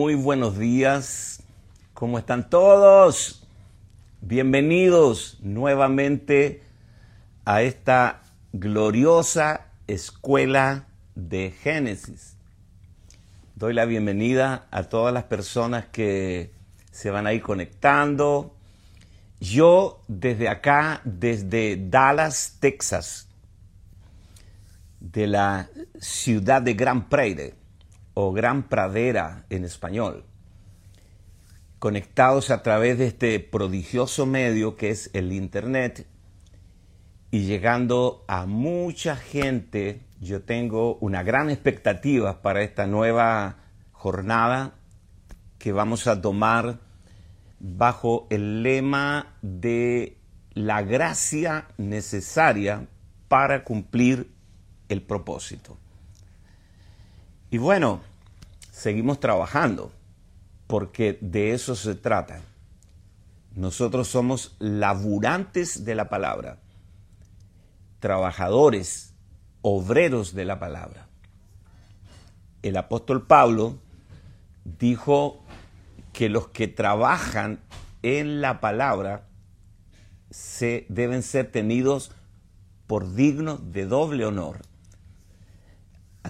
Muy 0.00 0.14
buenos 0.14 0.56
días. 0.56 1.42
¿Cómo 1.92 2.18
están 2.18 2.48
todos? 2.48 3.46
Bienvenidos 4.22 5.36
nuevamente 5.42 6.62
a 7.44 7.60
esta 7.60 8.22
gloriosa 8.54 9.66
escuela 9.86 10.86
de 11.14 11.50
Génesis. 11.50 12.38
Doy 13.56 13.74
la 13.74 13.84
bienvenida 13.84 14.68
a 14.70 14.84
todas 14.84 15.12
las 15.12 15.24
personas 15.24 15.84
que 15.92 16.50
se 16.90 17.10
van 17.10 17.26
a 17.26 17.34
ir 17.34 17.42
conectando. 17.42 18.54
Yo 19.38 20.02
desde 20.08 20.48
acá, 20.48 21.02
desde 21.04 21.76
Dallas, 21.78 22.56
Texas, 22.58 23.28
de 24.98 25.26
la 25.26 25.68
ciudad 25.98 26.62
de 26.62 26.72
Gran 26.72 27.10
Prairie, 27.10 27.59
o 28.14 28.32
Gran 28.32 28.68
Pradera 28.68 29.46
en 29.50 29.64
español, 29.64 30.24
conectados 31.78 32.50
a 32.50 32.62
través 32.62 32.98
de 32.98 33.06
este 33.06 33.40
prodigioso 33.40 34.26
medio 34.26 34.76
que 34.76 34.90
es 34.90 35.10
el 35.14 35.32
Internet 35.32 36.06
y 37.30 37.40
llegando 37.44 38.24
a 38.28 38.46
mucha 38.46 39.16
gente. 39.16 40.06
Yo 40.20 40.42
tengo 40.42 40.96
una 40.96 41.22
gran 41.22 41.50
expectativa 41.50 42.42
para 42.42 42.62
esta 42.62 42.86
nueva 42.86 43.58
jornada 43.92 44.74
que 45.58 45.72
vamos 45.72 46.06
a 46.06 46.20
tomar 46.20 46.80
bajo 47.60 48.26
el 48.30 48.62
lema 48.62 49.36
de 49.42 50.18
la 50.54 50.82
gracia 50.82 51.68
necesaria 51.76 52.88
para 53.28 53.64
cumplir 53.64 54.32
el 54.88 55.02
propósito. 55.02 55.79
Y 57.50 57.58
bueno, 57.58 58.00
seguimos 58.70 59.18
trabajando, 59.18 59.90
porque 60.66 61.18
de 61.20 61.52
eso 61.52 61.74
se 61.74 61.96
trata. 61.96 62.40
Nosotros 63.56 64.06
somos 64.06 64.54
laburantes 64.60 65.84
de 65.84 65.96
la 65.96 66.08
palabra, 66.08 66.58
trabajadores, 67.98 69.14
obreros 69.62 70.32
de 70.32 70.44
la 70.44 70.60
palabra. 70.60 71.08
El 72.62 72.76
apóstol 72.76 73.26
Pablo 73.26 73.78
dijo 74.64 75.42
que 76.12 76.28
los 76.28 76.48
que 76.48 76.68
trabajan 76.68 77.58
en 78.02 78.40
la 78.40 78.60
palabra 78.60 79.26
se 80.30 80.86
deben 80.88 81.24
ser 81.24 81.50
tenidos 81.50 82.12
por 82.86 83.14
dignos 83.14 83.72
de 83.72 83.86
doble 83.86 84.24
honor. 84.24 84.69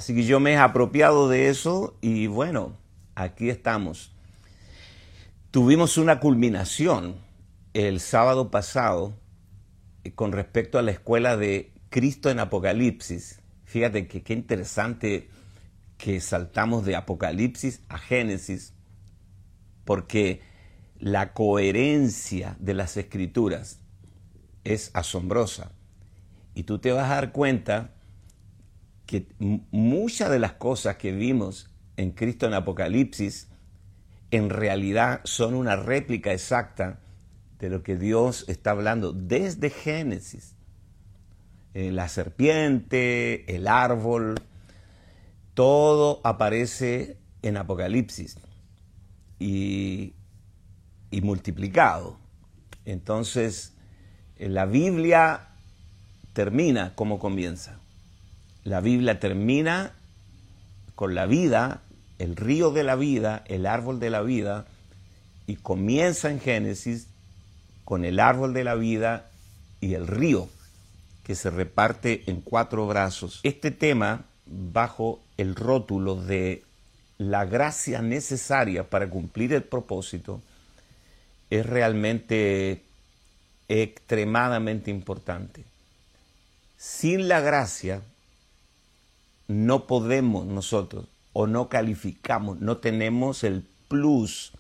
Así 0.01 0.15
que 0.15 0.25
yo 0.25 0.41
me 0.41 0.53
he 0.53 0.57
apropiado 0.57 1.29
de 1.29 1.51
eso 1.51 1.95
y 2.01 2.27
bueno, 2.27 2.75
aquí 3.15 3.51
estamos. 3.51 4.15
Tuvimos 5.51 5.99
una 5.99 6.21
culminación 6.21 7.17
el 7.75 8.01
sábado 8.01 8.51
pasado 8.51 9.13
eh, 10.03 10.13
con 10.13 10.33
respecto 10.33 10.79
a 10.79 10.83
la 10.83 10.91
escuela 10.91 11.37
de 11.37 11.75
Cristo 11.91 12.31
en 12.31 12.39
Apocalipsis. 12.39 13.41
Fíjate 13.67 14.09
que 14.09 14.23
qué 14.23 14.33
interesante 14.33 15.29
que 15.99 16.19
saltamos 16.23 16.87
de 16.87 16.97
Apocalipsis 16.97 17.83
a 17.91 17.99
Génesis, 17.99 18.73
porque 19.85 20.41
la 20.99 21.35
coherencia 21.35 22.57
de 22.59 22.73
las 22.73 22.97
escrituras 22.97 23.81
es 24.65 24.93
asombrosa. 24.95 25.73
Y 26.55 26.63
tú 26.63 26.79
te 26.79 26.91
vas 26.91 27.11
a 27.11 27.17
dar 27.17 27.33
cuenta 27.33 28.00
que 29.11 29.27
muchas 29.73 30.31
de 30.31 30.39
las 30.39 30.53
cosas 30.53 30.95
que 30.95 31.11
vimos 31.11 31.69
en 31.97 32.13
Cristo 32.13 32.47
en 32.47 32.55
Apocalipsis 32.55 33.49
en 34.31 34.51
realidad 34.51 35.21
son 35.25 35.55
una 35.55 35.75
réplica 35.75 36.33
exacta 36.33 37.01
de 37.59 37.71
lo 37.71 37.83
que 37.83 37.97
Dios 37.97 38.45
está 38.47 38.71
hablando 38.71 39.13
desde 39.13 39.71
Génesis. 39.71 40.55
Eh, 41.75 41.91
la 41.91 42.07
serpiente, 42.07 43.53
el 43.53 43.67
árbol, 43.67 44.37
todo 45.55 46.21
aparece 46.23 47.19
en 47.43 47.57
Apocalipsis 47.57 48.39
y, 49.41 50.15
y 51.11 51.21
multiplicado. 51.23 52.17
Entonces, 52.85 53.73
la 54.39 54.67
Biblia 54.67 55.49
termina 56.33 56.95
como 56.95 57.19
comienza. 57.19 57.80
La 58.65 58.81
Biblia 58.81 59.19
termina 59.21 59.93
con 60.95 61.15
la 61.15 61.27
vida, 61.27 61.81
el 62.19 62.37
río 62.37 62.71
de 62.71 62.85
la 62.85 62.97
vida, 62.97 63.43
el 63.47 63.67
árbol 63.67 64.01
de 64.01 64.11
la 64.11 64.21
vida, 64.21 64.67
y 65.47 65.57
comienza 65.57 66.31
en 66.31 66.41
Génesis 66.41 67.07
con 67.85 68.05
el 68.05 68.21
árbol 68.21 68.53
de 68.53 68.65
la 68.65 68.75
vida 68.75 69.31
y 69.81 69.95
el 69.95 70.07
río, 70.07 70.49
que 71.25 71.35
se 71.35 71.51
reparte 71.51 72.23
en 72.27 72.41
cuatro 72.41 72.87
brazos. 72.87 73.41
Este 73.43 73.71
tema, 73.71 74.25
bajo 74.47 75.21
el 75.39 75.55
rótulo 75.55 76.17
de 76.17 76.63
la 77.19 77.45
gracia 77.45 78.03
necesaria 78.03 78.89
para 78.89 79.09
cumplir 79.09 79.53
el 79.53 79.63
propósito, 79.63 80.41
es 81.49 81.67
realmente 81.67 82.83
extremadamente 83.69 84.91
importante. 84.91 85.65
Sin 86.77 87.29
la 87.29 87.41
gracia, 87.41 88.03
no 89.51 89.89
podemos 89.89 90.47
nosotros 90.47 91.09
o 91.33 91.49
no 91.49 91.69
calificamos, 91.69 92.61
no 92.61 92.77
tenemos 92.77 93.43
el 93.43 93.67
plus, 93.89 94.53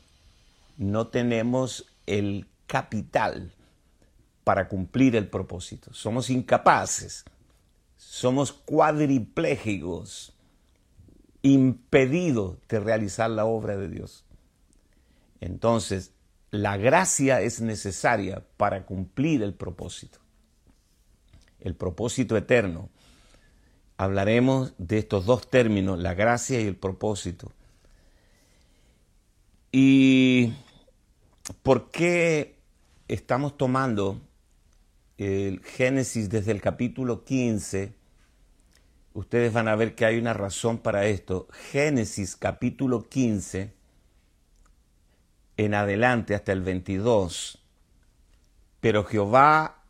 no 0.76 1.06
tenemos 1.06 1.86
el 2.06 2.48
capital 2.66 3.54
para 4.42 4.68
cumplir 4.68 5.14
el 5.14 5.28
propósito. 5.28 5.94
Somos 5.94 6.28
incapaces, 6.28 7.24
somos 7.96 8.52
cuadriplégicos, 8.52 10.32
impedidos 11.42 12.58
de 12.68 12.80
realizar 12.80 13.30
la 13.30 13.44
obra 13.44 13.76
de 13.76 13.88
Dios. 13.88 14.24
Entonces, 15.40 16.14
la 16.50 16.76
gracia 16.76 17.42
es 17.42 17.60
necesaria 17.60 18.44
para 18.56 18.86
cumplir 18.86 19.44
el 19.44 19.54
propósito, 19.54 20.18
el 21.60 21.76
propósito 21.76 22.36
eterno 22.36 22.90
hablaremos 24.00 24.72
de 24.78 24.96
estos 24.96 25.26
dos 25.26 25.50
términos, 25.50 25.98
la 25.98 26.14
gracia 26.14 26.58
y 26.58 26.66
el 26.66 26.74
propósito. 26.74 27.52
¿Y 29.72 30.54
por 31.62 31.90
qué 31.90 32.56
estamos 33.08 33.58
tomando 33.58 34.18
el 35.18 35.60
Génesis 35.60 36.30
desde 36.30 36.52
el 36.52 36.62
capítulo 36.62 37.24
15? 37.24 37.92
Ustedes 39.12 39.52
van 39.52 39.68
a 39.68 39.76
ver 39.76 39.94
que 39.94 40.06
hay 40.06 40.16
una 40.16 40.32
razón 40.32 40.78
para 40.78 41.04
esto. 41.04 41.46
Génesis 41.70 42.36
capítulo 42.36 43.06
15 43.06 43.74
en 45.58 45.74
adelante 45.74 46.34
hasta 46.34 46.52
el 46.52 46.62
22. 46.62 47.62
Pero 48.80 49.04
Jehová 49.04 49.82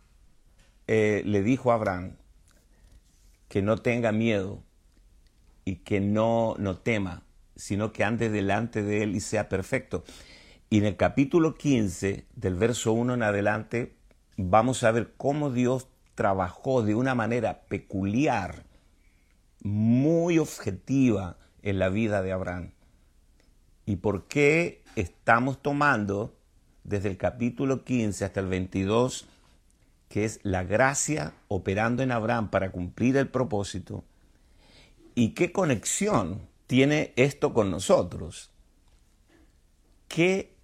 eh, 0.89 1.23
le 1.25 1.45
dijo 1.45 1.71
a 1.71 1.77
Abraham, 1.77 2.17
que 3.51 3.63
no 3.63 3.79
tenga 3.79 4.13
miedo 4.13 4.63
y 5.65 5.77
que 5.77 6.01
no, 6.01 6.55
no 6.59 6.79
tema, 6.79 7.25
sino 7.57 7.93
que 7.93 8.05
ande 8.05 8.31
delante 8.31 8.81
de 8.81 9.03
Él 9.03 9.17
y 9.17 9.21
sea 9.21 9.49
perfecto. 9.49 10.05
Y 10.71 10.79
en 10.79 10.85
el 10.85 10.97
capítulo 10.97 11.57
15, 11.57 12.27
del 12.37 12.55
verso 12.55 12.93
1 12.93 13.15
en 13.15 13.25
adelante, 13.25 13.97
vamos 14.37 14.85
a 14.85 14.93
ver 14.93 15.15
cómo 15.17 15.51
Dios 15.51 15.89
trabajó 16.15 16.83
de 16.83 16.95
una 16.95 17.17
manera 17.17 17.63
peculiar, 17.63 18.67
muy 19.65 20.39
objetiva 20.39 21.37
en 21.63 21.81
la 21.81 21.89
vida 21.89 22.23
de 22.23 22.31
Abraham. 22.31 22.71
¿Y 23.85 23.97
por 23.97 24.29
qué 24.29 24.85
estamos 24.95 25.61
tomando 25.61 26.37
desde 26.85 27.09
el 27.09 27.17
capítulo 27.17 27.85
15 27.85 28.25
hasta 28.25 28.39
el 28.39 28.47
22 28.47 29.27
que 30.11 30.25
es 30.25 30.41
la 30.43 30.65
gracia 30.65 31.35
operando 31.47 32.03
en 32.03 32.11
Abraham 32.11 32.51
para 32.51 32.73
cumplir 32.73 33.17
el 33.17 33.29
propósito. 33.29 34.03
¿Y 35.15 35.31
qué 35.31 35.53
conexión 35.53 36.49
tiene 36.67 37.13
esto 37.15 37.55
con 37.55 37.71
nosotros? 37.71 38.51
¿Qué, 40.09 40.57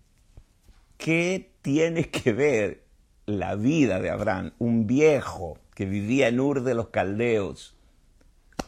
qué 0.98 1.52
tiene 1.62 2.10
que 2.10 2.32
ver 2.32 2.82
la 3.26 3.54
vida 3.54 4.00
de 4.00 4.10
Abraham, 4.10 4.52
un 4.58 4.88
viejo 4.88 5.58
que 5.76 5.86
vivía 5.86 6.26
en 6.26 6.40
Ur 6.40 6.64
de 6.64 6.74
los 6.74 6.88
Caldeos, 6.88 7.76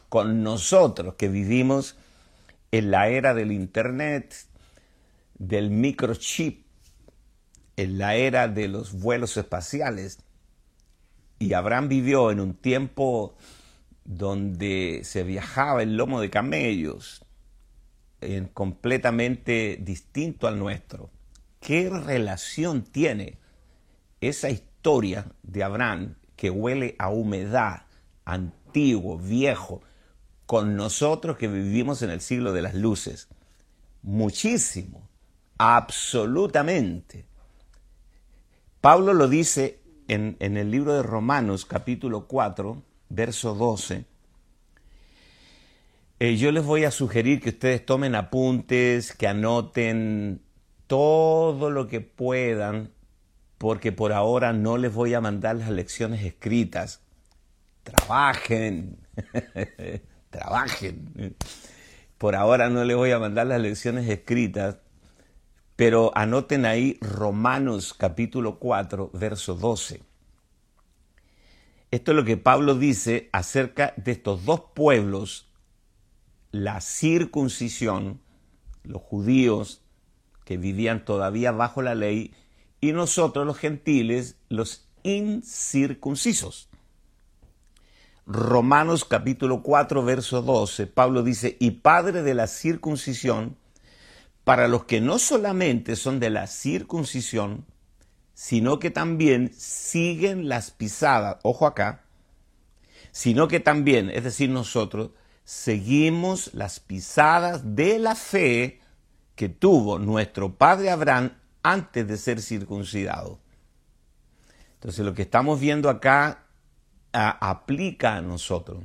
con 0.08 0.44
nosotros 0.44 1.14
que 1.14 1.28
vivimos 1.28 1.96
en 2.70 2.92
la 2.92 3.08
era 3.08 3.34
del 3.34 3.50
Internet, 3.50 4.32
del 5.38 5.70
microchip, 5.70 6.66
en 7.76 7.98
la 7.98 8.14
era 8.14 8.46
de 8.46 8.68
los 8.68 8.92
vuelos 8.92 9.36
espaciales? 9.36 10.20
Y 11.38 11.52
Abraham 11.52 11.88
vivió 11.88 12.30
en 12.30 12.40
un 12.40 12.54
tiempo 12.54 13.36
donde 14.04 15.02
se 15.04 15.22
viajaba 15.22 15.82
en 15.82 15.96
lomo 15.96 16.20
de 16.20 16.30
camellos, 16.30 17.24
eh, 18.20 18.48
completamente 18.52 19.78
distinto 19.80 20.48
al 20.48 20.58
nuestro. 20.58 21.10
¿Qué 21.60 21.90
relación 21.90 22.82
tiene 22.82 23.38
esa 24.20 24.50
historia 24.50 25.26
de 25.42 25.62
Abraham 25.62 26.16
que 26.34 26.50
huele 26.50 26.96
a 26.98 27.10
humedad, 27.10 27.82
antiguo, 28.24 29.18
viejo, 29.18 29.82
con 30.46 30.74
nosotros 30.76 31.36
que 31.36 31.46
vivimos 31.46 32.02
en 32.02 32.10
el 32.10 32.20
siglo 32.20 32.52
de 32.52 32.62
las 32.62 32.74
luces? 32.74 33.28
Muchísimo, 34.02 35.08
absolutamente. 35.58 37.26
Pablo 38.80 39.12
lo 39.12 39.28
dice 39.28 39.77
en, 40.08 40.36
el 40.40 40.70
libro 40.70 40.94
de 40.94 41.02
Romanos 41.02 41.64
capítulo 41.64 42.26
4, 42.26 42.82
verso 43.10 43.54
12 43.54 44.04
eh, 46.20 46.36
yo 46.36 46.50
les 46.50 46.64
voy 46.64 46.82
a 46.82 46.90
sugerir 46.90 47.40
que 47.40 47.50
ustedes 47.50 47.86
tomen 47.86 48.16
apuntes, 48.16 49.12
que 49.12 49.28
anoten 49.28 50.42
todo 50.88 51.70
lo 51.70 51.86
que 51.86 52.00
puedan, 52.00 52.90
porque 53.56 53.92
por 53.92 54.12
ahora 54.12 54.52
no 54.52 54.78
les 54.78 54.92
voy 54.92 55.14
a 55.14 55.20
mandar 55.20 55.54
las 55.54 55.70
lecciones 55.70 56.24
escritas. 56.24 57.02
Trabajen, 57.84 58.98
trabajen. 60.30 61.36
Por 62.18 62.34
ahora 62.34 62.68
no 62.68 62.82
les 62.82 62.96
voy 62.96 63.12
a 63.12 63.20
mandar 63.20 63.46
las 63.46 63.60
lecciones 63.60 64.08
escritas, 64.08 64.78
pero 65.78 66.10
anoten 66.16 66.66
ahí 66.66 66.98
Romanos 67.00 67.94
capítulo 67.94 68.58
4, 68.58 69.12
verso 69.14 69.54
12. 69.54 70.02
Esto 71.92 72.10
es 72.10 72.16
lo 72.16 72.24
que 72.24 72.36
Pablo 72.36 72.74
dice 72.74 73.28
acerca 73.32 73.94
de 73.96 74.10
estos 74.10 74.44
dos 74.44 74.60
pueblos 74.74 75.46
la 76.50 76.80
circuncisión, 76.80 78.20
los 78.82 79.00
judíos 79.02 79.80
que 80.44 80.56
vivían 80.56 81.04
todavía 81.04 81.52
bajo 81.52 81.80
la 81.80 81.94
ley, 81.94 82.34
y 82.80 82.90
nosotros 82.90 83.46
los 83.46 83.56
gentiles, 83.56 84.36
los 84.48 84.88
incircuncisos. 85.04 86.70
Romanos 88.26 89.04
capítulo 89.04 89.62
4, 89.62 90.02
verso 90.02 90.42
12, 90.42 90.88
Pablo 90.88 91.22
dice, 91.22 91.56
y 91.60 91.70
padre 91.70 92.24
de 92.24 92.34
la 92.34 92.48
circuncisión, 92.48 93.56
para 94.48 94.66
los 94.66 94.84
que 94.86 95.02
no 95.02 95.18
solamente 95.18 95.94
son 95.94 96.20
de 96.20 96.30
la 96.30 96.46
circuncisión, 96.46 97.66
sino 98.32 98.78
que 98.78 98.90
también 98.90 99.52
siguen 99.52 100.48
las 100.48 100.70
pisadas, 100.70 101.36
ojo 101.42 101.66
acá, 101.66 102.06
sino 103.12 103.46
que 103.46 103.60
también, 103.60 104.08
es 104.08 104.24
decir, 104.24 104.48
nosotros, 104.48 105.10
seguimos 105.44 106.54
las 106.54 106.80
pisadas 106.80 107.76
de 107.76 107.98
la 107.98 108.14
fe 108.14 108.80
que 109.34 109.50
tuvo 109.50 109.98
nuestro 109.98 110.54
padre 110.54 110.88
Abraham 110.88 111.32
antes 111.62 112.08
de 112.08 112.16
ser 112.16 112.40
circuncidado. 112.40 113.40
Entonces 114.76 115.04
lo 115.04 115.12
que 115.12 115.20
estamos 115.20 115.60
viendo 115.60 115.90
acá 115.90 116.46
aplica 117.12 118.16
a 118.16 118.22
nosotros. 118.22 118.82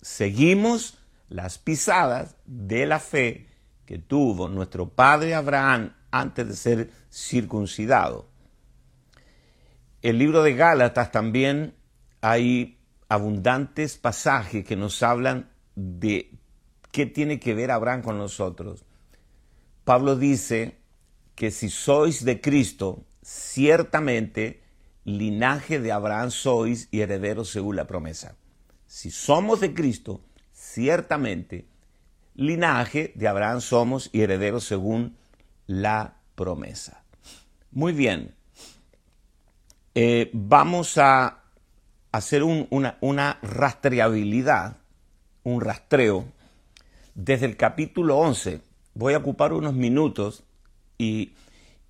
Seguimos 0.00 0.98
las 1.28 1.58
pisadas 1.58 2.36
de 2.46 2.86
la 2.86 3.00
fe 3.00 3.47
que 3.88 3.98
tuvo 3.98 4.50
nuestro 4.50 4.90
padre 4.90 5.34
Abraham 5.34 5.94
antes 6.10 6.46
de 6.46 6.54
ser 6.54 6.90
circuncidado. 7.10 8.28
El 10.02 10.18
libro 10.18 10.42
de 10.42 10.52
Gálatas 10.52 11.10
también 11.10 11.74
hay 12.20 12.78
abundantes 13.08 13.96
pasajes 13.96 14.62
que 14.66 14.76
nos 14.76 15.02
hablan 15.02 15.48
de 15.74 16.38
qué 16.92 17.06
tiene 17.06 17.40
que 17.40 17.54
ver 17.54 17.70
Abraham 17.70 18.02
con 18.02 18.18
nosotros. 18.18 18.84
Pablo 19.84 20.16
dice 20.16 20.76
que 21.34 21.50
si 21.50 21.70
sois 21.70 22.26
de 22.26 22.42
Cristo, 22.42 23.06
ciertamente 23.22 24.64
linaje 25.04 25.80
de 25.80 25.92
Abraham 25.92 26.30
sois 26.30 26.88
y 26.90 27.00
herederos 27.00 27.48
según 27.48 27.76
la 27.76 27.86
promesa. 27.86 28.36
Si 28.86 29.10
somos 29.10 29.60
de 29.60 29.72
Cristo, 29.72 30.20
ciertamente 30.52 31.77
linaje 32.38 33.12
de 33.14 33.28
Abraham 33.28 33.60
somos 33.60 34.08
y 34.12 34.22
herederos 34.22 34.64
según 34.64 35.16
la 35.66 36.14
promesa. 36.34 37.02
Muy 37.70 37.92
bien, 37.92 38.34
eh, 39.94 40.30
vamos 40.32 40.96
a 40.96 41.42
hacer 42.12 42.42
una, 42.42 42.96
una 43.02 43.38
rastreabilidad 43.42 44.78
un 45.48 45.60
rastreo 45.60 46.26
desde 47.14 47.46
el 47.46 47.56
capítulo 47.56 48.18
11. 48.18 48.60
Voy 48.94 49.14
a 49.14 49.18
ocupar 49.18 49.52
unos 49.52 49.74
minutos 49.74 50.44
y, 50.98 51.32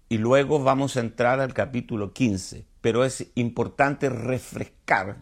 y 0.09 0.19
luego 0.19 0.62
vamos 0.62 0.97
a 0.97 1.00
entrar 1.00 1.41
al 1.41 1.55
capítulo 1.55 2.12
15, 2.12 2.65
pero 2.81 3.05
es 3.05 3.27
importante 3.35 4.09
refrescar 4.09 5.17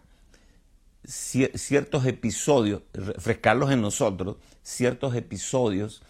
ciertos 1.06 2.06
episodios, 2.06 2.82
refrescarlos 2.92 3.70
en 3.70 3.80
nosotros, 3.80 4.36
ciertos 4.62 5.14
episodios 5.14 6.02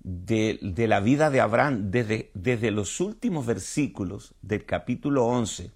de, 0.00 0.58
de, 0.62 0.88
la 0.88 1.00
vida 1.00 1.30
de 1.30 1.40
Abraham 1.40 1.90
desde, 1.90 2.30
desde 2.34 2.70
los 2.70 3.00
últimos 3.00 3.46
versículos 3.46 4.34
del 4.42 4.64
capítulo 4.64 5.26
11, 5.26 5.70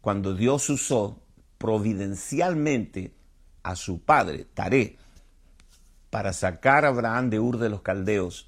cuando 0.00 0.34
Dios 0.34 0.68
usó 0.70 1.20
providencialmente 1.58 3.14
a 3.62 3.76
su 3.76 4.00
padre, 4.00 4.46
Taré, 4.54 4.98
para 6.10 6.32
sacar 6.32 6.84
a 6.84 6.88
Abraham 6.88 7.30
de 7.30 7.40
Ur 7.40 7.58
de 7.58 7.70
los 7.70 7.82
Caldeos. 7.82 8.46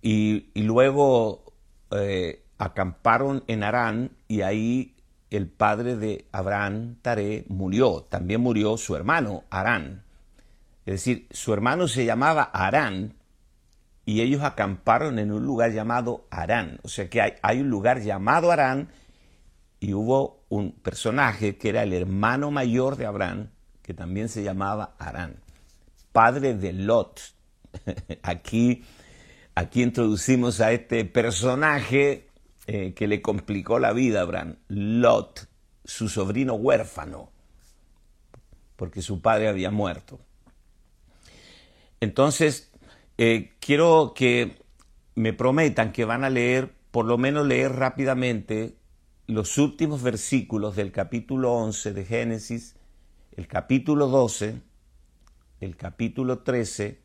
Y, 0.00 0.50
luego 0.54 1.54
eh, 1.90 2.44
acamparon 2.58 3.42
en 3.46 3.62
Arán 3.62 4.10
y 4.28 4.42
ahí 4.42 4.93
el 5.36 5.48
padre 5.48 5.96
de 5.96 6.26
Abraham, 6.32 6.96
Taré, 7.02 7.44
murió. 7.48 8.06
También 8.08 8.40
murió 8.40 8.76
su 8.76 8.94
hermano, 8.94 9.44
Arán. 9.50 10.04
Es 10.86 10.94
decir, 10.94 11.26
su 11.30 11.52
hermano 11.52 11.88
se 11.88 12.04
llamaba 12.04 12.42
Arán 12.42 13.14
y 14.04 14.20
ellos 14.20 14.42
acamparon 14.42 15.18
en 15.18 15.32
un 15.32 15.44
lugar 15.44 15.72
llamado 15.72 16.26
Arán. 16.30 16.78
O 16.82 16.88
sea 16.88 17.08
que 17.08 17.20
hay, 17.20 17.32
hay 17.42 17.60
un 17.60 17.70
lugar 17.70 18.00
llamado 18.02 18.50
Arán 18.52 18.90
y 19.80 19.94
hubo 19.94 20.44
un 20.48 20.72
personaje 20.72 21.56
que 21.56 21.70
era 21.70 21.82
el 21.82 21.92
hermano 21.92 22.50
mayor 22.50 22.96
de 22.96 23.06
Abraham, 23.06 23.50
que 23.82 23.94
también 23.94 24.28
se 24.28 24.42
llamaba 24.42 24.94
Arán, 24.98 25.36
padre 26.12 26.54
de 26.54 26.72
Lot. 26.72 27.20
Aquí, 28.22 28.84
aquí 29.54 29.82
introducimos 29.82 30.60
a 30.60 30.70
este 30.70 31.04
personaje 31.04 32.23
eh, 32.66 32.94
que 32.94 33.06
le 33.06 33.22
complicó 33.22 33.78
la 33.78 33.92
vida 33.92 34.20
a 34.20 34.22
Abraham, 34.22 34.56
Lot, 34.68 35.48
su 35.84 36.08
sobrino 36.08 36.54
huérfano, 36.54 37.30
porque 38.76 39.02
su 39.02 39.20
padre 39.20 39.48
había 39.48 39.70
muerto. 39.70 40.20
Entonces, 42.00 42.72
eh, 43.18 43.52
quiero 43.60 44.12
que 44.14 44.62
me 45.14 45.32
prometan 45.32 45.92
que 45.92 46.04
van 46.04 46.24
a 46.24 46.30
leer, 46.30 46.74
por 46.90 47.04
lo 47.04 47.18
menos 47.18 47.46
leer 47.46 47.72
rápidamente, 47.72 48.76
los 49.26 49.58
últimos 49.58 50.02
versículos 50.02 50.76
del 50.76 50.92
capítulo 50.92 51.52
11 51.52 51.92
de 51.92 52.04
Génesis 52.04 52.76
el 53.36 53.48
capítulo 53.48 54.06
12, 54.06 54.62
el 55.60 55.76
capítulo 55.76 56.40
13 56.40 57.00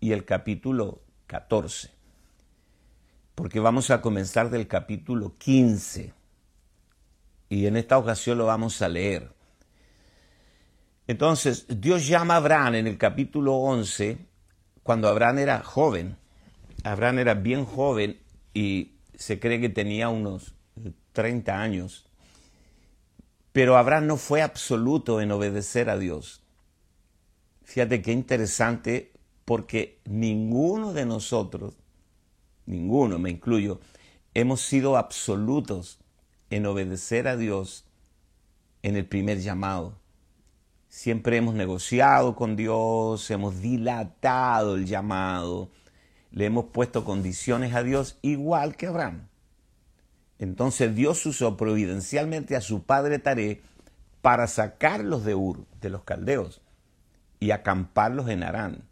y 0.00 0.12
el 0.12 0.24
capítulo 0.24 1.02
14. 1.28 1.95
Porque 3.36 3.60
vamos 3.60 3.90
a 3.90 4.00
comenzar 4.00 4.50
del 4.50 4.66
capítulo 4.66 5.36
15 5.38 6.12
y 7.48 7.66
en 7.66 7.76
esta 7.76 7.98
ocasión 7.98 8.38
lo 8.38 8.46
vamos 8.46 8.80
a 8.82 8.88
leer. 8.88 9.30
Entonces, 11.06 11.66
Dios 11.68 12.08
llama 12.08 12.34
a 12.34 12.38
Abraham 12.38 12.76
en 12.76 12.86
el 12.86 12.98
capítulo 12.98 13.54
11 13.56 14.18
cuando 14.82 15.06
Abraham 15.06 15.38
era 15.38 15.62
joven. 15.62 16.16
Abraham 16.82 17.18
era 17.18 17.34
bien 17.34 17.66
joven 17.66 18.18
y 18.54 18.94
se 19.14 19.38
cree 19.38 19.60
que 19.60 19.68
tenía 19.68 20.08
unos 20.08 20.54
30 21.12 21.60
años. 21.60 22.06
Pero 23.52 23.76
Abraham 23.76 24.06
no 24.06 24.16
fue 24.16 24.40
absoluto 24.40 25.20
en 25.20 25.30
obedecer 25.30 25.90
a 25.90 25.98
Dios. 25.98 26.42
Fíjate 27.64 28.00
qué 28.00 28.12
interesante, 28.12 29.12
porque 29.44 30.00
ninguno 30.06 30.94
de 30.94 31.04
nosotros, 31.04 31.74
ninguno, 32.66 33.18
me 33.18 33.30
incluyo, 33.30 33.80
hemos 34.34 34.60
sido 34.60 34.96
absolutos 34.96 35.98
en 36.50 36.66
obedecer 36.66 37.28
a 37.28 37.36
Dios 37.36 37.84
en 38.82 38.96
el 38.96 39.06
primer 39.06 39.40
llamado. 39.40 39.98
Siempre 40.88 41.36
hemos 41.36 41.54
negociado 41.54 42.36
con 42.36 42.56
Dios, 42.56 43.30
hemos 43.30 43.60
dilatado 43.60 44.76
el 44.76 44.86
llamado, 44.86 45.70
le 46.30 46.46
hemos 46.46 46.66
puesto 46.66 47.04
condiciones 47.04 47.74
a 47.74 47.82
Dios 47.82 48.18
igual 48.22 48.76
que 48.76 48.86
Abraham. 48.86 49.28
Entonces 50.38 50.94
Dios 50.94 51.24
usó 51.26 51.56
providencialmente 51.56 52.56
a 52.56 52.60
su 52.60 52.82
padre 52.82 53.18
Taré 53.18 53.62
para 54.22 54.46
sacarlos 54.46 55.24
de 55.24 55.34
Ur, 55.34 55.66
de 55.80 55.88
los 55.88 56.04
caldeos, 56.04 56.60
y 57.40 57.52
acamparlos 57.52 58.28
en 58.28 58.42
Arán. 58.42 58.84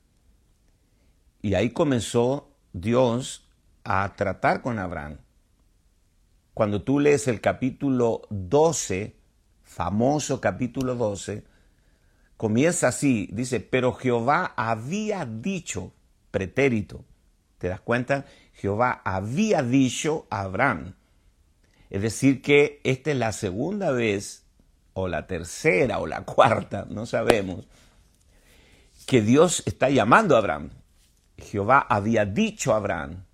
Y 1.42 1.54
ahí 1.54 1.70
comenzó 1.70 2.50
Dios 2.72 3.43
a 3.84 4.14
tratar 4.16 4.62
con 4.62 4.78
Abraham. 4.78 5.18
Cuando 6.54 6.82
tú 6.82 7.00
lees 7.00 7.28
el 7.28 7.40
capítulo 7.40 8.22
12, 8.30 9.16
famoso 9.62 10.40
capítulo 10.40 10.94
12, 10.94 11.44
comienza 12.36 12.88
así, 12.88 13.28
dice, 13.32 13.60
pero 13.60 13.92
Jehová 13.92 14.54
había 14.56 15.26
dicho, 15.26 15.92
pretérito, 16.30 17.04
¿te 17.58 17.68
das 17.68 17.80
cuenta? 17.80 18.24
Jehová 18.54 19.02
había 19.04 19.62
dicho 19.62 20.26
a 20.30 20.42
Abraham. 20.42 20.94
Es 21.90 22.02
decir, 22.02 22.40
que 22.40 22.80
esta 22.84 23.10
es 23.10 23.16
la 23.16 23.32
segunda 23.32 23.90
vez, 23.90 24.46
o 24.94 25.08
la 25.08 25.26
tercera, 25.26 25.98
o 25.98 26.06
la 26.06 26.24
cuarta, 26.24 26.86
no 26.88 27.04
sabemos, 27.04 27.66
que 29.06 29.20
Dios 29.20 29.62
está 29.66 29.90
llamando 29.90 30.36
a 30.36 30.38
Abraham. 30.38 30.70
Jehová 31.36 31.80
había 31.80 32.24
dicho 32.24 32.72
a 32.72 32.76
Abraham, 32.76 33.24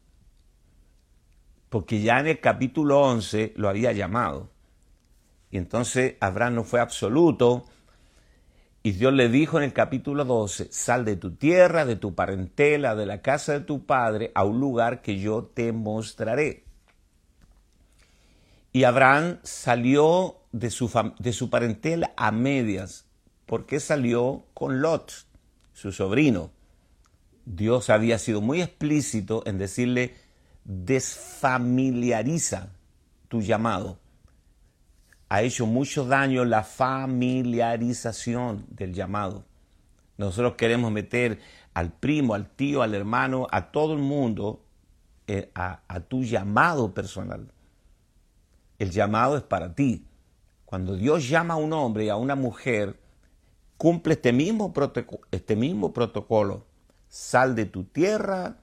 porque 1.71 2.03
ya 2.03 2.19
en 2.19 2.27
el 2.27 2.41
capítulo 2.41 3.01
11 3.01 3.55
lo 3.57 3.69
había 3.69 3.93
llamado. 3.93 4.51
Y 5.51 5.57
entonces 5.57 6.17
Abraham 6.21 6.57
no 6.57 6.65
fue 6.65 6.81
absoluto. 6.81 7.65
Y 8.83 8.93
Dios 8.93 9.13
le 9.13 9.29
dijo 9.29 9.59
en 9.59 9.65
el 9.65 9.73
capítulo 9.73 10.25
12, 10.25 10.69
sal 10.73 11.05
de 11.05 11.17
tu 11.17 11.37
tierra, 11.37 11.85
de 11.85 11.97
tu 11.97 12.15
parentela, 12.15 12.97
de 12.97 13.07
la 13.07 13.23
casa 13.23 13.53
de 13.53 13.61
tu 13.61 13.87
padre, 13.87 14.33
a 14.35 14.45
un 14.45 14.59
lugar 14.59 15.01
que 15.01 15.21
yo 15.21 15.45
te 15.45 15.73
mostraré. 15.73 16.65
Y 18.73 18.85
Abraham 18.85 19.39
salió 19.43 20.39
de 20.53 20.71
su, 20.71 20.91
de 21.19 21.33
su 21.33 21.51
parentela 21.51 22.13
a 22.17 22.33
medias, 22.33 23.07
porque 23.47 23.81
salió 23.81 24.47
con 24.55 24.81
Lot, 24.81 25.27
su 25.73 25.93
sobrino. 25.93 26.51
Dios 27.45 27.91
había 27.91 28.19
sido 28.19 28.41
muy 28.41 28.63
explícito 28.63 29.43
en 29.47 29.59
decirle, 29.59 30.15
desfamiliariza 30.71 32.71
tu 33.29 33.41
llamado. 33.41 33.99
Ha 35.29 35.43
hecho 35.43 35.67
mucho 35.67 36.07
daño 36.07 36.45
la 36.45 36.63
familiarización 36.63 38.67
del 38.71 38.95
llamado. 38.95 39.45
Nosotros 40.17 40.55
queremos 40.55 40.93
meter 40.93 41.41
al 41.75 41.93
primo, 41.93 42.35
al 42.35 42.49
tío, 42.51 42.83
al 42.83 42.95
hermano, 42.95 43.49
a 43.51 43.73
todo 43.73 43.95
el 43.95 44.01
mundo 44.01 44.65
eh, 45.27 45.51
a, 45.55 45.81
a 45.89 45.99
tu 46.01 46.23
llamado 46.23 46.95
personal. 46.95 47.51
El 48.79 48.93
llamado 48.93 49.37
es 49.37 49.43
para 49.43 49.75
ti. 49.75 50.07
Cuando 50.65 50.95
Dios 50.95 51.29
llama 51.29 51.55
a 51.55 51.59
un 51.59 51.73
hombre 51.73 52.05
y 52.05 52.11
a 52.11 52.17
una 52.17 52.37
mujer, 52.37 53.01
cumple 53.77 54.15
este 54.15 54.33
mismo, 54.33 54.73
este 55.33 55.57
mismo 55.57 55.93
protocolo. 55.93 56.69
Sal 57.09 57.57
de 57.57 57.67
tu 57.67 57.83
tierra, 57.85 58.59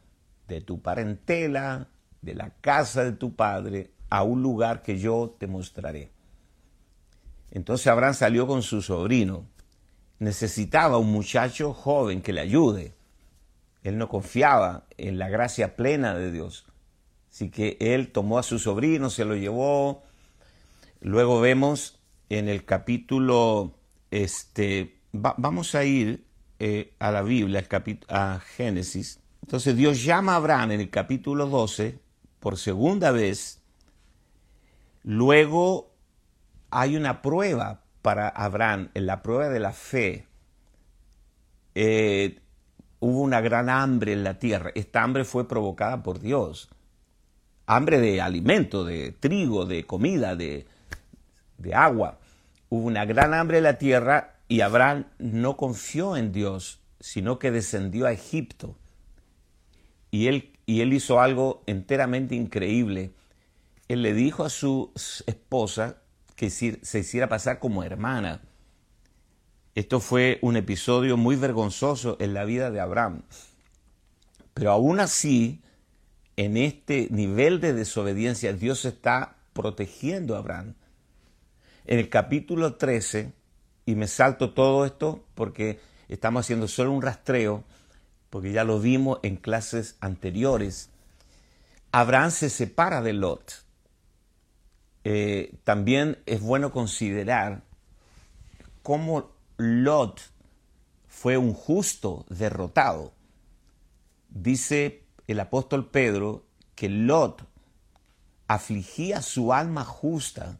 de 0.47 0.61
tu 0.61 0.81
parentela, 0.81 1.89
de 2.21 2.35
la 2.35 2.51
casa 2.61 3.03
de 3.03 3.13
tu 3.13 3.35
padre, 3.35 3.91
a 4.09 4.23
un 4.23 4.41
lugar 4.41 4.83
que 4.83 4.99
yo 4.99 5.35
te 5.37 5.47
mostraré. 5.47 6.11
Entonces 7.51 7.87
Abraham 7.87 8.13
salió 8.13 8.47
con 8.47 8.61
su 8.63 8.81
sobrino. 8.81 9.45
Necesitaba 10.19 10.97
un 10.97 11.11
muchacho 11.11 11.73
joven 11.73 12.21
que 12.21 12.33
le 12.33 12.41
ayude. 12.41 12.93
Él 13.83 13.97
no 13.97 14.09
confiaba 14.09 14.85
en 14.97 15.17
la 15.17 15.29
gracia 15.29 15.75
plena 15.75 16.15
de 16.15 16.31
Dios. 16.31 16.65
Así 17.31 17.49
que 17.49 17.77
él 17.79 18.11
tomó 18.11 18.39
a 18.39 18.43
su 18.43 18.59
sobrino, 18.59 19.09
se 19.09 19.25
lo 19.25 19.35
llevó. 19.35 20.03
Luego 21.01 21.39
vemos 21.39 21.99
en 22.29 22.49
el 22.49 22.65
capítulo, 22.65 23.73
este, 24.11 24.97
vamos 25.13 25.75
a 25.75 25.83
ir 25.85 26.25
eh, 26.59 26.93
a 26.99 27.11
la 27.11 27.21
Biblia, 27.21 27.65
a 28.09 28.39
Génesis. 28.39 29.19
Entonces 29.43 29.75
Dios 29.77 30.03
llama 30.03 30.33
a 30.33 30.37
Abraham 30.37 30.71
en 30.71 30.81
el 30.81 30.89
capítulo 30.89 31.45
12 31.45 32.06
por 32.39 32.57
segunda 32.57 33.11
vez. 33.11 33.61
Luego 35.03 35.91
hay 36.69 36.95
una 36.95 37.21
prueba 37.21 37.83
para 38.01 38.29
Abraham, 38.29 38.89
en 38.93 39.05
la 39.05 39.21
prueba 39.21 39.49
de 39.49 39.59
la 39.59 39.71
fe. 39.71 40.27
Eh, 41.75 42.39
hubo 42.99 43.21
una 43.21 43.41
gran 43.41 43.69
hambre 43.69 44.13
en 44.13 44.23
la 44.23 44.39
tierra. 44.39 44.71
Esta 44.75 45.03
hambre 45.03 45.23
fue 45.25 45.47
provocada 45.47 46.03
por 46.03 46.19
Dios 46.19 46.69
hambre 47.67 47.99
de 47.99 48.21
alimento, 48.21 48.85
de 48.85 49.11
trigo, 49.11 49.65
de 49.65 49.85
comida, 49.85 50.35
de, 50.35 50.65
de 51.57 51.75
agua. 51.75 52.17
Hubo 52.69 52.87
una 52.87 53.05
gran 53.05 53.33
hambre 53.33 53.57
en 53.57 53.63
la 53.63 53.77
tierra 53.77 54.37
y 54.47 54.61
Abraham 54.61 55.05
no 55.19 55.57
confió 55.57 56.17
en 56.17 56.31
Dios, 56.31 56.79
sino 56.99 57.37
que 57.37 57.51
descendió 57.51 58.07
a 58.07 58.13
Egipto. 58.13 58.75
Y 60.09 60.27
él, 60.27 60.56
y 60.67 60.81
él 60.81 60.93
hizo 60.93 61.19
algo 61.19 61.63
enteramente 61.65 62.35
increíble. 62.35 63.13
Él 63.87 64.03
le 64.03 64.13
dijo 64.13 64.43
a 64.43 64.49
su 64.49 64.91
esposa 65.25 65.97
que 66.35 66.51
se 66.51 66.99
hiciera 66.99 67.29
pasar 67.29 67.57
como 67.57 67.83
hermana. 67.83 68.41
Esto 69.73 70.01
fue 70.01 70.39
un 70.41 70.57
episodio 70.57 71.15
muy 71.15 71.37
vergonzoso 71.37 72.17
en 72.19 72.33
la 72.33 72.43
vida 72.43 72.69
de 72.69 72.81
Abraham. 72.81 73.23
Pero 74.53 74.71
aún 74.71 74.99
así, 74.99 75.61
en 76.35 76.57
este 76.57 77.07
nivel 77.11 77.61
de 77.61 77.73
desobediencia, 77.73 78.51
Dios 78.51 78.83
está 78.83 79.37
protegiendo 79.53 80.35
a 80.35 80.39
Abraham. 80.39 80.73
En 81.85 81.99
el 81.99 82.09
capítulo 82.09 82.75
13, 82.75 83.31
y 83.85 83.95
me 83.95 84.07
salto 84.07 84.53
todo 84.53 84.85
esto 84.85 85.23
porque 85.33 85.79
estamos 86.09 86.45
haciendo 86.45 86.67
solo 86.67 86.91
un 86.91 87.01
rastreo, 87.01 87.63
porque 88.37 88.51
ya 88.51 88.63
lo 88.63 88.79
vimos 88.79 89.17
en 89.23 89.35
clases 89.35 89.97
anteriores, 89.99 90.91
Abraham 91.91 92.29
se 92.29 92.51
separa 92.51 93.01
de 93.01 93.13
Lot. 93.13 93.65
Eh, 95.03 95.55
también 95.63 96.19
es 96.27 96.39
bueno 96.39 96.71
considerar 96.71 97.63
cómo 98.83 99.31
Lot 99.57 100.21
fue 101.07 101.37
un 101.37 101.55
justo 101.55 102.27
derrotado. 102.29 103.11
Dice 104.29 105.03
el 105.25 105.39
apóstol 105.39 105.89
Pedro 105.89 106.45
que 106.75 106.89
Lot 106.89 107.41
afligía 108.47 109.23
su 109.23 109.51
alma 109.51 109.83
justa 109.83 110.59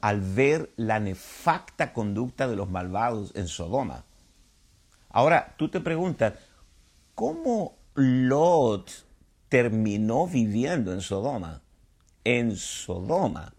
al 0.00 0.20
ver 0.20 0.72
la 0.76 1.00
nefacta 1.00 1.92
conducta 1.92 2.46
de 2.46 2.54
los 2.54 2.70
malvados 2.70 3.32
en 3.34 3.48
Sodoma. 3.48 4.04
Ahora, 5.16 5.54
tú 5.56 5.70
te 5.70 5.80
preguntas, 5.80 6.34
¿cómo 7.14 7.78
Lot 7.94 9.06
terminó 9.48 10.26
viviendo 10.26 10.92
en 10.92 11.00
Sodoma? 11.00 11.62
En 12.22 12.54
Sodoma, 12.54 13.54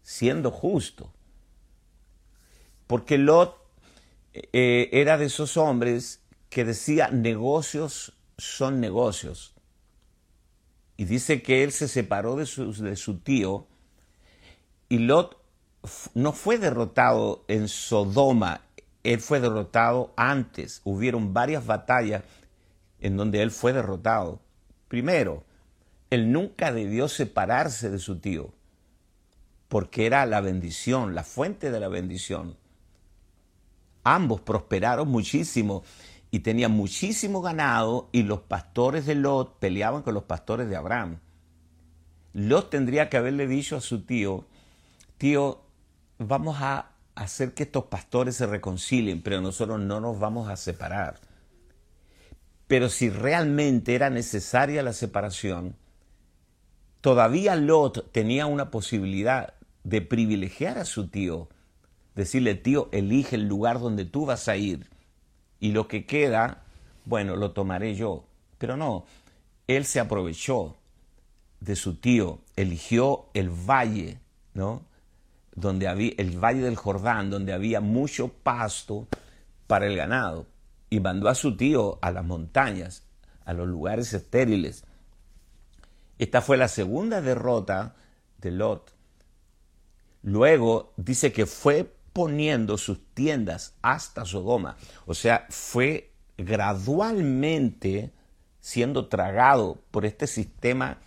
siendo 0.00 0.50
justo. 0.50 1.12
Porque 2.86 3.18
Lot 3.18 3.54
eh, 4.32 4.88
era 4.92 5.18
de 5.18 5.26
esos 5.26 5.58
hombres 5.58 6.22
que 6.48 6.64
decía 6.64 7.08
negocios 7.08 8.14
son 8.38 8.80
negocios. 8.80 9.52
Y 10.96 11.04
dice 11.04 11.42
que 11.42 11.64
él 11.64 11.72
se 11.72 11.86
separó 11.86 12.34
de 12.36 12.46
su, 12.46 12.72
de 12.82 12.96
su 12.96 13.18
tío 13.18 13.66
y 14.88 15.00
Lot 15.00 15.36
no 16.14 16.32
fue 16.32 16.56
derrotado 16.56 17.44
en 17.48 17.68
Sodoma, 17.68 18.62
él 19.04 19.20
fue 19.20 19.40
derrotado 19.40 20.12
antes. 20.16 20.80
Hubieron 20.84 21.34
varias 21.34 21.66
batallas 21.66 22.22
en 23.00 23.16
donde 23.16 23.42
él 23.42 23.50
fue 23.50 23.72
derrotado. 23.72 24.40
Primero, 24.88 25.44
él 26.10 26.30
nunca 26.30 26.72
debió 26.72 27.08
separarse 27.08 27.90
de 27.90 27.98
su 27.98 28.18
tío, 28.18 28.52
porque 29.68 30.06
era 30.06 30.26
la 30.26 30.40
bendición, 30.40 31.14
la 31.14 31.24
fuente 31.24 31.70
de 31.70 31.80
la 31.80 31.88
bendición. 31.88 32.56
Ambos 34.04 34.40
prosperaron 34.40 35.08
muchísimo 35.08 35.82
y 36.30 36.40
tenía 36.40 36.68
muchísimo 36.68 37.40
ganado 37.40 38.08
y 38.12 38.22
los 38.22 38.40
pastores 38.40 39.06
de 39.06 39.14
Lot 39.14 39.58
peleaban 39.58 40.02
con 40.02 40.14
los 40.14 40.24
pastores 40.24 40.68
de 40.68 40.76
Abraham. 40.76 41.18
Lot 42.34 42.70
tendría 42.70 43.08
que 43.08 43.16
haberle 43.16 43.46
dicho 43.46 43.76
a 43.76 43.80
su 43.80 44.04
tío, 44.04 44.46
tío, 45.18 45.62
vamos 46.18 46.56
a 46.60 46.91
hacer 47.14 47.54
que 47.54 47.64
estos 47.64 47.84
pastores 47.84 48.36
se 48.36 48.46
reconcilien, 48.46 49.22
pero 49.22 49.40
nosotros 49.40 49.80
no 49.80 50.00
nos 50.00 50.18
vamos 50.18 50.48
a 50.48 50.56
separar. 50.56 51.20
Pero 52.66 52.88
si 52.88 53.10
realmente 53.10 53.94
era 53.94 54.10
necesaria 54.10 54.82
la 54.82 54.92
separación, 54.92 55.76
todavía 57.00 57.54
Lot 57.56 58.10
tenía 58.12 58.46
una 58.46 58.70
posibilidad 58.70 59.54
de 59.84 60.00
privilegiar 60.00 60.78
a 60.78 60.84
su 60.84 61.08
tío, 61.08 61.48
decirle, 62.14 62.54
tío, 62.54 62.88
elige 62.92 63.36
el 63.36 63.48
lugar 63.48 63.80
donde 63.80 64.04
tú 64.04 64.26
vas 64.26 64.48
a 64.48 64.56
ir 64.56 64.88
y 65.60 65.72
lo 65.72 65.88
que 65.88 66.06
queda, 66.06 66.62
bueno, 67.04 67.36
lo 67.36 67.52
tomaré 67.52 67.94
yo. 67.94 68.24
Pero 68.58 68.76
no, 68.76 69.04
él 69.66 69.84
se 69.84 70.00
aprovechó 70.00 70.76
de 71.60 71.76
su 71.76 71.96
tío, 71.96 72.40
eligió 72.56 73.26
el 73.34 73.50
valle, 73.50 74.18
¿no? 74.54 74.82
Donde 75.54 75.88
había 75.88 76.12
el 76.18 76.38
valle 76.38 76.62
del 76.62 76.76
Jordán, 76.76 77.30
donde 77.30 77.52
había 77.52 77.80
mucho 77.80 78.28
pasto 78.28 79.08
para 79.66 79.86
el 79.86 79.96
ganado. 79.96 80.46
y 80.90 81.00
mandó 81.00 81.30
a 81.30 81.34
su 81.34 81.56
tío 81.56 81.98
a 82.02 82.10
las 82.10 82.22
montañas, 82.22 83.04
a 83.46 83.54
los 83.54 83.66
lugares 83.66 84.12
estériles. 84.12 84.84
Esta 86.18 86.42
fue 86.42 86.58
la 86.58 86.68
segunda 86.68 87.22
derrota 87.22 87.94
de 88.38 88.50
Lot. 88.50 88.92
Luego 90.22 90.92
dice 90.98 91.32
que 91.32 91.46
fue 91.46 91.90
poniendo 92.12 92.76
sus 92.76 93.06
tiendas 93.14 93.74
hasta 93.82 94.24
Sodoma. 94.24 94.76
O 95.06 95.14
sea, 95.14 95.46
fue 95.48 96.12
gradualmente 96.36 98.12
siendo 98.60 99.08
tragado 99.08 99.82
por 99.90 100.04
este 100.04 100.26
sistema 100.26 100.98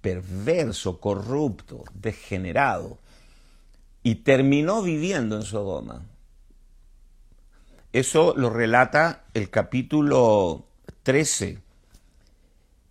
perverso, 0.00 1.00
corrupto, 1.00 1.84
degenerado, 1.94 2.98
y 4.04 4.16
terminó 4.16 4.82
viviendo 4.82 5.34
en 5.34 5.42
Sodoma. 5.42 6.06
Eso 7.92 8.34
lo 8.36 8.50
relata 8.50 9.24
el 9.32 9.48
capítulo 9.50 10.66
13. 11.02 11.58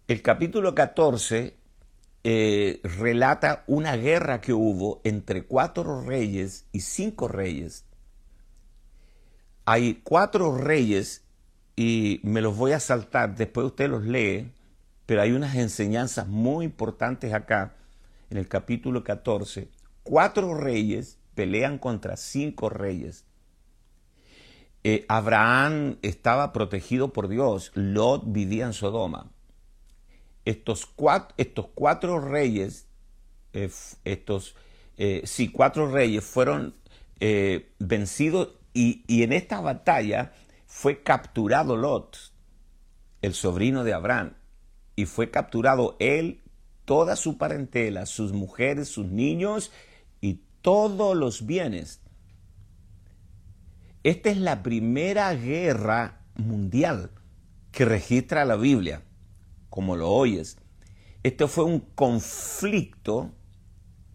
El 0.07 0.21
capítulo 0.23 0.73
14 0.73 1.55
eh, 2.23 2.81
relata 2.83 3.63
una 3.67 3.95
guerra 3.95 4.41
que 4.41 4.53
hubo 4.53 5.01
entre 5.03 5.43
cuatro 5.43 6.01
reyes 6.01 6.65
y 6.71 6.79
cinco 6.79 7.27
reyes. 7.27 7.85
Hay 9.65 10.01
cuatro 10.03 10.57
reyes 10.57 11.23
y 11.75 12.21
me 12.23 12.41
los 12.41 12.57
voy 12.57 12.71
a 12.71 12.79
saltar, 12.79 13.35
después 13.35 13.67
usted 13.67 13.87
los 13.87 14.03
lee, 14.03 14.51
pero 15.05 15.21
hay 15.21 15.31
unas 15.31 15.55
enseñanzas 15.55 16.27
muy 16.27 16.65
importantes 16.65 17.33
acá 17.33 17.75
en 18.31 18.37
el 18.37 18.47
capítulo 18.47 19.03
14. 19.03 19.69
Cuatro 20.03 20.53
reyes 20.53 21.17
pelean 21.33 21.77
contra 21.79 22.17
cinco 22.17 22.69
reyes. 22.69 23.25
Eh, 24.83 25.05
Abraham 25.07 25.97
estaba 26.01 26.51
protegido 26.51 27.13
por 27.13 27.29
Dios, 27.29 27.71
Lot 27.73 28.23
vivía 28.25 28.65
en 28.65 28.73
Sodoma 28.73 29.33
estos 30.45 30.85
cuatro, 30.85 31.33
estos 31.37 31.67
cuatro 31.73 32.19
reyes, 32.19 32.87
eh, 33.53 33.69
estos, 34.03 34.55
eh, 34.97 35.21
sí, 35.25 35.49
cuatro 35.49 35.89
reyes 35.91 36.23
fueron 36.23 36.75
vencidos 37.79 38.49
y, 38.73 39.23
en 39.23 39.31
esta 39.31 39.61
batalla 39.61 40.33
fue 40.65 41.03
capturado 41.03 41.77
Lot, 41.77 42.33
el 43.21 43.33
sobrino 43.33 43.85
de 43.85 43.93
Abraham, 43.93 44.33
y 44.97 45.05
fue 45.05 45.31
capturado 45.31 45.95
él, 45.99 46.41
toda 46.83 47.15
su 47.15 47.37
parentela, 47.37 48.05
sus 48.05 48.33
mujeres, 48.33 48.89
sus 48.89 49.05
niños 49.05 49.71
todos 50.63 51.15
los 51.15 51.45
bienes. 51.45 52.01
Esta 54.01 54.31
es 54.31 54.37
la 54.37 54.63
primera 54.63 55.35
guerra 55.35 56.21
mundial 56.35 57.11
que 57.71 57.85
registra 57.85 58.45
la 58.45 58.55
Biblia 58.55 59.03
como 59.69 59.95
lo 59.95 60.09
oyes. 60.09 60.57
Esto 61.21 61.47
fue 61.47 61.65
un 61.65 61.79
conflicto 61.79 63.31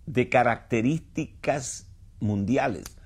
de 0.06 0.28
características 0.28 1.86
mundiales. 2.18 2.96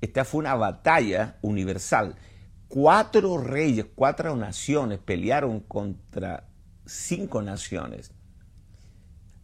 Esta 0.00 0.24
fue 0.24 0.40
una 0.40 0.54
batalla 0.54 1.38
universal. 1.40 2.16
Cuatro 2.68 3.38
reyes, 3.38 3.86
cuatro 3.94 4.36
naciones 4.36 4.98
pelearon 4.98 5.60
contra 5.60 6.48
cinco 6.84 7.40
naciones. 7.40 8.12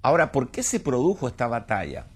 Ahora, 0.02 0.30
¿por 0.30 0.50
qué 0.50 0.62
se 0.62 0.78
produjo 0.78 1.26
esta 1.26 1.46
batalla? 1.46 2.06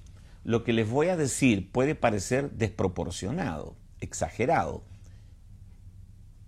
Lo 0.48 0.64
que 0.64 0.72
les 0.72 0.88
voy 0.88 1.08
a 1.08 1.16
decir 1.18 1.70
puede 1.70 1.94
parecer 1.94 2.52
desproporcionado, 2.52 3.76
exagerado, 4.00 4.82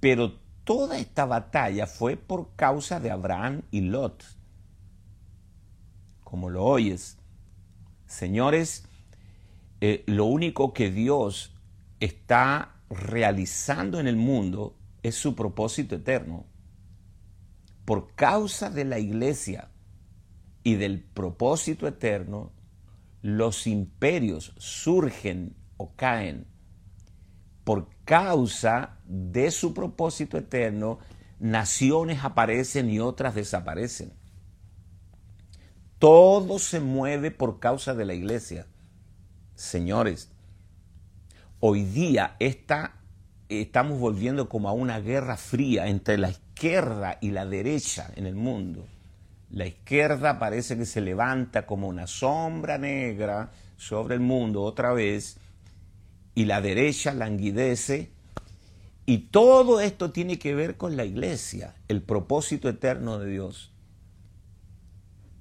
pero 0.00 0.38
toda 0.64 0.96
esta 0.96 1.26
batalla 1.26 1.86
fue 1.86 2.16
por 2.16 2.56
causa 2.56 2.98
de 2.98 3.10
Abraham 3.10 3.60
y 3.70 3.82
Lot. 3.82 4.24
Como 6.24 6.48
lo 6.48 6.64
oyes, 6.64 7.18
señores, 8.06 8.86
eh, 9.82 10.02
lo 10.06 10.24
único 10.24 10.72
que 10.72 10.90
Dios 10.90 11.54
está 12.00 12.76
realizando 12.88 14.00
en 14.00 14.06
el 14.06 14.16
mundo 14.16 14.78
es 15.02 15.14
su 15.14 15.36
propósito 15.36 15.96
eterno. 15.96 16.46
Por 17.84 18.14
causa 18.14 18.70
de 18.70 18.86
la 18.86 18.98
iglesia 18.98 19.68
y 20.62 20.76
del 20.76 21.02
propósito 21.02 21.86
eterno, 21.86 22.52
los 23.22 23.66
imperios 23.66 24.54
surgen 24.58 25.56
o 25.76 25.94
caen 25.96 26.46
por 27.64 27.88
causa 28.04 28.98
de 29.06 29.50
su 29.50 29.74
propósito 29.74 30.38
eterno, 30.38 30.98
naciones 31.38 32.24
aparecen 32.24 32.90
y 32.90 32.98
otras 32.98 33.34
desaparecen. 33.34 34.12
Todo 35.98 36.58
se 36.58 36.80
mueve 36.80 37.30
por 37.30 37.60
causa 37.60 37.94
de 37.94 38.06
la 38.06 38.14
iglesia. 38.14 38.66
Señores, 39.54 40.32
hoy 41.60 41.84
día 41.84 42.36
estamos 43.48 43.98
volviendo 43.98 44.48
como 44.48 44.68
a 44.68 44.72
una 44.72 44.98
guerra 45.00 45.36
fría 45.36 45.88
entre 45.88 46.16
la 46.16 46.30
izquierda 46.30 47.18
y 47.20 47.30
la 47.30 47.44
derecha 47.44 48.10
en 48.16 48.26
el 48.26 48.34
mundo. 48.34 48.86
La 49.50 49.66
izquierda 49.66 50.38
parece 50.38 50.76
que 50.76 50.86
se 50.86 51.00
levanta 51.00 51.66
como 51.66 51.88
una 51.88 52.06
sombra 52.06 52.78
negra 52.78 53.50
sobre 53.76 54.14
el 54.14 54.20
mundo 54.20 54.62
otra 54.62 54.92
vez 54.92 55.38
y 56.34 56.44
la 56.44 56.60
derecha 56.60 57.12
languidece. 57.12 58.10
Y 59.06 59.18
todo 59.30 59.80
esto 59.80 60.12
tiene 60.12 60.38
que 60.38 60.54
ver 60.54 60.76
con 60.76 60.96
la 60.96 61.04
iglesia, 61.04 61.74
el 61.88 62.00
propósito 62.00 62.68
eterno 62.68 63.18
de 63.18 63.30
Dios. 63.30 63.72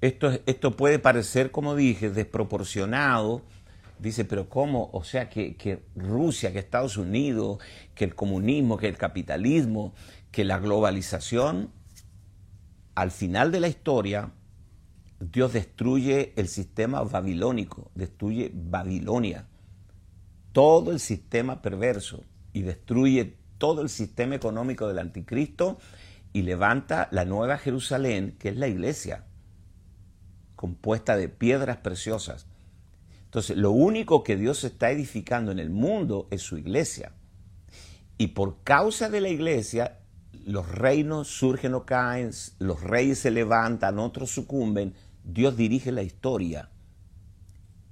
Esto, 0.00 0.32
esto 0.46 0.76
puede 0.76 0.98
parecer, 0.98 1.52
como 1.52 1.76
dije, 1.76 2.10
desproporcionado. 2.10 3.42
Dice, 4.00 4.24
pero 4.24 4.48
¿cómo? 4.48 4.88
O 4.92 5.04
sea, 5.04 5.28
que, 5.28 5.56
que 5.56 5.84
Rusia, 5.94 6.52
que 6.52 6.58
Estados 6.58 6.96
Unidos, 6.96 7.58
que 7.94 8.04
el 8.04 8.14
comunismo, 8.14 8.78
que 8.78 8.88
el 8.88 8.96
capitalismo, 8.96 9.92
que 10.32 10.44
la 10.44 10.58
globalización, 10.58 11.70
al 12.94 13.10
final 13.10 13.52
de 13.52 13.60
la 13.60 13.68
historia, 13.68 14.32
Dios 15.20 15.52
destruye 15.52 16.32
el 16.36 16.48
sistema 16.48 17.02
babilónico, 17.02 17.90
destruye 17.94 18.50
Babilonia 18.54 19.46
todo 20.52 20.90
el 20.90 21.00
sistema 21.00 21.62
perverso 21.62 22.24
y 22.52 22.62
destruye 22.62 23.36
todo 23.58 23.82
el 23.82 23.88
sistema 23.88 24.34
económico 24.34 24.88
del 24.88 24.98
anticristo 24.98 25.78
y 26.32 26.42
levanta 26.42 27.08
la 27.12 27.24
nueva 27.24 27.58
Jerusalén, 27.58 28.36
que 28.38 28.48
es 28.50 28.56
la 28.56 28.68
iglesia, 28.68 29.26
compuesta 30.56 31.16
de 31.16 31.28
piedras 31.28 31.78
preciosas. 31.78 32.46
Entonces, 33.24 33.56
lo 33.56 33.70
único 33.70 34.24
que 34.24 34.36
Dios 34.36 34.64
está 34.64 34.90
edificando 34.90 35.52
en 35.52 35.58
el 35.58 35.70
mundo 35.70 36.26
es 36.30 36.42
su 36.42 36.58
iglesia. 36.58 37.12
Y 38.18 38.28
por 38.28 38.62
causa 38.64 39.08
de 39.08 39.20
la 39.20 39.28
iglesia, 39.28 39.99
los 40.44 40.68
reinos 40.68 41.28
surgen 41.28 41.74
o 41.74 41.84
caen, 41.84 42.30
los 42.58 42.82
reyes 42.82 43.18
se 43.18 43.30
levantan, 43.30 43.98
otros 43.98 44.30
sucumben, 44.30 44.94
Dios 45.24 45.56
dirige 45.56 45.92
la 45.92 46.02
historia. 46.02 46.70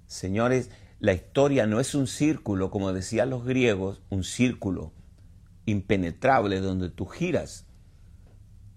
Señores, 0.07 0.71
la 1.01 1.13
historia 1.13 1.67
no 1.67 1.81
es 1.81 1.95
un 1.95 2.07
círculo, 2.07 2.71
como 2.71 2.93
decían 2.93 3.31
los 3.31 3.45
griegos, 3.45 4.03
un 4.11 4.25
círculo 4.25 4.93
impenetrable 5.67 6.61
donde 6.61 6.91
tú 6.91 7.07
giras. 7.07 7.67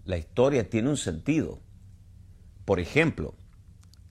La 0.06 0.18
historia 0.18 0.70
tiene 0.70 0.90
un 0.90 0.98
sentido. 0.98 1.60
Por 2.66 2.80
ejemplo, 2.80 3.34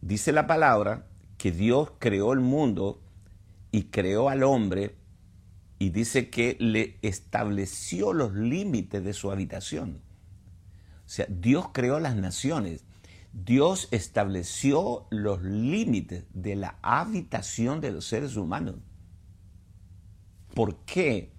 dice 0.01 0.33
la 0.33 0.47
palabra 0.47 1.07
que 1.37 1.53
Dios 1.53 1.93
creó 1.99 2.33
el 2.33 2.41
mundo 2.41 3.01
y 3.71 3.85
creó 3.85 4.29
al 4.29 4.43
hombre 4.43 4.97
y 5.81 5.91
dice 5.91 6.31
que 6.31 6.57
le 6.61 6.99
estableció 7.03 8.13
los 8.13 8.35
límites 8.35 9.03
de 9.03 9.13
su 9.13 9.33
habitación. 9.33 10.01
O 11.05 11.09
sea, 11.09 11.27
Dios 11.29 11.71
creó 11.73 11.99
las 11.99 12.15
naciones 12.15 12.85
Dios 13.33 13.89
estableció 13.93 15.07
los 15.11 15.43
límites 15.43 16.25
de 16.33 16.57
la 16.57 16.79
habitación 16.83 17.81
de 17.81 17.93
los 17.93 18.05
seres 18.05 18.37
humanos. 18.37 18.77
¿Por 20.55 20.85
qué 20.85 21.33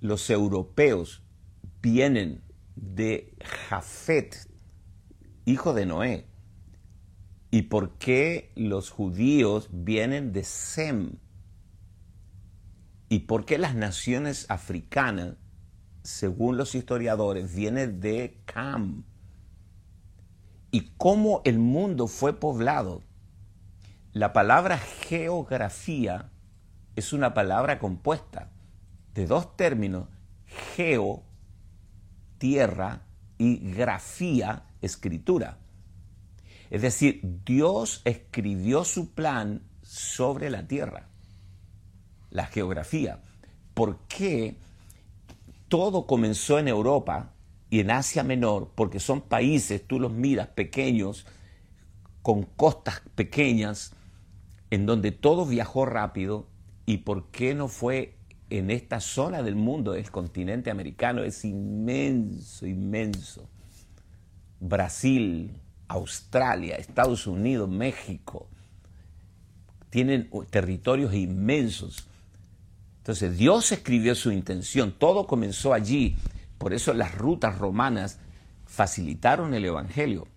los 0.00 0.30
europeos 0.30 1.22
vienen 1.82 2.42
de 2.76 3.34
Jafet, 3.68 4.48
hijo 5.44 5.74
de 5.74 5.86
Noé? 5.86 6.26
¿Y 7.50 7.62
por 7.62 7.98
qué 7.98 8.52
los 8.54 8.90
judíos 8.90 9.68
vienen 9.72 10.32
de 10.32 10.44
Sem? 10.44 11.18
¿Y 13.12 13.18
por 13.20 13.44
qué 13.44 13.58
las 13.58 13.74
naciones 13.74 14.46
africanas, 14.48 15.34
según 16.02 16.56
los 16.56 16.74
historiadores, 16.74 17.54
vienen 17.54 18.00
de 18.00 18.40
Cam? 18.46 19.04
y 20.70 20.92
cómo 20.96 21.42
el 21.44 21.58
mundo 21.58 22.08
fue 22.08 22.32
poblado. 22.32 23.02
La 24.14 24.32
palabra 24.32 24.78
geografía 24.78 26.30
es 26.96 27.12
una 27.12 27.34
palabra 27.34 27.78
compuesta 27.78 28.50
de 29.12 29.26
dos 29.26 29.58
términos, 29.58 30.08
geo 30.74 31.22
tierra 32.38 33.02
y 33.36 33.74
grafía, 33.74 34.64
escritura. 34.80 35.58
Es 36.70 36.80
decir, 36.80 37.20
Dios 37.44 38.00
escribió 38.06 38.84
su 38.84 39.12
plan 39.12 39.62
sobre 39.82 40.48
la 40.48 40.66
tierra, 40.66 41.11
la 42.32 42.46
geografía. 42.46 43.20
¿Por 43.74 43.98
qué 44.08 44.56
todo 45.68 46.06
comenzó 46.06 46.58
en 46.58 46.68
Europa 46.68 47.32
y 47.70 47.80
en 47.80 47.90
Asia 47.90 48.22
Menor? 48.22 48.70
Porque 48.74 49.00
son 49.00 49.20
países, 49.20 49.86
tú 49.86 50.00
los 50.00 50.12
miras, 50.12 50.48
pequeños, 50.48 51.26
con 52.22 52.42
costas 52.42 53.02
pequeñas, 53.14 53.92
en 54.70 54.86
donde 54.86 55.12
todo 55.12 55.46
viajó 55.46 55.86
rápido. 55.86 56.46
¿Y 56.84 56.98
por 56.98 57.30
qué 57.30 57.54
no 57.54 57.68
fue 57.68 58.16
en 58.50 58.70
esta 58.70 59.00
zona 59.00 59.42
del 59.42 59.54
mundo, 59.54 59.94
el 59.94 60.10
continente 60.10 60.70
americano? 60.70 61.22
Es 61.22 61.44
inmenso, 61.44 62.66
inmenso. 62.66 63.48
Brasil, 64.58 65.52
Australia, 65.88 66.76
Estados 66.76 67.26
Unidos, 67.26 67.68
México, 67.68 68.48
tienen 69.90 70.30
territorios 70.50 71.12
inmensos. 71.14 72.08
Entonces 73.02 73.36
Dios 73.36 73.72
escribió 73.72 74.14
su 74.14 74.30
intención, 74.30 74.94
todo 74.96 75.26
comenzó 75.26 75.74
allí, 75.74 76.14
por 76.56 76.72
eso 76.72 76.94
las 76.94 77.16
rutas 77.16 77.58
romanas 77.58 78.20
facilitaron 78.64 79.54
el 79.54 79.64
Evangelio. 79.64 80.28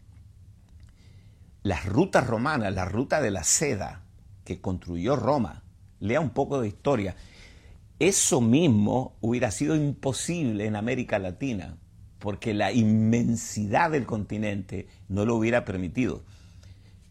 Las 1.61 1.85
rutas 1.85 2.25
romanas, 2.25 2.73
la 2.73 2.85
ruta 2.85 3.21
de 3.21 3.29
la 3.29 3.43
seda 3.43 4.01
que 4.45 4.61
construyó 4.61 5.15
Roma, 5.15 5.61
lea 5.99 6.19
un 6.19 6.31
poco 6.31 6.59
de 6.59 6.67
historia, 6.67 7.15
eso 7.99 8.41
mismo 8.41 9.15
hubiera 9.21 9.51
sido 9.51 9.75
imposible 9.75 10.65
en 10.65 10.75
América 10.75 11.19
Latina, 11.19 11.77
porque 12.17 12.55
la 12.55 12.71
inmensidad 12.71 13.91
del 13.91 14.07
continente 14.07 14.87
no 15.07 15.23
lo 15.23 15.35
hubiera 15.35 15.65
permitido. 15.65 16.23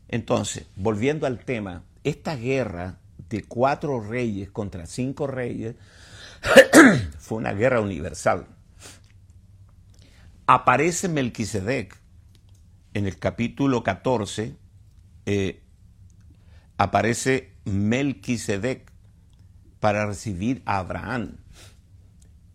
Entonces, 0.09 0.67
volviendo 0.75 1.29
al 1.29 1.45
tema, 1.45 1.85
esta 2.03 2.35
guerra 2.35 2.99
de 3.35 3.44
cuatro 3.44 4.01
reyes 4.01 4.51
contra 4.51 4.87
cinco 4.87 5.27
reyes 5.27 5.77
fue 7.18 7.38
una 7.38 7.53
guerra 7.53 7.81
universal. 7.81 8.47
Aparece 10.47 11.09
Melquisedec 11.09 11.99
en 12.92 13.07
el 13.07 13.18
capítulo 13.18 13.83
14, 13.83 14.55
eh, 15.27 15.62
aparece 16.77 17.53
Melquisedec 17.64 18.92
para 19.81 20.07
recibir 20.07 20.62
a 20.64 20.79
Abraham. 20.79 21.37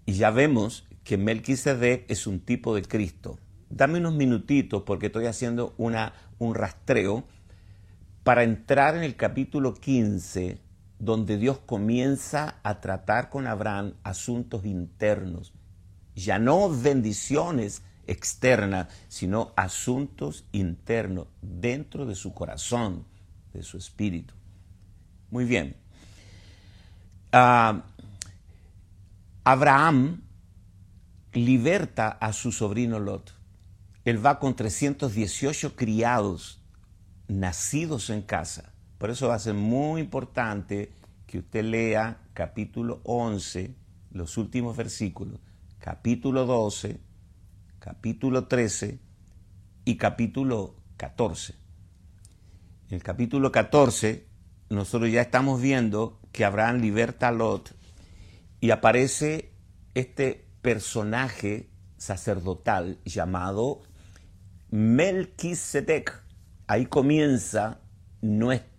Y 0.06 0.14
ya 0.14 0.32
vemos 0.32 0.88
que 1.04 1.18
Melquisedec 1.18 2.10
es 2.10 2.28
un 2.28 2.40
tipo 2.40 2.76
de 2.76 2.84
Cristo. 2.84 3.38
Dame 3.70 4.00
unos 4.00 4.14
minutitos 4.14 4.84
porque 4.84 5.08
estoy 5.08 5.26
haciendo 5.26 5.74
una, 5.78 6.14
un 6.40 6.56
rastreo 6.56 7.26
para 8.24 8.44
entrar 8.44 8.96
en 8.96 9.04
el 9.04 9.16
capítulo 9.16 9.74
15, 9.74 10.60
donde 11.00 11.38
Dios 11.38 11.60
comienza 11.66 12.56
a 12.62 12.82
tratar 12.82 13.30
con 13.30 13.48
Abraham 13.48 13.94
asuntos 14.04 14.66
internos, 14.66 15.54
ya 16.16 16.38
no 16.38 16.70
bendiciones 16.70 17.82
externas, 18.06 18.88
sino 19.08 19.54
asuntos 19.56 20.46
internos 20.52 21.28
dentro 21.42 22.06
de 22.06 22.16
su 22.16 22.34
corazón, 22.34 23.06
de 23.54 23.64
su 23.64 23.78
espíritu. 23.78 24.34
Muy 25.32 25.46
bien. 25.46 25.76
Ah, 27.32 27.84
Abraham 29.44 30.22
liberta 31.34 32.10
a 32.10 32.34
su 32.34 32.52
sobrino 32.52 33.00
Lot. 33.00 33.34
Él 34.06 34.24
va 34.26 34.40
con 34.40 34.56
318 34.56 35.76
criados 35.76 36.60
nacidos 37.28 38.10
en 38.10 38.22
casa. 38.22 38.74
Por 39.00 39.10
eso 39.10 39.30
va 39.30 39.36
a 39.36 39.40
ser 39.40 39.54
muy 39.54 40.02
importante 40.02 40.92
que 41.26 41.40
usted 41.40 41.64
lea 41.64 42.20
capítulo 42.34 43.00
11, 43.06 43.74
los 44.12 44.38
últimos 44.38 44.76
versículos, 44.76 45.40
capítulo 45.80 46.46
12, 46.46 47.00
capítulo 47.80 48.48
13 48.48 49.00
y 49.86 49.96
capítulo 49.96 50.76
14. 50.98 51.56
En 52.90 52.96
el 52.96 53.02
capítulo 53.02 53.54
14 53.54 54.28
nosotros 54.70 55.10
ya 55.10 55.22
estamos 55.22 55.62
viendo 55.62 56.20
que 56.34 56.44
Abraham 56.44 56.82
liberta 56.82 57.30
a 57.30 57.32
Lot 57.32 57.74
y 58.60 58.72
aparece 58.72 59.54
este 59.94 60.46
personaje 60.62 61.70
sacerdotal 61.98 63.00
llamado 63.06 63.82
Melquisedec 64.72 66.22
ahí 66.68 66.86
comienza, 66.86 67.80
nuestra, 68.22 68.79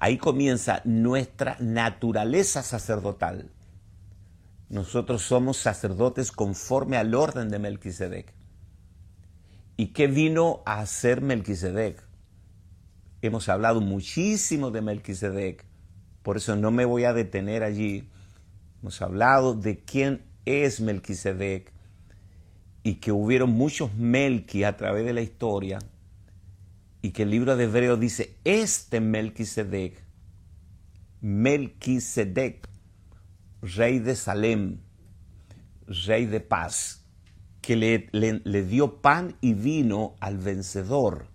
ahí 0.00 0.16
comienza 0.16 0.80
nuestra 0.84 1.56
naturaleza 1.60 2.62
sacerdotal. 2.62 3.50
Nosotros 4.70 5.22
somos 5.22 5.58
sacerdotes 5.58 6.32
conforme 6.32 6.96
al 6.96 7.14
orden 7.14 7.50
de 7.50 7.58
Melquisedec. 7.58 8.32
¿Y 9.76 9.88
qué 9.88 10.06
vino 10.06 10.62
a 10.64 10.80
hacer 10.80 11.20
Melquisedec? 11.20 12.02
Hemos 13.22 13.48
hablado 13.50 13.80
muchísimo 13.82 14.70
de 14.70 14.80
Melquisedec, 14.80 15.66
por 16.22 16.38
eso 16.38 16.56
no 16.56 16.70
me 16.70 16.86
voy 16.86 17.04
a 17.04 17.12
detener 17.12 17.62
allí. 17.62 18.08
Hemos 18.80 19.02
hablado 19.02 19.54
de 19.54 19.80
quién 19.80 20.22
es 20.46 20.80
Melquisedec 20.80 21.72
y 22.82 22.94
que 22.94 23.12
hubieron 23.12 23.50
muchos 23.50 23.94
Melqui 23.94 24.64
a 24.64 24.76
través 24.76 25.04
de 25.04 25.12
la 25.12 25.20
historia 25.20 25.78
y 27.02 27.12
que 27.12 27.22
el 27.22 27.30
libro 27.30 27.56
de 27.56 27.64
Hebreo 27.64 27.96
dice, 27.96 28.36
este 28.44 29.00
Melquisedec, 29.00 30.02
Melquisedec, 31.20 32.68
rey 33.62 33.98
de 33.98 34.16
Salem, 34.16 34.80
rey 36.06 36.26
de 36.26 36.40
paz, 36.40 37.06
que 37.62 37.76
le, 37.76 38.62
dio 38.64 39.00
pan 39.00 39.36
y 39.40 39.54
vino 39.54 40.16
al 40.20 40.38
vencedor. 40.38 41.26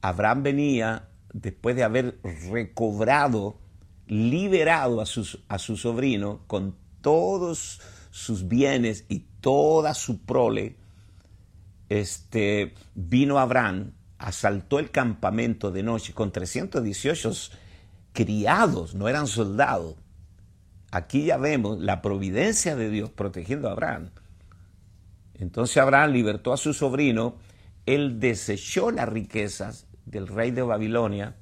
Abraham 0.00 0.42
venía 0.42 1.08
después 1.32 1.76
de 1.76 1.84
haber 1.84 2.20
recobrado, 2.50 3.58
liberado 4.06 5.00
a, 5.00 5.04
a 5.04 5.58
su 5.58 5.76
sobrino 5.76 6.44
con 6.46 6.76
todos 7.00 7.80
sus 8.10 8.46
bienes 8.46 9.06
y 9.08 9.20
toda 9.40 9.94
su 9.94 10.24
prole, 10.24 10.76
este, 11.88 12.74
vino 12.94 13.38
Abraham 13.38 13.92
asaltó 14.24 14.78
el 14.78 14.90
campamento 14.90 15.70
de 15.70 15.82
noche 15.82 16.14
con 16.14 16.32
318 16.32 17.30
criados, 18.14 18.94
no 18.94 19.06
eran 19.06 19.26
soldados. 19.26 19.96
Aquí 20.90 21.26
ya 21.26 21.36
vemos 21.36 21.78
la 21.78 22.00
providencia 22.00 22.74
de 22.74 22.88
Dios 22.88 23.10
protegiendo 23.10 23.68
a 23.68 23.72
Abraham. 23.72 24.12
Entonces 25.34 25.76
Abraham 25.76 26.12
libertó 26.12 26.54
a 26.54 26.56
su 26.56 26.72
sobrino, 26.72 27.36
él 27.84 28.18
desechó 28.18 28.90
las 28.90 29.10
riquezas 29.10 29.88
del 30.06 30.26
rey 30.26 30.52
de 30.52 30.62
Babilonia 30.62 31.36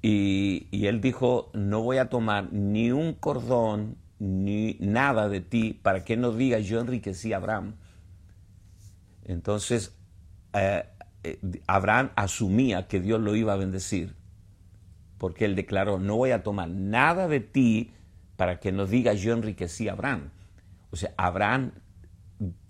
y, 0.00 0.66
él 0.84 1.00
dijo, 1.00 1.52
no 1.54 1.80
voy 1.82 1.98
a 1.98 2.08
tomar 2.08 2.52
ni 2.52 2.90
un 2.90 3.12
cordón 3.12 3.98
ni 4.18 4.78
nada 4.80 5.28
de 5.28 5.40
ti 5.40 5.78
para 5.80 6.04
que 6.04 6.16
no 6.16 6.32
diga 6.32 6.58
yo 6.58 6.80
enriquecí 6.80 7.32
a 7.32 7.36
Abraham. 7.36 7.76
Entonces 9.24 9.94
eh, 10.54 10.84
eh, 11.24 11.38
Abraham 11.66 12.10
asumía 12.16 12.88
que 12.88 13.00
Dios 13.00 13.20
lo 13.20 13.36
iba 13.36 13.52
a 13.52 13.56
bendecir, 13.56 14.14
porque 15.18 15.44
él 15.44 15.54
declaró, 15.54 15.98
no 15.98 16.16
voy 16.16 16.30
a 16.32 16.42
tomar 16.42 16.68
nada 16.68 17.28
de 17.28 17.40
ti 17.40 17.92
para 18.36 18.58
que 18.58 18.72
no 18.72 18.86
diga 18.86 19.12
yo 19.12 19.32
enriquecí 19.32 19.88
a 19.88 19.92
Abraham. 19.92 20.30
O 20.90 20.96
sea, 20.96 21.14
Abraham 21.16 21.72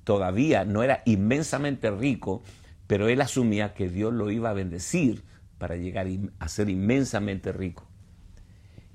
todavía 0.04 0.64
no 0.64 0.82
era 0.82 1.02
inmensamente 1.06 1.90
rico, 1.90 2.42
pero 2.86 3.08
él 3.08 3.20
asumía 3.20 3.74
que 3.74 3.88
Dios 3.88 4.12
lo 4.12 4.30
iba 4.30 4.50
a 4.50 4.54
bendecir 4.54 5.24
para 5.58 5.76
llegar 5.76 6.06
a 6.38 6.48
ser 6.48 6.68
inmensamente 6.68 7.52
rico. 7.52 7.88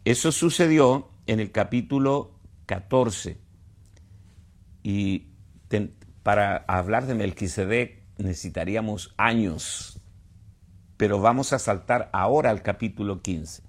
Eso 0.05 0.31
sucedió 0.31 1.09
en 1.25 1.39
el 1.39 1.51
capítulo 1.51 2.39
14. 2.65 3.37
Y 4.83 5.27
para 6.23 6.57
hablar 6.67 7.07
de 7.07 7.15
Melquisedec 7.15 7.96
necesitaríamos 8.17 9.13
años, 9.17 10.01
pero 10.97 11.19
vamos 11.19 11.53
a 11.53 11.59
saltar 11.59 12.09
ahora 12.13 12.49
al 12.49 12.61
capítulo 12.61 13.21
15. 13.21 13.63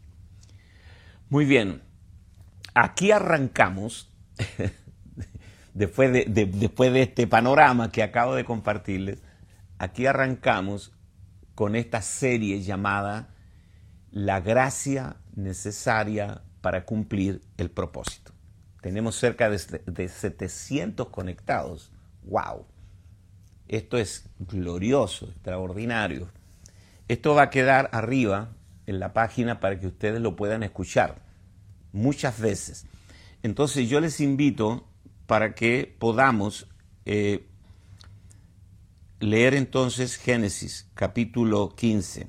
Muy 1.28 1.44
bien, 1.44 1.82
aquí 2.74 3.10
arrancamos, 3.10 4.10
después, 5.74 6.12
de, 6.12 6.24
después 6.46 6.92
de 6.92 7.02
este 7.02 7.26
panorama 7.26 7.92
que 7.92 8.02
acabo 8.02 8.34
de 8.34 8.44
compartirles, 8.44 9.22
aquí 9.78 10.06
arrancamos 10.06 10.92
con 11.54 11.76
esta 11.76 12.02
serie 12.02 12.62
llamada 12.62 13.34
La 14.10 14.40
gracia 14.40 15.16
necesaria 15.34 16.42
para 16.60 16.84
cumplir 16.84 17.42
el 17.56 17.70
propósito. 17.70 18.32
Tenemos 18.80 19.16
cerca 19.16 19.50
de, 19.50 19.58
de 19.86 20.08
700 20.08 21.08
conectados. 21.08 21.92
wow, 22.24 22.64
esto 23.68 23.98
es 23.98 24.28
glorioso, 24.38 25.26
extraordinario. 25.26 26.28
Esto 27.06 27.34
va 27.34 27.42
a 27.42 27.50
quedar 27.50 27.90
arriba 27.92 28.50
en 28.86 28.98
la 28.98 29.12
página 29.12 29.60
para 29.60 29.78
que 29.78 29.86
ustedes 29.86 30.20
lo 30.20 30.36
puedan 30.36 30.62
escuchar 30.62 31.22
muchas 31.92 32.40
veces. 32.40 32.86
Entonces 33.42 33.88
yo 33.88 34.00
les 34.00 34.20
invito 34.20 34.86
para 35.26 35.54
que 35.54 35.94
podamos 35.98 36.66
eh, 37.04 37.46
leer 39.20 39.54
entonces 39.54 40.16
Génesis 40.16 40.88
capítulo 40.94 41.74
15. 41.76 42.28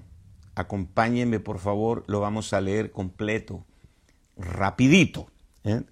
Acompáñenme 0.55 1.39
por 1.39 1.59
favor, 1.59 2.03
lo 2.07 2.19
vamos 2.19 2.53
a 2.53 2.61
leer 2.61 2.91
completo, 2.91 3.65
rapidito, 4.35 5.31
¿eh? 5.63 5.83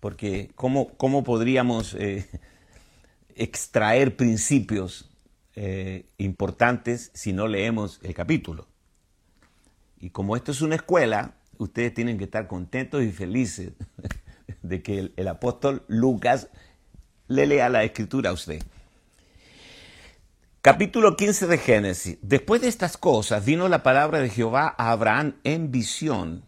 porque 0.00 0.50
¿cómo, 0.54 0.88
cómo 0.96 1.24
podríamos 1.24 1.94
eh, 1.94 2.26
extraer 3.36 4.16
principios 4.16 5.10
importantes 6.18 7.10
si 7.14 7.32
no 7.32 7.46
leemos 7.46 8.00
el 8.02 8.14
capítulo? 8.14 8.66
Y 10.04 10.10
como 10.10 10.36
esto 10.36 10.52
es 10.52 10.60
una 10.60 10.74
escuela, 10.74 11.34
ustedes 11.56 11.94
tienen 11.94 12.18
que 12.18 12.24
estar 12.24 12.46
contentos 12.46 13.02
y 13.02 13.10
felices 13.10 13.72
de 14.62 14.82
que 14.82 15.12
el, 15.16 15.28
apóstol 15.28 15.82
Lucas 15.88 16.48
le 17.28 17.46
lea 17.46 17.68
la 17.68 17.84
escritura 17.84 18.30
a 18.30 18.32
usted. 18.34 18.62
Capítulo 20.60 21.16
15 21.16 21.46
de 21.46 21.58
Génesis. 21.58 22.18
Después 22.22 22.60
de 22.60 22.68
estas 22.68 22.96
cosas 22.96 23.44
vino 23.44 23.68
la 23.68 23.82
palabra 23.82 24.20
de 24.20 24.30
Jehová 24.30 24.74
a 24.76 24.90
Abraham 24.90 25.36
en 25.44 25.70
visión, 25.70 26.44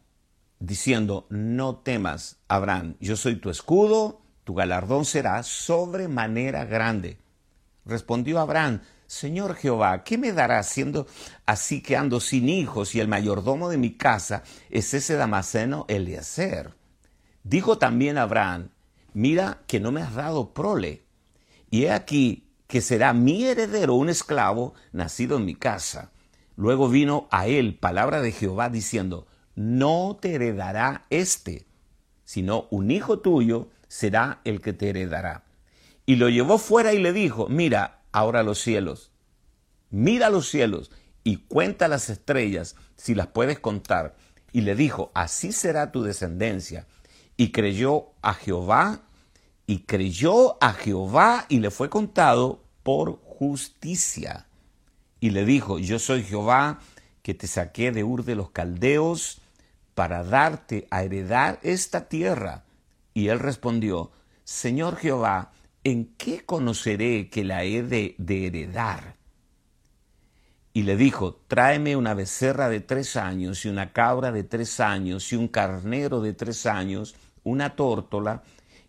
diciendo, 0.59 1.27
no 1.31 1.77
temas, 1.77 2.39
Abraham, 2.49 2.97
yo 3.01 3.17
soy 3.17 3.37
tu 3.37 3.51
escudo, 3.51 4.23
tu 4.47 4.55
galardón 4.55 5.05
será 5.05 5.43
sobremanera 5.43 6.65
grande. 6.65 7.19
Respondió 7.85 8.39
Abraham, 8.39 8.81
Señor 9.09 9.57
Jehová, 9.57 10.05
¿qué 10.05 10.19
me 10.19 10.33
dará 10.33 10.63
siendo 10.63 11.09
así 11.47 11.83
que 11.83 11.97
ando 11.97 12.21
sin 12.21 12.49
hijos 12.49 12.95
y 12.95 13.01
el 13.01 13.09
mayordomo 13.09 13.69
de 13.69 13.77
mi 13.77 13.97
casa 13.97 14.45
es 14.71 14.95
ese 14.95 15.17
Damaseno 15.17 15.85
Eliezer? 15.89 16.75
Dijo 17.43 17.79
también 17.79 18.19
Abraham, 18.19 18.69
mira 19.15 19.63
que 19.67 19.81
no 19.81 19.91
me 19.91 20.01
has 20.01 20.15
dado 20.15 20.55
prole, 20.55 21.03
y 21.69 21.87
he 21.87 21.91
aquí 21.91 22.49
que 22.69 22.81
será 22.81 23.13
mi 23.13 23.47
heredero 23.47 23.95
un 23.95 24.11
esclavo 24.11 24.75
nacido 24.93 25.39
en 25.39 25.45
mi 25.45 25.57
casa. 25.57 26.13
Luego 26.55 26.89
vino 26.89 27.27
a 27.33 27.49
él 27.49 27.77
palabra 27.81 28.21
de 28.21 28.31
Jehová 28.31 28.69
diciendo, 28.69 29.27
no 29.57 30.17
te 30.21 30.35
heredará 30.37 31.05
este, 31.11 31.67
sino 32.23 32.69
un 32.71 32.93
hijo 32.93 33.19
tuyo 33.19 33.71
será 33.89 34.41
el 34.45 34.61
que 34.61 34.73
te 34.73 34.91
heredará. 34.91 35.45
Y 36.05 36.17
lo 36.17 36.29
llevó 36.29 36.59
fuera 36.59 36.93
y 36.93 36.99
le 36.99 37.13
dijo, 37.13 37.49
mira 37.49 38.03
ahora 38.13 38.43
los 38.43 38.61
cielos, 38.61 39.11
mira 39.91 40.31
los 40.31 40.49
cielos 40.49 40.91
y 41.25 41.39
cuenta 41.49 41.89
las 41.89 42.09
estrellas 42.09 42.77
si 42.97 43.15
las 43.15 43.27
puedes 43.27 43.59
contar. 43.59 44.17
Y 44.53 44.63
le 44.63 44.75
dijo, 44.75 45.11
así 45.15 45.53
será 45.53 45.93
tu 45.93 46.03
descendencia 46.03 46.87
y 47.37 47.53
creyó 47.53 48.13
a 48.23 48.35
Jehová, 48.35 49.03
y 49.67 49.81
creyó 49.81 50.63
a 50.63 50.73
Jehová 50.73 51.47
y 51.49 51.59
le 51.59 51.71
fue 51.71 51.91
contado 51.91 52.63
por 52.83 53.21
justicia. 53.25 54.47
Y 55.19 55.31
le 55.31 55.45
dijo, 55.45 55.79
yo 55.79 55.99
soy 55.99 56.23
Jehová 56.23 56.79
que 57.23 57.35
te 57.35 57.49
saqué 57.49 57.91
de 57.91 58.05
Ur 58.05 58.25
de 58.25 58.37
los 58.37 58.51
Caldeos 58.51 59.41
para 59.95 60.23
darte 60.23 60.87
a 60.91 61.03
heredar 61.03 61.59
esta 61.63 62.09
tierra. 62.09 62.66
Y 63.17 63.29
él 63.29 63.39
respondió, 63.39 64.11
Señor 64.45 64.97
Jehová, 64.97 65.51
¿en 65.85 66.15
qué 66.19 66.45
conoceré 66.45 67.31
que 67.31 67.45
la 67.45 67.65
he 67.65 67.83
de, 67.83 68.15
de 68.19 68.47
heredar? 68.47 69.17
y 70.75 70.83
le 70.83 70.99
dijo, 70.99 71.41
tráeme 71.49 71.97
una 71.97 72.13
becerra 72.13 72.69
de 72.69 72.81
tres 72.81 73.17
años 73.17 73.65
y 73.65 73.71
una 73.71 73.95
cabra 73.95 74.31
de 74.31 74.45
tres 74.45 74.79
años 74.79 75.33
y 75.33 75.37
un 75.37 75.49
carnero 75.49 76.21
de 76.21 76.35
tres 76.35 76.67
años 76.67 77.15
una 77.45 77.77
tórtola 77.77 78.43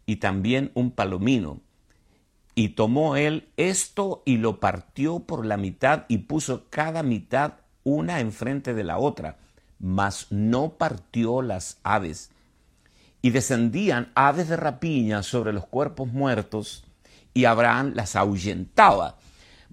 y 0.06 0.18
también 0.18 0.72
un 0.74 0.92
palomino. 0.92 1.62
Y 2.56 2.70
tomó 2.76 3.16
él 3.16 3.48
esto 3.56 4.24
y 4.26 4.36
lo 4.36 4.60
partió 4.60 5.20
por 5.22 5.46
la 5.46 5.56
mitad 5.56 6.04
y 6.10 6.18
puso 6.18 6.66
cada 6.70 7.04
mitad 7.04 7.54
una 7.86 8.20
enfrente 8.20 8.74
de 8.74 8.84
la 8.84 8.98
otra, 8.98 9.38
mas 9.80 10.28
no 10.30 10.72
partió 10.72 11.42
las 11.42 11.80
aves. 11.84 12.32
Y 13.22 13.32
descendían 13.32 14.12
aves 14.16 14.48
de 14.50 14.58
rapiña 14.58 15.24
sobre 15.24 15.54
los 15.54 15.66
cuerpos 15.66 16.08
muertos, 16.12 16.84
y 17.34 17.46
Abraham 17.46 17.94
las 17.96 18.16
ahuyentaba. 18.16 19.18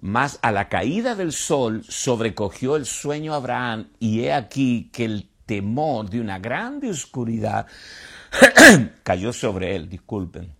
Mas 0.01 0.39
a 0.41 0.51
la 0.51 0.69
caída 0.69 1.15
del 1.15 1.31
sol 1.31 1.83
sobrecogió 1.87 2.75
el 2.75 2.85
sueño 2.85 3.33
Abraham, 3.33 3.87
y 3.99 4.21
he 4.21 4.33
aquí 4.33 4.89
que 4.91 5.05
el 5.05 5.29
temor 5.45 6.09
de 6.09 6.19
una 6.19 6.39
grande 6.39 6.89
oscuridad 6.89 7.67
cayó 9.03 9.31
sobre 9.31 9.75
él, 9.75 9.89
disculpen. 9.89 10.53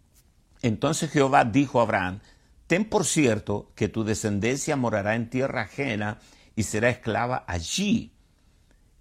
Entonces 0.61 1.11
Jehová 1.11 1.45
dijo 1.45 1.79
a 1.79 1.83
Abraham, 1.83 2.19
ten 2.67 2.85
por 2.85 3.05
cierto 3.05 3.71
que 3.75 3.87
tu 3.87 4.03
descendencia 4.03 4.75
morará 4.75 5.15
en 5.15 5.29
tierra 5.29 5.61
ajena 5.61 6.19
y 6.55 6.63
será 6.63 6.89
esclava 6.89 7.43
allí, 7.47 8.13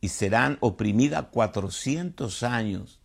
y 0.01 0.09
serán 0.09 0.59
oprimida 0.61 1.31
cuatrocientos 1.31 2.42
años, 2.42 3.01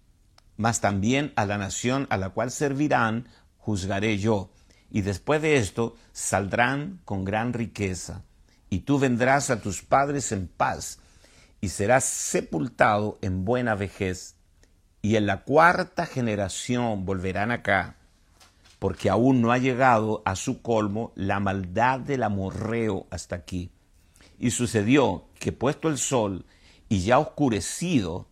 mas 0.60 0.82
también 0.82 1.32
a 1.38 1.45
la 1.45 1.58
nación 1.58 2.06
a 2.10 2.17
la 2.17 2.32
cual 2.32 2.52
servirán 2.52 3.30
juzgaré 3.60 4.17
yo, 4.17 4.52
y 4.91 5.04
después 5.04 5.41
de 5.41 5.56
esto 5.56 5.95
saldrán 6.12 7.00
con 7.06 7.24
gran 7.24 7.54
riqueza, 7.54 8.24
y 8.69 8.80
tú 8.80 9.00
vendrás 9.00 9.52
a 9.52 9.62
tus 9.62 9.82
padres 9.84 10.34
en 10.34 10.50
paz, 10.50 11.00
y 11.62 11.69
serás 11.69 12.04
sepultado 12.04 13.17
en 13.22 13.45
buena 13.45 13.76
vejez 13.76 14.36
y 15.02 15.15
en 15.15 15.28
la 15.28 15.45
cuarta 15.45 16.06
generación 16.06 17.06
volverán 17.06 17.52
acá, 17.52 17.95
porque 18.80 19.10
aún 19.10 19.41
no 19.41 19.54
ha 19.54 19.60
llegado 19.60 20.22
a 20.26 20.36
su 20.36 20.62
colmo 20.62 21.13
la 21.15 21.39
maldad 21.39 22.02
del 22.02 22.22
amorreo 22.24 23.08
hasta 23.12 23.38
aquí. 23.38 23.72
Y 24.38 24.52
sucedió 24.52 25.24
que 25.39 25.54
puesto 25.54 25.88
el 25.88 25.98
sol 25.98 26.45
y 26.89 27.00
ya 27.00 27.17
oscurecido, 27.17 28.29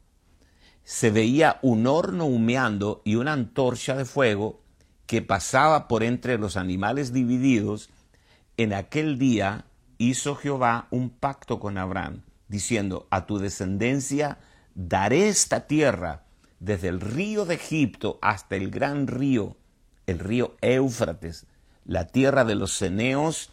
se 0.87 1.11
veía 1.11 1.59
un 1.63 1.85
horno 1.85 2.27
humeando 2.27 3.01
y 3.03 3.15
una 3.15 3.33
antorcha 3.33 3.93
de 3.97 4.05
fuego 4.05 4.61
que 5.05 5.21
pasaba 5.21 5.89
por 5.89 6.01
entre 6.01 6.37
los 6.37 6.55
animales 6.55 7.11
divididos. 7.11 7.89
En 8.55 8.71
aquel 8.71 9.19
día 9.19 9.65
hizo 9.97 10.37
Jehová 10.37 10.87
un 10.89 11.09
pacto 11.09 11.59
con 11.59 11.77
Abraham, 11.77 12.21
diciendo, 12.47 13.05
a 13.09 13.25
tu 13.25 13.37
descendencia 13.37 14.37
daré 14.75 15.27
esta 15.27 15.67
tierra, 15.67 16.23
desde 16.61 16.87
el 16.87 17.01
río 17.01 17.43
de 17.43 17.55
Egipto 17.55 18.17
hasta 18.21 18.55
el 18.55 18.71
gran 18.71 19.07
río, 19.07 19.57
el 20.05 20.19
río 20.19 20.55
Éufrates, 20.61 21.47
la 21.83 22.07
tierra 22.07 22.45
de 22.45 22.55
los 22.55 22.71
ceneos, 22.71 23.49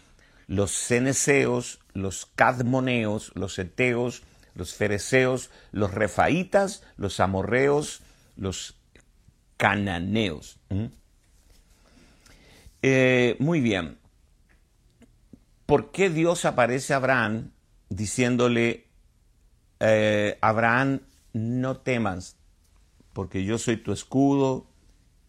los 0.46 0.70
ceneseos, 0.70 1.80
los 1.94 2.26
cadmoneos, 2.36 3.32
los 3.34 3.58
eteos, 3.58 4.22
los 4.54 4.74
fereceos, 4.74 5.50
los 5.72 5.92
refaitas, 5.92 6.82
los 6.96 7.20
amorreos, 7.20 8.02
los 8.36 8.76
cananeos. 9.56 10.58
Eh, 12.82 13.36
muy 13.38 13.60
bien. 13.60 13.98
¿Por 15.66 15.90
qué 15.92 16.10
Dios 16.10 16.44
aparece 16.44 16.92
a 16.92 16.98
Abraham 16.98 17.50
diciéndole, 17.88 18.88
eh, 19.80 20.38
Abraham, 20.40 21.00
no 21.32 21.78
temas, 21.78 22.36
porque 23.12 23.44
yo 23.44 23.58
soy 23.58 23.76
tu 23.76 23.92
escudo 23.92 24.66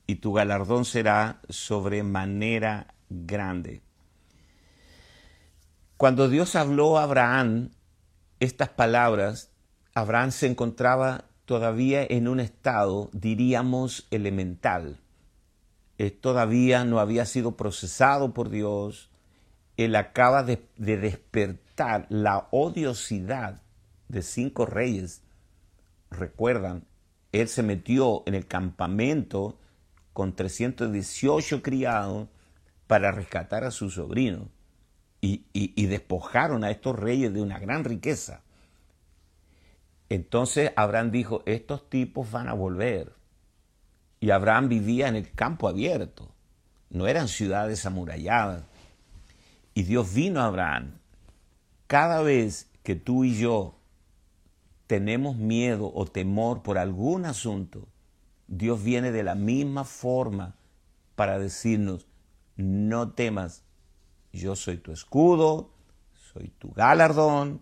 y 0.08 0.16
tu 0.16 0.34
galardón 0.34 0.86
será 0.86 1.42
sobremanera 1.50 2.94
grande. 3.10 3.82
Cuando 5.98 6.30
Dios 6.30 6.56
habló 6.56 6.98
a 6.98 7.04
Abraham 7.04 7.72
estas 8.46 8.70
palabras, 8.70 9.52
Abraham 9.94 10.32
se 10.32 10.48
encontraba 10.48 11.26
todavía 11.46 12.06
en 12.08 12.28
un 12.28 12.40
estado, 12.40 13.10
diríamos, 13.12 14.08
elemental. 14.12 15.00
Eh, 15.98 16.12
todavía 16.12 16.86
no 16.86 17.00
había 17.00 17.26
sido 17.26 17.58
procesado 17.58 18.34
por 18.34 18.50
Dios. 18.50 19.10
Él 19.78 19.96
acaba 19.96 20.44
de, 20.44 20.66
de 20.78 20.98
despertar 20.98 22.06
la 22.10 22.48
odiosidad 22.52 23.62
de 24.08 24.22
cinco 24.22 24.66
reyes. 24.66 25.22
Recuerdan, 26.10 26.86
él 27.32 27.48
se 27.48 27.64
metió 27.64 28.24
en 28.26 28.36
el 28.36 28.48
campamento 28.48 29.60
con 30.14 30.36
318 30.36 31.62
criados 31.62 32.30
para 32.88 33.12
rescatar 33.12 33.64
a 33.64 33.72
su 33.72 33.90
sobrino 33.90 34.55
y, 35.26 35.86
despojaron 35.88 36.64
a 36.64 36.72
estos 36.72 36.98
reyes 36.98 37.34
de 37.34 37.42
una 37.42 37.60
gran 37.60 37.84
riqueza. 37.84 38.42
Entonces 40.10 40.72
Abraham 40.76 41.12
dijo, 41.12 41.42
estos 41.46 41.90
tipos 41.90 42.32
van 42.32 42.48
a 42.48 42.54
volver. 42.54 43.14
Y 44.20 44.30
Abraham 44.30 44.70
vivía 44.70 45.08
en 45.08 45.16
el 45.16 45.32
campo 45.32 45.68
abierto. 45.68 46.32
no 46.90 47.08
eran 47.08 47.28
ciudades 47.28 47.86
amuralladas. 47.86 48.64
Y 49.74 49.84
Dios 49.84 50.14
vino 50.14 50.40
a 50.40 50.46
Abraham. 50.46 51.00
Cada 51.88 52.22
vez 52.22 52.70
que 52.84 52.96
tú 52.96 53.24
y 53.24 53.38
yo 53.38 53.76
tenemos 54.88 55.36
miedo 55.36 55.92
o 55.94 56.06
temor 56.06 56.62
por 56.62 56.78
algún 56.78 57.26
asunto, 57.26 57.88
Dios 58.48 58.84
viene 58.84 59.12
de 59.12 59.24
la 59.24 59.36
misma 59.36 59.84
forma 59.84 60.56
para 61.16 61.40
decirnos, 61.40 62.08
no 62.56 63.12
temas, 63.12 63.65
yo 64.36 64.56
soy 64.56 64.78
tu 64.78 64.92
escudo, 64.92 65.72
soy 66.34 66.50
tu 66.58 66.72
galardón, 66.72 67.62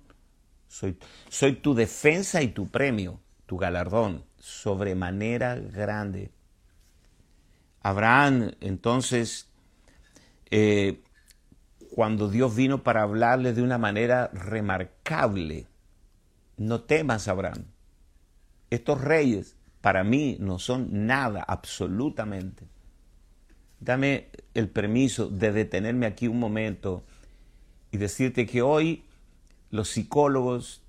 soy, 0.67 0.97
soy 1.29 1.53
tu 1.53 1.73
defensa 1.73 2.41
y 2.41 2.49
tu 2.49 2.69
premio, 2.69 3.19
tu 3.45 3.57
galardón, 3.57 4.25
sobremanera 4.37 5.55
grande. 5.55 6.31
Abraham, 7.81 8.51
entonces, 8.61 9.49
eh, 10.49 11.03
cuando 11.93 12.29
Dios 12.29 12.55
vino 12.55 12.81
para 12.81 13.03
hablarle 13.03 13.53
de 13.53 13.61
una 13.61 13.77
manera 13.77 14.29
remarcable, 14.33 15.67
no 16.57 16.81
temas, 16.81 17.27
Abraham. 17.27 17.65
Estos 18.69 19.01
reyes 19.01 19.57
para 19.81 20.03
mí 20.03 20.37
no 20.39 20.59
son 20.59 21.05
nada, 21.05 21.43
absolutamente. 21.45 22.67
Dame 23.79 24.29
el 24.53 24.69
permiso 24.69 25.29
de 25.29 25.51
detenerme 25.51 26.05
aquí 26.05 26.27
un 26.27 26.39
momento 26.39 27.03
y 27.91 27.97
decirte 27.97 28.45
que 28.45 28.61
hoy 28.61 29.03
los 29.69 29.89
psicólogos, 29.89 30.81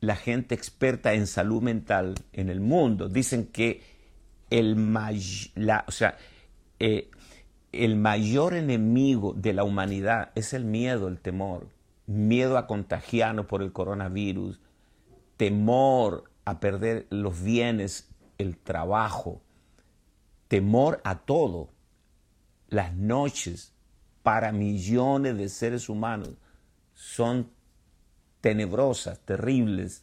la 0.00 0.16
gente 0.16 0.54
experta 0.54 1.12
en 1.14 1.26
salud 1.26 1.62
mental 1.62 2.14
en 2.32 2.48
el 2.48 2.60
mundo, 2.60 3.08
dicen 3.08 3.46
que 3.46 3.82
eh, 6.80 7.10
el 7.72 7.96
mayor 7.96 8.54
enemigo 8.54 9.34
de 9.34 9.52
la 9.52 9.64
humanidad 9.64 10.30
es 10.34 10.52
el 10.52 10.64
miedo, 10.64 11.08
el 11.08 11.20
temor. 11.20 11.68
Miedo 12.06 12.58
a 12.58 12.66
contagiarnos 12.66 13.46
por 13.46 13.62
el 13.62 13.72
coronavirus, 13.72 14.60
temor 15.36 16.24
a 16.44 16.58
perder 16.58 17.06
los 17.10 17.42
bienes, 17.42 18.08
el 18.38 18.56
trabajo, 18.56 19.40
temor 20.48 21.00
a 21.04 21.20
todo. 21.20 21.68
Las 22.72 22.94
noches 22.94 23.70
para 24.22 24.50
millones 24.50 25.36
de 25.36 25.50
seres 25.50 25.90
humanos 25.90 26.30
son 26.94 27.50
tenebrosas, 28.40 29.18
terribles. 29.26 30.00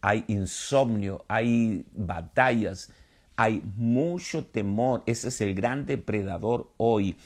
Hay 0.00 0.24
insomnio, 0.26 1.24
hay 1.28 1.86
batallas, 1.92 2.90
hay 3.36 3.62
mucho 3.76 4.46
temor. 4.46 5.04
Ese 5.06 5.28
es 5.28 5.40
el 5.40 5.54
gran 5.54 5.86
depredador 5.86 6.72
hoy. 6.76 7.16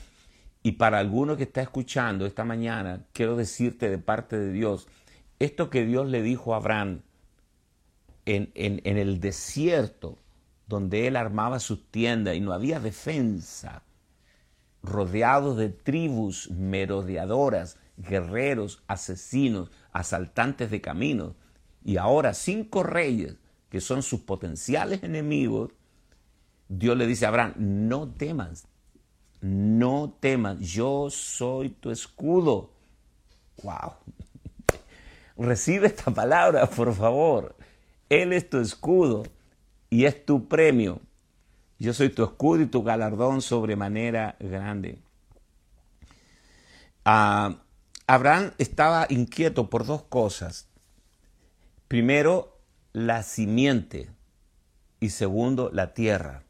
Y 0.63 0.73
para 0.73 0.99
alguno 0.99 1.39
que 1.39 1.45
está 1.45 1.63
escuchando 1.63 2.27
esta 2.27 2.45
mañana, 2.45 3.07
quiero 3.15 3.35
decirte 3.35 3.89
de 3.89 3.97
parte 3.97 4.39
de 4.39 4.53
Dios, 4.53 4.89
esto 5.39 5.71
que 5.71 5.87
Dios 5.87 6.07
le 6.11 6.21
dijo 6.21 6.53
a 6.53 6.59
Abraham 6.59 7.01
en, 8.27 8.53
en 8.55 8.99
el 8.99 9.21
desierto, 9.21 10.19
donde 10.67 11.07
él 11.07 11.17
armaba 11.17 11.61
sus 11.61 11.91
tiendas 11.91 12.37
y 12.37 12.41
no 12.41 12.53
había 12.53 12.79
defensa, 12.79 13.83
rodeado 14.83 15.55
de 15.55 15.69
tribus 15.69 16.51
merodeadoras, 16.51 17.79
guerreros, 17.97 18.83
asesinos, 18.89 19.71
asaltantes 19.93 20.71
de 20.71 20.81
caminos, 20.81 21.35
y 21.85 21.97
ahora 21.97 22.35
cinco 22.35 22.83
reyes 22.83 23.37
que 23.69 23.81
son 23.81 24.03
sus 24.03 24.21
potenciales 24.21 25.03
enemigos, 25.03 25.71
Dios 26.69 26.97
le 26.97 27.07
dice 27.07 27.27
a 27.27 27.29
Abraham, 27.29 27.55
no 27.57 28.09
temas, 28.09 28.67
no 29.41 30.17
temas, 30.21 30.59
yo 30.61 31.09
soy 31.11 31.71
tu 31.71 31.91
escudo. 31.91 32.71
Wow. 33.63 33.95
Recibe 35.37 35.87
esta 35.87 36.11
palabra, 36.11 36.67
por 36.67 36.95
favor. 36.95 37.57
Él 38.09 38.33
es 38.33 38.49
tu 38.49 38.59
escudo 38.59 39.23
y 39.91 40.05
es 40.05 40.25
tu 40.25 40.49
premio. 40.49 41.01
Yo 41.83 41.93
soy 41.93 42.11
tu 42.11 42.23
escudo 42.23 42.63
y 42.63 42.67
tu 42.67 42.83
galardón 42.85 43.43
sobremanera 43.43 44.37
grande. 44.39 45.01
Ah, 47.05 47.63
Abraham 48.07 48.53
estaba 48.59 49.07
inquieto 49.09 49.69
por 49.69 49.85
dos 49.85 50.05
cosas. 50.05 50.69
Primero, 51.89 52.61
la 52.93 53.25
simiente 53.25 54.11
y 55.01 55.11
segundo, 55.11 55.71
la 55.73 55.93
tierra 55.93 56.45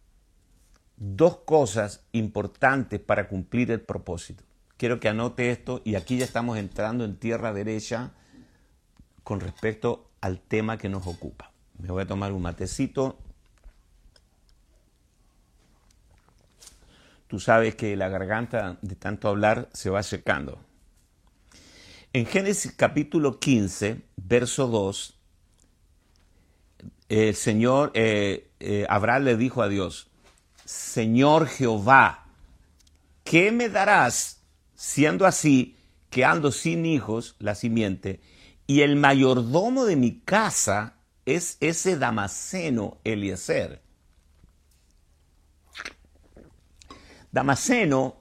dos 1.05 1.39
cosas 1.39 2.05
importantes 2.13 3.01
para 3.01 3.27
cumplir 3.27 3.71
el 3.71 3.81
propósito. 3.81 4.45
Quiero 4.77 5.01
que 5.01 5.09
anote 5.09 5.51
esto 5.51 5.81
y 5.85 5.97
aquí 5.97 6.19
ya 6.19 6.25
estamos 6.25 6.59
entrando 6.59 7.05
en 7.05 7.17
tierra 7.17 7.53
derecha 7.53 8.13
con 9.25 9.41
respecto 9.41 10.11
al 10.21 10.41
tema 10.41 10.77
que 10.77 10.89
nos 10.89 11.07
ocupa. 11.07 11.53
Me 11.79 11.89
voy 11.89 12.03
a 12.03 12.07
tomar 12.07 12.33
un 12.33 12.43
matecito. 12.43 13.19
Tú 17.33 17.41
sabes 17.41 17.77
que 17.77 17.97
la 17.97 18.11
garganta 18.11 18.77
de 18.83 18.95
tanto 18.95 19.27
hablar 19.27 19.71
se 19.73 19.89
va 19.89 20.03
secando. 20.03 20.61
En 22.13 22.27
Génesis 22.27 22.75
capítulo 22.77 23.41
15, 23.41 24.03
verso 24.17 24.67
2, 24.67 25.19
el 27.09 27.35
Señor, 27.35 27.91
eh, 27.95 28.51
eh, 28.61 28.85
Abraham 28.87 29.25
le 29.25 29.37
dijo 29.39 29.63
a 29.63 29.71
Dios, 29.71 30.11
Señor 30.67 31.47
Jehová, 31.47 32.27
¿qué 33.25 33.51
me 33.51 33.71
darás 33.71 34.43
siendo 34.75 35.25
así 35.25 35.79
que 36.11 36.27
ando 36.27 36.53
sin 36.53 36.85
hijos, 36.85 37.37
la 37.39 37.55
simiente, 37.55 38.21
y 38.67 38.83
el 38.83 38.97
mayordomo 38.97 39.87
de 39.87 39.97
mi 39.97 40.21
casa 40.21 40.97
es 41.25 41.57
ese 41.61 41.97
Damaseno 41.97 42.99
Eliezer? 43.05 43.82
Damaseno, 47.33 48.17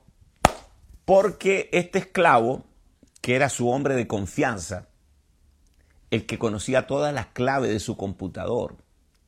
porque 1.04 1.70
este 1.74 2.00
esclavo, 2.00 2.64
que 3.20 3.36
era 3.36 3.50
su 3.50 3.70
hombre 3.70 3.96
de 3.96 4.08
confianza, 4.08 4.88
el 6.12 6.26
que 6.26 6.40
conocía 6.40 6.88
todas 6.88 7.14
las 7.14 7.28
claves 7.28 7.70
de 7.72 7.82
su 7.82 7.98
computador, 7.98 8.78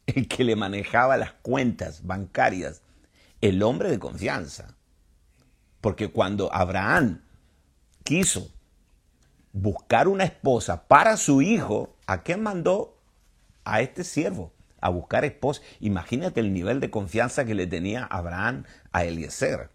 el 0.05 0.29
que 0.29 0.45
le 0.45 0.55
manejaba 0.55 1.17
las 1.17 1.33
cuentas 1.33 2.05
bancarias, 2.05 2.81
el 3.41 3.61
hombre 3.61 3.89
de 3.89 3.99
confianza. 3.99 4.77
Porque 5.81 6.09
cuando 6.11 6.53
Abraham 6.53 7.21
quiso 8.05 8.53
buscar 9.51 10.07
una 10.07 10.23
esposa 10.23 10.87
para 10.87 11.17
su 11.17 11.41
hijo, 11.41 11.97
¿a 12.07 12.23
quién 12.23 12.41
mandó? 12.41 13.01
A 13.65 13.81
este 13.81 14.05
siervo, 14.05 14.52
a 14.83 14.89
buscar 14.89 15.23
esposa. 15.23 15.61
Imagínate 15.79 16.41
el 16.41 16.53
nivel 16.53 16.81
de 16.81 16.91
confianza 16.91 17.45
que 17.45 17.55
le 17.55 17.67
tenía 17.67 18.03
Abraham 18.03 18.65
a 18.91 19.05
Eliezer. 19.05 19.69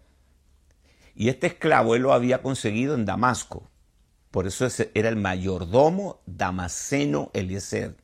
Y 1.15 1.29
este 1.29 1.47
esclavo 1.47 1.95
él 1.95 2.03
lo 2.03 2.13
había 2.13 2.43
conseguido 2.43 2.93
en 2.93 3.05
Damasco. 3.05 3.71
Por 4.29 4.45
eso 4.45 4.67
era 4.93 5.09
el 5.09 5.15
mayordomo 5.15 6.21
damaseno 6.27 7.31
Eliezer. 7.33 7.95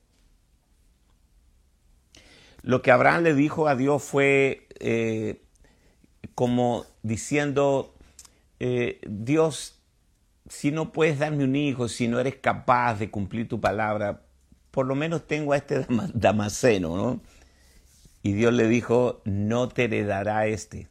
Lo 2.64 2.82
que 2.82 2.92
Abraham 2.92 3.22
le 3.22 3.36
dijo 3.36 3.68
a 3.68 3.76
Dios 3.76 4.02
fue, 4.02 4.68
eh, 4.80 5.44
como 6.34 6.86
diciendo, 7.04 7.94
eh, 8.60 9.00
Dios, 9.08 9.80
si 10.50 10.72
no 10.72 10.92
puedes 10.92 11.20
darme 11.20 11.44
un 11.44 11.56
hijo, 11.56 11.88
si 11.88 12.08
no 12.08 12.20
eres 12.20 12.38
capaz 12.38 12.96
de 12.96 13.12
cumplir 13.12 13.48
tu 13.48 13.62
palabra, 13.62 14.25
por 14.76 14.88
lo 14.88 14.96
menos 14.96 15.26
tengo 15.26 15.54
a 15.54 15.58
este 15.58 15.86
Damaseno, 16.14 16.98
¿no? 16.98 17.22
Y 18.22 18.34
Dios 18.34 18.54
le 18.54 18.68
dijo, 18.68 19.22
no 19.24 19.70
te 19.70 19.86
heredará 19.86 20.48
este, 20.48 20.90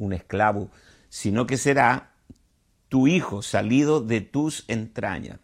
un 0.00 0.12
esclavo, 0.12 0.68
sino 1.10 1.46
que 1.46 1.56
será 1.56 2.10
tu 2.88 3.06
hijo 3.06 3.42
salido 3.42 4.00
de 4.00 4.20
tus 4.20 4.64
entrañas. 4.66 5.38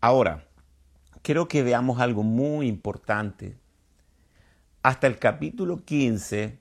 Ahora, 0.00 0.46
quiero 1.20 1.48
que 1.48 1.62
veamos 1.62 2.00
algo 2.00 2.22
muy 2.22 2.66
importante. 2.66 3.58
Hasta 4.82 5.06
el 5.06 5.18
capítulo 5.18 5.84
15 5.84 6.58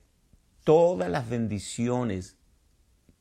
todas 0.65 1.09
las 1.09 1.29
bendiciones 1.29 2.35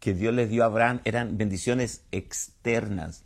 que 0.01 0.15
Dios 0.15 0.35
les 0.35 0.51
dio 0.51 0.65
a 0.65 0.67
Abraham 0.67 1.01
eran 1.05 1.39
bendiciones 1.39 2.03
externas. 2.11 3.26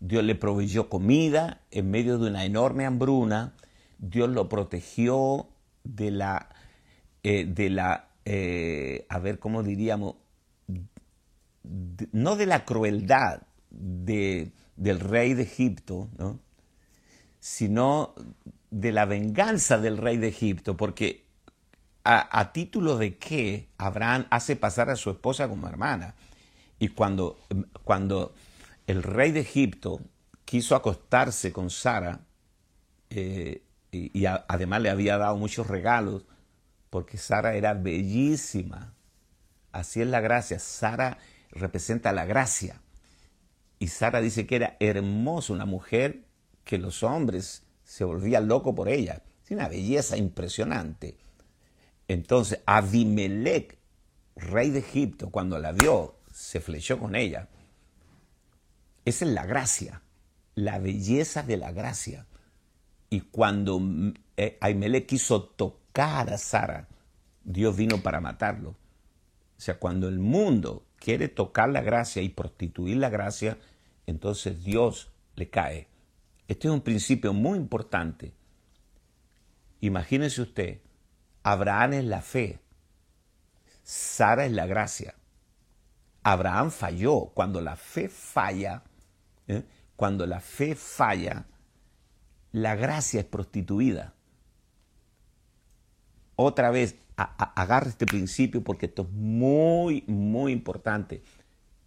Dios 0.00 0.24
le 0.24 0.34
proveyó 0.34 0.88
comida 0.88 1.62
en 1.70 1.90
medio 1.90 2.18
de 2.18 2.28
una 2.28 2.44
enorme 2.44 2.86
hambruna. 2.86 3.54
Dios 3.98 4.30
lo 4.30 4.48
protegió 4.48 5.48
de 5.84 6.10
la, 6.10 6.48
eh, 7.22 7.46
de 7.46 7.70
la, 7.70 8.08
eh, 8.24 9.06
a 9.08 9.18
ver 9.18 9.38
cómo 9.38 9.62
diríamos, 9.62 10.16
no 12.12 12.36
de 12.36 12.46
la 12.46 12.64
crueldad 12.64 13.42
de, 13.70 14.52
del 14.76 15.00
rey 15.00 15.34
de 15.34 15.42
Egipto, 15.42 16.08
sino 17.40 18.14
de 18.70 18.92
la 18.92 19.04
venganza 19.04 19.78
del 19.78 19.98
rey 19.98 20.16
de 20.16 20.28
Egipto, 20.28 20.76
porque 20.76 21.28
a, 22.04 22.52
título 22.52 22.96
de 22.96 23.18
qué 23.18 23.68
Abraham 23.76 24.26
hace 24.30 24.56
pasar 24.56 24.88
a 24.88 24.96
su 24.96 25.10
esposa 25.10 25.48
como 25.48 25.68
hermana. 25.68 26.14
Y 26.78 26.88
cuando, 26.88 27.38
cuando 27.84 28.32
el 28.88 29.02
rey 29.02 29.32
de 29.32 29.40
Egipto 29.40 30.00
quiso 30.46 30.74
acostarse 30.74 31.52
con 31.52 31.68
Sara, 31.68 32.22
eh, 33.10 33.62
y, 33.92 34.24
además 34.24 34.80
le 34.80 34.88
había 34.88 35.18
dado 35.18 35.36
muchos 35.36 35.66
regalos, 35.66 36.24
porque 36.88 37.18
Sara 37.18 37.54
era 37.54 37.74
bellísima. 37.74 38.94
Así 39.72 40.00
es 40.00 40.08
la 40.08 40.20
gracia. 40.20 40.58
Sara 40.58 41.18
representa 41.50 42.12
la 42.12 42.24
gracia. 42.24 42.80
Y 43.78 43.88
Sara 43.88 44.22
dice 44.22 44.46
que 44.46 44.56
era 44.56 44.78
hermosa, 44.80 45.52
una 45.52 45.66
mujer 45.66 46.24
que 46.64 46.78
los 46.78 47.02
hombres 47.02 47.64
se 47.84 48.04
volvían 48.04 48.48
locos 48.48 48.74
por 48.74 48.88
ella. 48.88 49.22
Es 49.44 49.50
una 49.50 49.68
belleza 49.68 50.16
impresionante. 50.16 51.18
Entonces, 52.08 52.60
Abimelech, 52.64 53.76
rey 54.34 54.70
de 54.70 54.78
Egipto, 54.78 55.28
cuando 55.28 55.58
la 55.58 55.72
vio, 55.72 56.20
se 56.32 56.62
flechó 56.62 56.98
con 56.98 57.14
ella. 57.16 57.50
Esa 59.08 59.24
es 59.24 59.30
la 59.30 59.46
gracia, 59.46 60.02
la 60.54 60.78
belleza 60.78 61.42
de 61.42 61.56
la 61.56 61.72
gracia. 61.72 62.26
Y 63.08 63.22
cuando 63.22 63.80
eh, 64.36 64.58
Abimelech 64.60 65.06
quiso 65.06 65.44
tocar 65.44 66.30
a 66.30 66.36
Sara, 66.36 66.88
Dios 67.42 67.74
vino 67.74 68.02
para 68.02 68.20
matarlo. 68.20 68.72
O 69.56 69.60
sea, 69.60 69.78
cuando 69.78 70.08
el 70.08 70.18
mundo 70.18 70.84
quiere 70.98 71.28
tocar 71.28 71.70
la 71.70 71.80
gracia 71.80 72.20
y 72.20 72.28
prostituir 72.28 72.98
la 72.98 73.08
gracia, 73.08 73.56
entonces 74.04 74.62
Dios 74.62 75.10
le 75.36 75.48
cae. 75.48 75.88
Este 76.46 76.68
es 76.68 76.74
un 76.74 76.82
principio 76.82 77.32
muy 77.32 77.56
importante. 77.56 78.34
Imagínese 79.80 80.42
usted, 80.42 80.82
Abraham 81.44 81.94
es 81.94 82.04
la 82.04 82.20
fe, 82.20 82.60
Sara 83.82 84.44
es 84.44 84.52
la 84.52 84.66
gracia. 84.66 85.14
Abraham 86.24 86.70
falló. 86.70 87.30
Cuando 87.32 87.62
la 87.62 87.74
fe 87.74 88.10
falla, 88.10 88.82
¿eh? 89.48 89.64
cuando 89.96 90.26
la 90.26 90.40
fe 90.40 90.76
falla, 90.76 91.46
la 92.52 92.76
gracia 92.76 93.20
es 93.20 93.26
prostituida. 93.26 94.14
Otra 96.36 96.70
vez, 96.70 96.96
agarre 97.16 97.90
este 97.90 98.06
principio 98.06 98.62
porque 98.62 98.86
esto 98.86 99.02
es 99.02 99.10
muy, 99.10 100.04
muy 100.06 100.52
importante. 100.52 101.22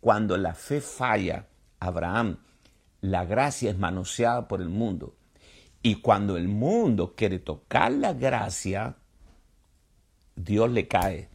Cuando 0.01 0.35
la 0.37 0.53
fe 0.53 0.81
falla, 0.81 1.47
Abraham, 1.79 2.39
la 2.99 3.23
gracia 3.23 3.71
es 3.71 3.77
manoseada 3.77 4.47
por 4.47 4.61
el 4.61 4.69
mundo. 4.69 5.15
Y 5.81 6.01
cuando 6.01 6.37
el 6.37 6.47
mundo 6.47 7.15
quiere 7.15 7.39
tocar 7.39 7.91
la 7.91 8.13
gracia, 8.13 8.97
Dios 10.35 10.69
le 10.69 10.87
cae. 10.87 11.29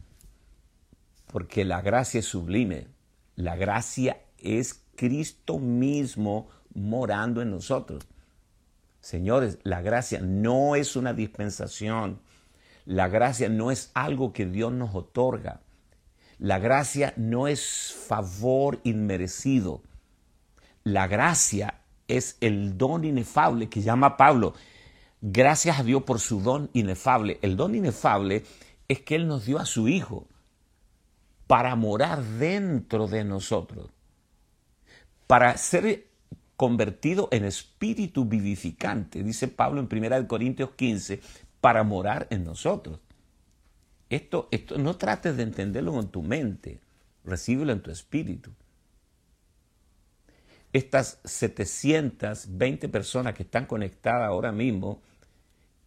Porque 1.25 1.65
la 1.65 1.81
gracia 1.81 2.19
es 2.19 2.25
sublime. 2.25 2.87
La 3.35 3.55
gracia 3.55 4.21
es 4.37 4.85
Cristo 4.97 5.59
mismo 5.59 6.49
morando 6.73 7.41
en 7.41 7.51
nosotros. 7.51 8.05
Señores, 8.99 9.59
la 9.63 9.81
gracia 9.81 10.19
no 10.19 10.75
es 10.75 10.97
una 10.97 11.13
dispensación. 11.13 12.19
La 12.83 13.07
gracia 13.07 13.47
no 13.47 13.71
es 13.71 13.91
algo 13.93 14.33
que 14.33 14.45
Dios 14.45 14.73
nos 14.73 14.93
otorga. 14.93 15.61
La 16.39 16.59
gracia 16.59 17.13
no 17.15 17.47
es 17.47 17.95
favor 18.07 18.81
inmerecido. 18.83 19.81
La 20.83 21.07
gracia 21.07 21.81
es 22.07 22.37
el 22.41 22.77
don 22.77 23.05
inefable 23.05 23.69
que 23.69 23.81
llama 23.81 24.17
Pablo. 24.17 24.53
Gracias 25.21 25.79
a 25.79 25.83
Dios 25.83 26.03
por 26.03 26.19
su 26.19 26.41
don 26.41 26.69
inefable. 26.73 27.39
El 27.41 27.55
don 27.55 27.75
inefable 27.75 28.43
es 28.87 29.01
que 29.01 29.15
Él 29.15 29.27
nos 29.27 29.45
dio 29.45 29.59
a 29.59 29.65
su 29.65 29.87
Hijo 29.87 30.27
para 31.47 31.75
morar 31.75 32.23
dentro 32.23 33.07
de 33.07 33.23
nosotros, 33.23 33.89
para 35.27 35.55
ser 35.57 36.07
convertido 36.55 37.29
en 37.31 37.45
espíritu 37.45 38.25
vivificante, 38.25 39.23
dice 39.23 39.47
Pablo 39.47 39.79
en 39.79 39.89
1 39.91 40.27
Corintios 40.27 40.71
15, 40.71 41.21
para 41.61 41.83
morar 41.83 42.27
en 42.29 42.43
nosotros. 42.43 42.99
Esto, 44.09 44.47
esto 44.51 44.77
no 44.77 44.95
trates 44.95 45.35
de 45.37 45.43
entenderlo 45.43 45.91
con 45.91 46.09
tu 46.09 46.23
mente, 46.23 46.79
recíbelo 47.25 47.73
en 47.73 47.81
tu 47.81 47.91
espíritu. 47.91 48.51
Estas 50.71 51.19
720 51.23 52.89
personas 52.89 53.33
que 53.33 53.43
están 53.43 53.65
conectadas 53.65 54.27
ahora 54.27 54.51
mismo, 54.51 55.01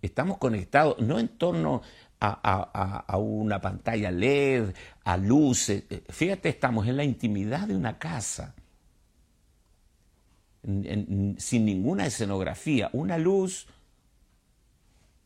estamos 0.03 0.39
conectados 0.39 0.99
no 0.99 1.19
en 1.19 1.29
torno 1.29 1.83
a, 2.21 3.17
una 3.17 3.61
pantalla 3.61 4.11
LED, 4.11 4.75
a 5.05 5.17
luces. 5.17 5.85
Fíjate, 6.11 6.51
estamos 6.51 6.87
en 6.87 6.97
la 6.97 7.05
intimidad 7.05 7.69
de 7.69 7.77
una 7.77 7.99
casa, 7.99 8.55
sin 10.63 11.65
ninguna 11.65 12.07
escenografía, 12.07 12.91
una 12.93 13.19
luz, 13.19 13.67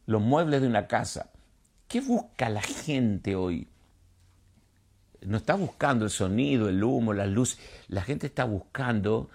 los 0.06 0.22
muebles 0.22 0.60
de 0.60 0.68
una 0.68 0.86
casa. 0.86 1.30
¿Qué 1.88 2.00
busca 2.00 2.48
la 2.48 2.62
gente 2.62 3.34
hoy? 3.34 3.68
No 5.22 5.38
está 5.38 5.54
buscando 5.54 6.04
el 6.04 6.10
sonido, 6.10 6.68
el 6.68 6.82
humo, 6.82 7.12
la 7.12 7.26
luz. 7.26 7.58
La 7.88 8.02
gente 8.02 8.26
está 8.26 8.44
buscando 8.44 9.30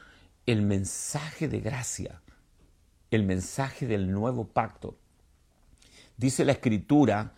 el 0.45 0.61
mensaje 0.61 1.47
de 1.47 1.59
gracia, 1.59 2.21
el 3.11 3.23
mensaje 3.23 3.87
del 3.87 4.11
nuevo 4.11 4.47
pacto. 4.47 4.97
Dice 6.17 6.45
la 6.45 6.51
escritura, 6.53 7.33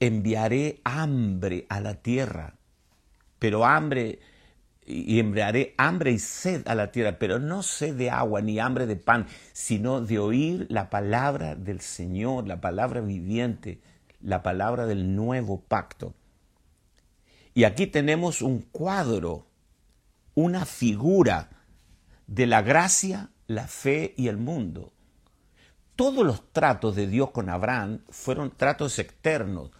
enviaré 0.00 0.80
hambre 0.84 1.66
a 1.68 1.80
la 1.80 1.94
tierra, 1.94 2.56
pero 3.38 3.64
hambre 3.64 4.18
y 4.88 5.20
enviaré 5.20 5.74
hambre 5.76 6.12
y 6.12 6.18
sed 6.18 6.66
a 6.66 6.74
la 6.74 6.90
tierra, 6.90 7.18
pero 7.18 7.38
no 7.38 7.62
sed 7.62 7.94
de 7.94 8.08
agua 8.10 8.40
ni 8.40 8.58
hambre 8.58 8.86
de 8.86 8.96
pan, 8.96 9.26
sino 9.52 10.00
de 10.00 10.18
oír 10.18 10.66
la 10.70 10.88
palabra 10.88 11.54
del 11.54 11.80
Señor, 11.80 12.48
la 12.48 12.62
palabra 12.62 13.02
viviente, 13.02 13.80
la 14.22 14.42
palabra 14.42 14.86
del 14.86 15.14
nuevo 15.14 15.60
pacto. 15.60 16.14
Y 17.52 17.64
aquí 17.64 17.86
tenemos 17.86 18.40
un 18.40 18.60
cuadro, 18.62 19.46
una 20.34 20.64
figura 20.64 21.50
de 22.26 22.46
la 22.46 22.62
gracia, 22.62 23.30
la 23.46 23.66
fe 23.66 24.14
y 24.16 24.28
el 24.28 24.38
mundo. 24.38 24.92
Todos 25.96 26.24
los 26.24 26.50
tratos 26.52 26.96
de 26.96 27.08
Dios 27.08 27.30
con 27.32 27.50
Abraham 27.50 28.00
fueron 28.08 28.56
tratos 28.56 28.98
externos, 28.98 29.70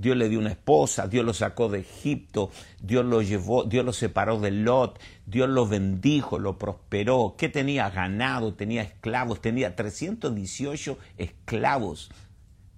Dios 0.00 0.16
le 0.16 0.30
dio 0.30 0.38
una 0.38 0.50
esposa, 0.50 1.08
Dios 1.08 1.26
lo 1.26 1.34
sacó 1.34 1.68
de 1.68 1.80
Egipto, 1.80 2.50
Dios 2.80 3.04
lo 3.04 3.20
llevó, 3.20 3.64
Dios 3.64 3.84
lo 3.84 3.92
separó 3.92 4.40
de 4.40 4.50
Lot, 4.50 4.98
Dios 5.26 5.46
lo 5.50 5.68
bendijo, 5.68 6.38
lo 6.38 6.58
prosperó. 6.58 7.34
¿Qué 7.36 7.50
tenía? 7.50 7.90
Ganado, 7.90 8.54
tenía 8.54 8.80
esclavos, 8.80 9.42
tenía 9.42 9.76
318 9.76 10.96
esclavos. 11.18 12.10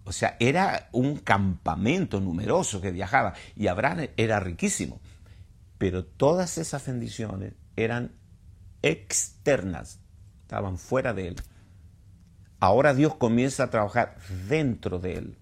O 0.02 0.10
sea, 0.10 0.36
era 0.40 0.88
un 0.90 1.16
campamento 1.16 2.20
numeroso 2.20 2.80
que 2.80 2.90
viajaba 2.90 3.34
y 3.54 3.68
Abraham 3.68 4.08
era 4.16 4.40
riquísimo. 4.40 5.00
Pero 5.78 6.04
todas 6.04 6.58
esas 6.58 6.84
bendiciones 6.84 7.54
eran 7.76 8.16
externas, 8.82 10.00
estaban 10.40 10.76
fuera 10.76 11.14
de 11.14 11.28
él. 11.28 11.36
Ahora 12.58 12.94
Dios 12.94 13.14
comienza 13.14 13.62
a 13.62 13.70
trabajar 13.70 14.16
dentro 14.48 14.98
de 14.98 15.14
él. 15.14 15.38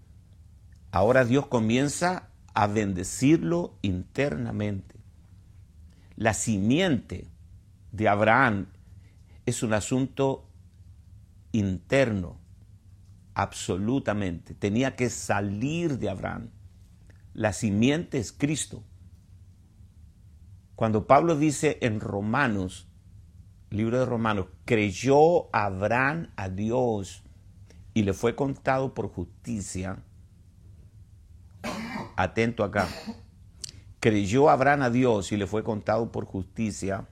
Ahora 0.92 1.24
Dios 1.24 1.46
comienza 1.46 2.30
a 2.52 2.66
bendecirlo 2.66 3.78
internamente. 3.82 4.96
La 6.16 6.34
simiente 6.34 7.28
de 7.92 8.08
Abraham 8.08 8.66
es 9.46 9.62
un 9.62 9.72
asunto 9.72 10.48
interno, 11.52 12.40
absolutamente. 13.34 14.54
Tenía 14.54 14.96
que 14.96 15.10
salir 15.10 15.98
de 15.98 16.10
Abraham. 16.10 16.50
La 17.34 17.52
simiente 17.52 18.18
es 18.18 18.32
Cristo. 18.32 18.82
Cuando 20.74 21.06
Pablo 21.06 21.36
dice 21.36 21.78
en 21.82 22.00
Romanos, 22.00 22.88
libro 23.70 23.98
de 24.00 24.06
Romanos, 24.06 24.46
creyó 24.64 25.54
Abraham 25.54 26.30
a 26.36 26.48
Dios 26.48 27.22
y 27.94 28.02
le 28.02 28.12
fue 28.12 28.34
contado 28.34 28.94
por 28.94 29.08
justicia, 29.08 30.02
atento 32.22 32.64
acá, 32.64 32.88
creyó 34.00 34.50
Abraham 34.50 34.82
a 34.82 34.90
Dios 34.90 35.32
y 35.32 35.36
le 35.36 35.46
fue 35.46 35.62
contado 35.62 36.10
por 36.10 36.24
justicia. 36.24 37.06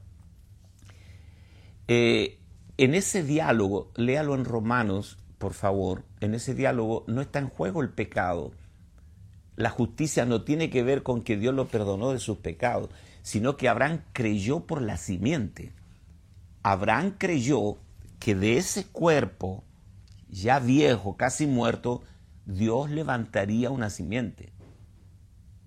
Eh, 1.86 2.38
en 2.76 2.94
ese 2.94 3.22
diálogo, 3.22 3.90
léalo 3.96 4.34
en 4.34 4.44
Romanos, 4.44 5.18
por 5.38 5.54
favor, 5.54 6.04
en 6.20 6.34
ese 6.34 6.54
diálogo 6.54 7.04
no 7.06 7.20
está 7.20 7.38
en 7.38 7.48
juego 7.48 7.82
el 7.82 7.90
pecado. 7.90 8.52
La 9.56 9.70
justicia 9.70 10.24
no 10.24 10.42
tiene 10.42 10.70
que 10.70 10.82
ver 10.82 11.02
con 11.02 11.22
que 11.22 11.36
Dios 11.36 11.54
lo 11.54 11.66
perdonó 11.66 12.12
de 12.12 12.18
sus 12.18 12.38
pecados, 12.38 12.90
sino 13.22 13.56
que 13.56 13.68
Abraham 13.68 14.02
creyó 14.12 14.60
por 14.60 14.82
la 14.82 14.96
simiente. 14.96 15.72
Abraham 16.62 17.14
creyó 17.18 17.78
que 18.18 18.34
de 18.34 18.58
ese 18.58 18.86
cuerpo, 18.86 19.64
ya 20.28 20.58
viejo, 20.58 21.16
casi 21.16 21.46
muerto, 21.46 22.02
Dios 22.46 22.90
levantaría 22.90 23.70
una 23.70 23.90
simiente. 23.90 24.52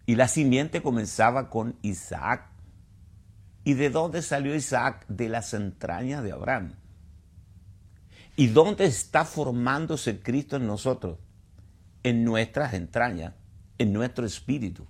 Y 0.05 0.15
la 0.15 0.27
simiente 0.27 0.81
comenzaba 0.81 1.49
con 1.49 1.75
Isaac. 1.81 2.49
¿Y 3.63 3.75
de 3.75 3.89
dónde 3.89 4.21
salió 4.21 4.55
Isaac? 4.55 5.05
De 5.07 5.29
las 5.29 5.53
entrañas 5.53 6.23
de 6.23 6.31
Abraham. 6.31 6.73
¿Y 8.35 8.47
dónde 8.47 8.85
está 8.85 9.25
formándose 9.25 10.19
Cristo 10.19 10.55
en 10.55 10.65
nosotros? 10.65 11.19
En 12.03 12.23
nuestras 12.23 12.73
entrañas, 12.73 13.33
en 13.77 13.93
nuestro 13.93 14.25
espíritu. 14.25 14.87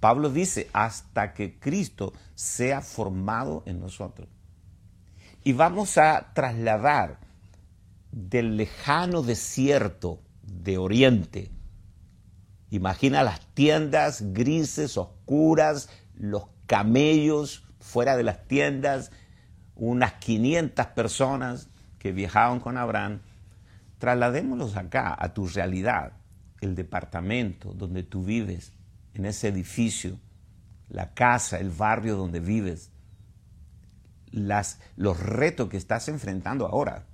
Pablo 0.00 0.30
dice, 0.30 0.68
hasta 0.72 1.32
que 1.32 1.58
Cristo 1.58 2.12
sea 2.34 2.82
formado 2.82 3.62
en 3.66 3.80
nosotros. 3.80 4.28
Y 5.42 5.52
vamos 5.52 5.96
a 5.96 6.32
trasladar 6.34 7.18
del 8.12 8.56
lejano 8.56 9.22
desierto 9.22 10.20
de 10.42 10.76
Oriente. 10.76 11.50
Imagina 12.70 13.22
las 13.22 13.40
tiendas 13.54 14.32
grises, 14.32 14.96
oscuras, 14.96 15.88
los 16.14 16.48
camellos 16.66 17.64
fuera 17.80 18.16
de 18.16 18.24
las 18.24 18.46
tiendas, 18.48 19.12
unas 19.74 20.14
500 20.14 20.86
personas 20.88 21.68
que 21.98 22.12
viajaban 22.12 22.60
con 22.60 22.76
Abraham. 22.76 23.20
Trasladémoslos 23.98 24.76
acá, 24.76 25.16
a 25.18 25.32
tu 25.32 25.46
realidad, 25.46 26.12
el 26.60 26.74
departamento 26.74 27.72
donde 27.72 28.02
tú 28.02 28.24
vives, 28.24 28.72
en 29.14 29.24
ese 29.24 29.48
edificio, 29.48 30.18
la 30.88 31.14
casa, 31.14 31.58
el 31.58 31.70
barrio 31.70 32.16
donde 32.16 32.40
vives, 32.40 32.90
las, 34.30 34.80
los 34.96 35.18
retos 35.18 35.68
que 35.68 35.76
estás 35.76 36.08
enfrentando 36.08 36.66
ahora 36.66 37.06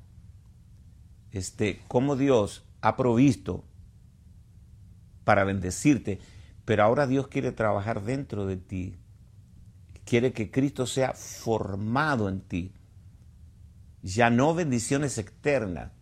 este, 1.33 1.81
cómo 1.89 2.15
Dios 2.15 2.65
ha 2.83 2.97
provisto 2.97 3.65
para 5.25 5.45
bendecirte, 5.45 6.21
pero 6.65 6.83
ahora 6.83 7.07
Dios 7.07 7.29
quiere 7.29 7.53
trabajar 7.53 8.03
dentro 8.03 8.47
de 8.47 8.57
ti. 8.57 8.97
Quiere 10.05 10.33
que 10.33 10.51
Cristo 10.51 10.87
sea 10.87 11.13
formado 11.13 12.29
en 12.29 12.41
ti. 12.41 12.73
Ya 14.03 14.31
no 14.31 14.55
bendiciones 14.55 15.19
externas. 15.19 15.93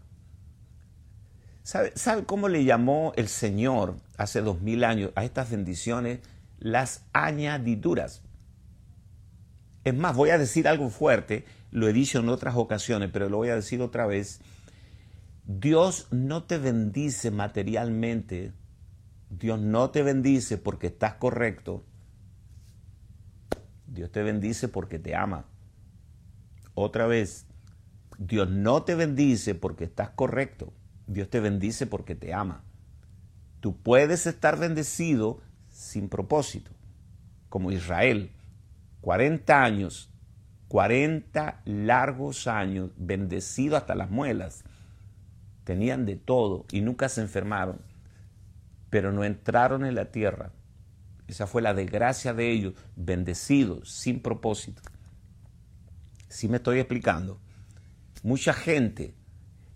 ¿Sabe, 1.63 1.93
¿Sabe 1.95 2.25
cómo 2.25 2.49
le 2.49 2.65
llamó 2.65 3.13
el 3.17 3.29
Señor 3.29 3.97
hace 4.17 4.41
dos 4.41 4.61
mil 4.63 4.85
años 4.85 5.13
a 5.15 5.25
estas 5.25 5.51
bendiciones? 5.51 6.21
Las 6.59 7.05
añadiduras. 7.13 8.23
Es 9.85 9.95
más, 9.95 10.17
voy 10.17 10.31
a 10.31 10.39
decir 10.39 10.69
algo 10.69 10.91
fuerte, 10.91 11.45
lo 11.71 11.89
he 11.89 11.93
dicho 11.93 12.21
en 12.21 12.29
otras 12.29 12.57
ocasiones, 12.57 13.11
pero 13.13 13.29
lo 13.29 13.39
voy 13.39 13.49
a 13.51 13.55
decir 13.55 13.81
otra 13.81 14.07
vez 14.07 14.41
Dios 15.53 16.07
no 16.13 16.45
te 16.45 16.59
bendice 16.59 17.33
materialmente, 17.33 18.53
Dios 19.31 19.61
no 19.61 19.91
te 19.91 20.03
bendice 20.03 20.59
porque 20.59 20.89
estás 20.89 21.15
correcto, 21.15 21.85
Dios 23.87 24.11
te 24.11 24.23
bendice 24.23 24.69
porque 24.69 24.99
te 24.99 25.15
ama. 25.15 25.47
Otra 26.75 27.07
vez, 27.07 27.47
Dios 28.19 28.51
no 28.51 28.83
te 28.83 28.95
bendice 28.97 29.55
porque 29.55 29.85
estás 29.85 30.11
correcto, 30.11 30.73
Dios 31.07 31.31
te 31.31 31.41
bendice 31.41 31.87
porque 31.87 32.15
te 32.15 32.35
ama. 32.35 32.65
Tú 33.61 33.77
puedes 33.77 34.27
estar 34.27 34.59
bendecido 34.59 35.41
sin 35.71 36.09
propósito, 36.09 36.73
como 37.49 37.71
Israel, 37.71 38.33
40 39.01 39.63
años, 39.63 40.11
40 40.69 41.63
largos 41.65 42.47
años, 42.47 42.91
bendecido 42.97 43.77
hasta 43.77 43.95
las 43.95 44.11
muelas. 44.11 44.65
Tenían 45.65 46.05
de 46.05 46.17
todo 46.17 46.65
y 46.73 46.81
nunca 46.81 47.09
se 47.09 47.21
enfermaron, 47.21 47.81
pero 48.91 49.13
no 49.13 49.25
entraron 49.25 49.87
en 49.87 49.95
la 49.95 50.11
tierra. 50.11 50.53
Esa 51.29 51.47
fue 51.47 51.63
la 51.63 51.75
desgracia 51.75 52.35
de 52.35 52.51
ellos, 52.51 52.75
bendecidos, 52.97 53.93
sin 53.93 54.21
propósito. 54.21 54.83
Si 56.29 56.49
me 56.49 56.57
estoy 56.57 56.81
explicando. 56.81 57.41
Mucha 58.23 58.53
gente 58.53 59.15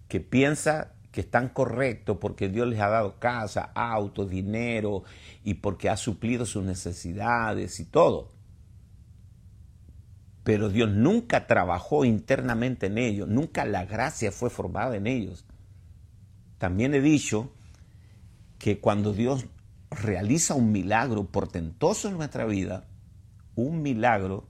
que 0.09 0.21
piensa 0.21 0.95
que 1.13 1.21
están 1.21 1.49
correctos 1.49 2.19
porque 2.21 2.49
Dios 2.49 2.67
les 2.67 2.81
ha 2.81 2.89
dado 2.89 3.21
casa, 3.21 3.71
auto, 3.75 4.27
dinero 4.27 5.05
y 5.45 5.55
porque 5.55 5.89
ha 5.89 5.97
suplido 5.97 6.45
sus 6.45 6.65
necesidades 6.65 7.79
y 7.79 7.85
todo. 7.85 8.33
Pero 10.43 10.69
Dios 10.69 10.91
nunca 10.91 11.47
trabajó 11.47 12.05
internamente 12.05 12.87
en 12.87 12.99
ellos, 12.99 13.29
nunca 13.29 13.65
la 13.65 13.87
gracia 13.87 14.33
fue 14.33 14.51
formada 14.51 14.97
en 14.97 15.07
ellos. 15.07 15.47
También 16.59 16.95
he 16.95 17.01
dicho 17.01 17.54
que 18.59 18.81
cuando 18.81 19.13
Dios 19.13 19.47
realiza 19.91 20.55
un 20.55 20.73
milagro 20.73 21.25
portentoso 21.25 22.09
en 22.09 22.17
nuestra 22.17 22.45
vida, 22.45 22.87
un 23.55 23.83
milagro, 23.83 24.49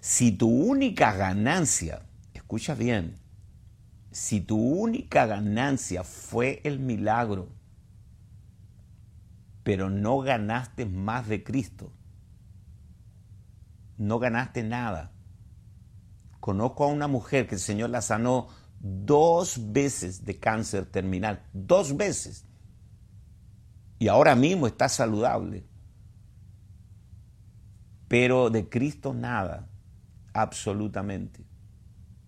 si 0.00 0.32
tu 0.32 0.48
única 0.48 1.12
ganancia, 1.14 2.02
escucha 2.34 2.74
bien, 2.74 3.16
si 4.10 4.40
tu 4.40 4.56
única 4.56 5.26
ganancia 5.26 6.04
fue 6.04 6.60
el 6.64 6.78
milagro, 6.78 7.48
pero 9.62 9.88
no 9.90 10.18
ganaste 10.20 10.84
más 10.86 11.26
de 11.26 11.42
Cristo, 11.42 11.90
no 13.96 14.18
ganaste 14.18 14.62
nada. 14.62 15.12
Conozco 16.38 16.84
a 16.84 16.88
una 16.88 17.08
mujer 17.08 17.46
que 17.46 17.54
el 17.54 17.60
Señor 17.60 17.88
la 17.88 18.02
sanó 18.02 18.48
dos 18.86 19.72
veces 19.72 20.26
de 20.26 20.38
cáncer 20.38 20.84
terminal, 20.84 21.42
dos 21.54 21.96
veces. 21.96 22.44
Y 23.98 24.08
ahora 24.08 24.34
mismo 24.34 24.66
está 24.66 24.90
saludable. 24.90 25.64
Pero 28.08 28.50
de 28.50 28.68
Cristo 28.68 29.14
nada, 29.14 29.70
absolutamente. 30.34 31.46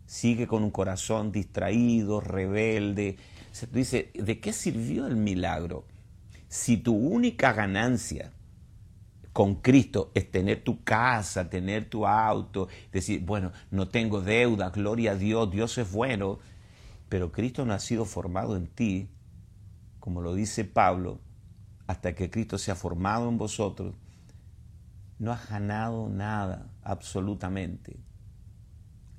Sigue 0.07 0.47
con 0.47 0.63
un 0.65 0.71
corazón 0.71 1.31
distraído, 1.31 2.23
rebelde. 2.23 3.19
Se 3.53 3.67
dice, 3.67 4.11
¿de 4.15 4.41
qué 4.41 4.55
sirvió 4.55 5.07
el 5.07 5.17
milagro? 5.17 5.87
Si 6.49 6.79
tu 6.79 6.97
única 6.97 7.53
ganancia 7.53 8.33
con 9.37 9.57
Cristo 9.57 10.13
es 10.15 10.31
tener 10.31 10.65
tu 10.65 10.83
casa, 10.83 11.51
tener 11.51 11.91
tu 11.91 12.07
auto, 12.07 12.69
decir, 12.91 13.21
bueno, 13.21 13.53
no 13.71 13.87
tengo 13.87 14.23
deuda, 14.23 14.71
gloria 14.71 15.11
a 15.11 15.15
Dios, 15.15 15.51
Dios 15.51 15.77
es 15.77 15.93
bueno, 15.93 16.39
pero 17.11 17.33
Cristo 17.33 17.67
no 17.67 17.75
ha 17.75 17.79
sido 17.79 18.07
formado 18.07 18.57
en 18.57 18.67
ti, 18.67 19.11
como 20.01 20.23
lo 20.23 20.35
dice 20.35 20.65
Pablo, 20.65 21.21
hasta 21.87 22.15
que 22.15 22.31
Cristo 22.31 22.57
sea 22.57 22.77
formado 22.77 23.29
en 23.29 23.37
vosotros, 23.37 23.95
no 25.19 25.33
has 25.33 25.51
ganado 25.51 26.09
nada, 26.09 26.71
absolutamente. 26.83 27.99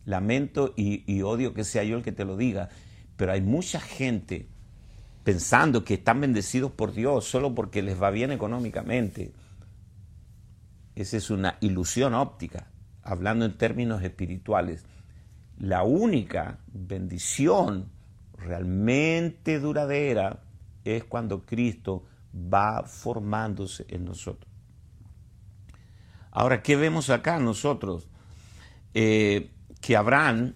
Lamento 0.03 0.73
y, 0.75 1.03
y 1.05 1.21
odio 1.21 1.53
que 1.53 1.63
sea 1.63 1.83
yo 1.83 1.95
el 1.95 2.01
que 2.01 2.11
te 2.11 2.25
lo 2.25 2.37
diga, 2.37 2.69
pero 3.17 3.33
hay 3.33 3.41
mucha 3.41 3.79
gente 3.79 4.47
pensando 5.23 5.85
que 5.85 5.93
están 5.93 6.21
bendecidos 6.21 6.71
por 6.71 6.91
Dios 6.93 7.25
solo 7.25 7.53
porque 7.53 7.83
les 7.83 8.01
va 8.01 8.09
bien 8.09 8.31
económicamente 8.31 9.31
esa 10.97 11.17
es 11.17 11.29
una 11.29 11.57
ilusión 11.61 12.15
óptica, 12.15 12.71
hablando 13.03 13.45
en 13.45 13.55
términos 13.55 14.01
espirituales. 14.01 14.83
La 15.59 15.83
única 15.83 16.57
bendición 16.73 17.91
realmente 18.33 19.59
duradera 19.59 20.41
es 20.83 21.03
cuando 21.03 21.45
Cristo 21.45 22.03
va 22.33 22.81
formándose 22.83 23.85
en 23.89 24.05
nosotros. 24.05 24.51
Ahora, 26.31 26.63
¿qué 26.63 26.75
vemos 26.75 27.11
acá 27.11 27.37
nosotros? 27.37 28.07
Eh, 28.95 29.51
que 29.81 29.95
Abraham 29.95 30.55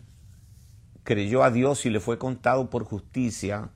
creyó 1.03 1.43
a 1.43 1.51
Dios 1.51 1.85
y 1.85 1.91
le 1.91 1.99
fue 1.99 2.17
contado 2.17 2.71
por 2.71 2.83
justicia 2.83 3.69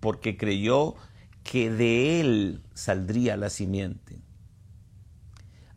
porque 0.00 0.36
creyó 0.36 0.96
que 1.42 1.70
de 1.70 2.20
él 2.20 2.62
saldría 2.74 3.38
la 3.38 3.48
simiente. 3.48 4.23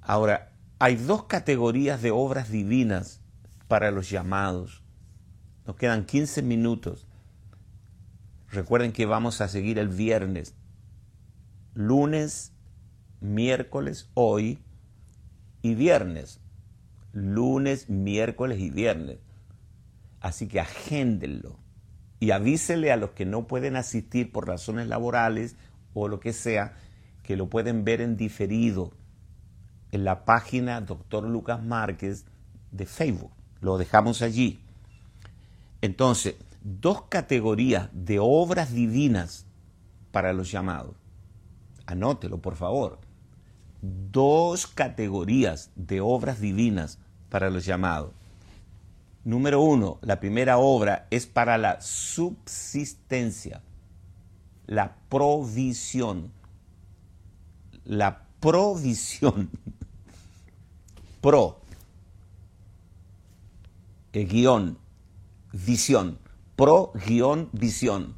Ahora, 0.07 0.53
hay 0.79 0.95
dos 0.95 1.25
categorías 1.25 2.01
de 2.01 2.11
obras 2.11 2.49
divinas 2.49 3.19
para 3.67 3.91
los 3.91 4.09
llamados. 4.09 4.81
Nos 5.65 5.75
quedan 5.75 6.05
15 6.05 6.43
minutos. 6.43 7.05
Recuerden 8.49 8.93
que 8.93 9.05
vamos 9.05 9.41
a 9.41 9.49
seguir 9.49 9.77
el 9.77 9.89
viernes, 9.89 10.55
lunes, 11.73 12.53
miércoles, 13.19 14.09
hoy 14.13 14.59
y 15.61 15.75
viernes. 15.75 16.39
Lunes, 17.11 17.89
miércoles 17.89 18.61
y 18.61 18.69
viernes. 18.69 19.17
Así 20.21 20.47
que 20.47 20.61
agéndenlo 20.61 21.59
y 22.21 22.31
avísele 22.31 22.93
a 22.93 22.97
los 22.97 23.11
que 23.11 23.25
no 23.25 23.45
pueden 23.45 23.75
asistir 23.75 24.31
por 24.31 24.47
razones 24.47 24.87
laborales 24.87 25.57
o 25.93 26.07
lo 26.07 26.21
que 26.21 26.31
sea, 26.31 26.77
que 27.23 27.35
lo 27.35 27.49
pueden 27.49 27.83
ver 27.83 27.99
en 27.99 28.15
diferido 28.15 28.93
en 29.91 30.03
la 30.03 30.25
página 30.25 30.81
Doctor 30.81 31.23
Lucas 31.23 31.63
Márquez 31.63 32.25
de 32.71 32.85
Facebook. 32.85 33.31
Lo 33.61 33.77
dejamos 33.77 34.21
allí. 34.21 34.59
Entonces, 35.81 36.35
dos 36.63 37.03
categorías 37.03 37.89
de 37.93 38.19
obras 38.19 38.73
divinas 38.73 39.45
para 40.11 40.33
los 40.33 40.51
llamados. 40.51 40.95
anótelo 41.85 42.41
por 42.41 42.55
favor, 42.55 42.99
dos 43.81 44.67
categorías 44.67 45.71
de 45.75 46.01
obras 46.01 46.41
divinas 46.41 46.99
para 47.29 47.49
los 47.49 47.65
llamados. 47.65 48.11
Número 49.23 49.61
uno, 49.61 49.99
la 50.01 50.19
primera 50.19 50.57
obra 50.57 51.07
es 51.11 51.27
para 51.27 51.57
la 51.57 51.81
subsistencia, 51.81 53.61
la 54.65 54.95
provisión. 55.09 56.31
La 57.83 58.26
provisión. 58.47 59.49
Pro. 61.19 61.59
El 64.13 64.25
guion. 64.25 64.77
Visión. 65.51 66.17
Pro 66.55 66.93
guion 67.05 67.49
visión. 67.51 68.15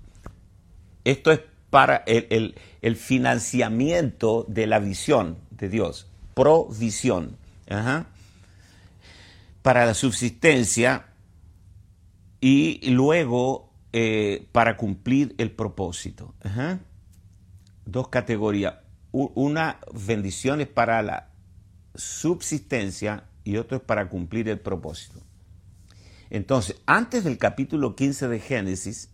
Esto 1.04 1.32
es 1.32 1.40
para 1.72 2.04
el, 2.06 2.54
el 2.84 2.96
financiamiento 2.96 4.46
de 4.48 4.68
la 4.68 4.78
visión 4.78 5.40
de 5.50 5.68
Dios. 5.68 6.06
Provisión. 6.36 7.36
Para 9.64 9.88
la 9.88 9.96
subsistencia 9.96 11.08
y 12.40 12.88
luego 12.92 13.72
eh, 13.94 14.48
para 14.52 14.78
cumplir 14.78 15.34
el 15.40 15.50
propósito. 15.50 16.36
Dos 17.88 18.10
categorías. 18.10 18.76
Una 19.12 19.80
bendición 19.94 20.62
es 20.62 20.68
para 20.68 21.02
la 21.02 21.30
subsistencia 21.96 23.26
y 23.44 23.58
otro 23.58 23.78
es 23.78 23.84
para 23.84 24.08
cumplir 24.08 24.48
el 24.50 24.60
propósito. 24.60 25.20
Entonces, 26.30 26.80
antes 26.86 27.24
del 27.24 27.40
capítulo 27.40 27.96
15 27.96 28.28
de 28.28 28.40
Génesis, 28.40 29.10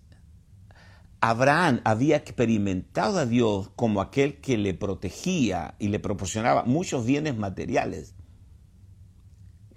Abraham 1.22 1.80
había 1.86 2.18
experimentado 2.18 3.20
a 3.20 3.26
Dios 3.26 3.72
como 3.76 4.02
aquel 4.02 4.42
que 4.42 4.58
le 4.58 4.74
protegía 4.74 5.76
y 5.80 5.88
le 5.88 6.00
proporcionaba 6.00 6.66
muchos 6.66 7.06
bienes 7.06 7.38
materiales. 7.38 8.14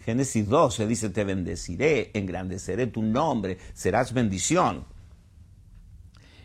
Génesis 0.01 0.49
12 0.49 0.87
dice, 0.87 1.11
te 1.11 1.23
bendeciré, 1.23 2.11
engrandeceré 2.15 2.87
tu 2.87 3.03
nombre, 3.03 3.59
serás 3.73 4.13
bendición. 4.13 4.85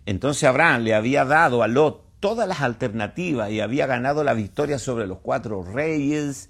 Entonces 0.06 0.44
Abraham 0.44 0.84
le 0.84 0.94
había 0.94 1.26
dado 1.26 1.64
a 1.64 1.68
Lot 1.68 2.04
todas 2.24 2.48
las 2.48 2.62
alternativas 2.62 3.52
y 3.52 3.60
había 3.60 3.86
ganado 3.86 4.24
la 4.24 4.34
victoria 4.34 4.80
sobre 4.80 5.06
los 5.06 5.20
cuatro 5.20 5.62
reyes. 5.62 6.50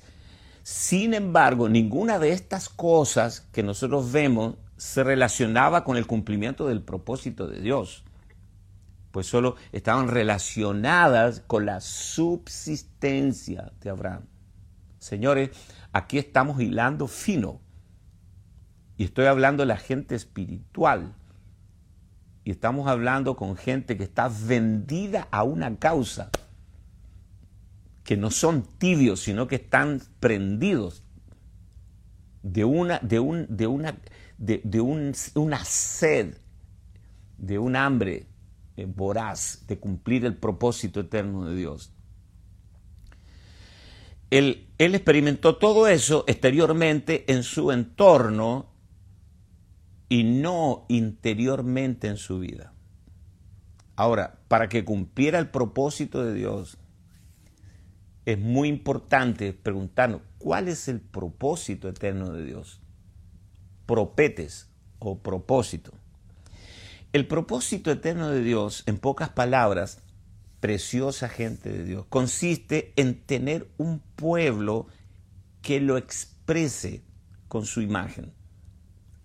Sin 0.61 1.15
embargo, 1.15 1.67
ninguna 1.67 2.19
de 2.19 2.31
estas 2.31 2.69
cosas 2.69 3.41
que 3.51 3.63
nosotros 3.63 4.11
vemos 4.11 4.53
se 4.77 5.03
relacionaba 5.03 5.83
con 5.83 5.97
el 5.97 6.05
cumplimiento 6.05 6.67
del 6.67 6.83
propósito 6.83 7.47
de 7.47 7.59
Dios, 7.59 8.03
pues 9.11 9.25
solo 9.25 9.55
estaban 9.71 10.09
relacionadas 10.09 11.41
con 11.47 11.65
la 11.65 11.81
subsistencia 11.81 13.71
de 13.81 13.89
Abraham. 13.89 14.27
Señores, 14.99 15.49
Aquí 15.93 16.17
estamos 16.17 16.59
hilando 16.59 17.07
fino. 17.07 17.61
Y 18.97 19.03
estoy 19.03 19.27
hablando 19.27 19.61
de 19.61 19.67
la 19.67 19.77
gente 19.77 20.15
espiritual. 20.15 21.13
Y 22.43 22.51
estamos 22.51 22.87
hablando 22.87 23.35
con 23.35 23.55
gente 23.55 23.97
que 23.97 24.03
está 24.03 24.29
vendida 24.29 25.27
a 25.31 25.43
una 25.43 25.77
causa. 25.77 26.29
Que 28.03 28.17
no 28.17 28.31
son 28.31 28.63
tibios, 28.77 29.21
sino 29.21 29.47
que 29.47 29.55
están 29.55 30.01
prendidos 30.19 31.03
de 32.41 32.65
una, 32.65 32.99
de 32.99 33.19
un, 33.19 33.45
de 33.49 33.67
una, 33.67 33.97
de, 34.37 34.81
una 35.35 35.63
sed, 35.63 36.37
de 37.37 37.59
un 37.59 37.77
hambre 37.77 38.27
eh, 38.75 38.85
voraz 38.85 39.63
de 39.67 39.79
cumplir 39.79 40.25
el 40.25 40.35
propósito 40.35 40.99
eterno 40.99 41.45
de 41.45 41.55
Dios 41.55 41.93
él, 44.37 44.67
experimentó 44.77 45.57
todo 45.57 45.87
eso 45.87 46.23
exteriormente 46.27 47.31
en 47.31 47.43
su 47.43 47.71
entorno 47.71 48.72
y 50.13 50.23
no 50.25 50.85
interiormente 50.89 52.07
en 52.07 52.17
su 52.17 52.37
vida. 52.37 52.71
Ahora, 53.95 54.37
para 54.47 54.69
que 54.69 54.85
cumpliera 54.85 55.39
el 55.39 55.49
propósito 55.49 56.23
de 56.23 56.35
Dios, 56.35 56.77
es 58.27 58.37
muy 58.37 58.67
importante 58.67 59.53
preguntarnos 59.53 60.21
cuál 60.37 60.67
es 60.67 60.87
el 60.87 61.01
propósito 61.01 61.89
eterno 61.89 62.31
de 62.31 62.45
Dios. 62.45 62.79
Propetes 63.87 64.69
o 64.99 65.17
propósito. 65.17 65.93
El 67.11 67.27
propósito 67.27 67.89
eterno 67.89 68.29
de 68.29 68.43
Dios, 68.43 68.83
en 68.85 68.99
pocas 68.99 69.29
palabras, 69.29 70.03
preciosa 70.59 71.27
gente 71.27 71.71
de 71.71 71.85
Dios, 71.85 72.05
consiste 72.09 72.93
en 72.97 73.19
tener 73.19 73.67
un 73.79 73.97
pueblo 74.15 74.85
que 75.63 75.79
lo 75.81 75.97
exprese 75.97 77.01
con 77.47 77.65
su 77.65 77.81
imagen. 77.81 78.31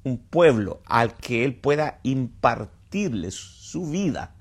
Un 0.04 0.18
pueblo 0.18 0.82
al 0.86 1.16
que 1.16 1.44
Él 1.44 1.54
pueda 1.54 2.00
impartirle 2.02 3.30
su 3.30 3.90
vida. 3.90 4.34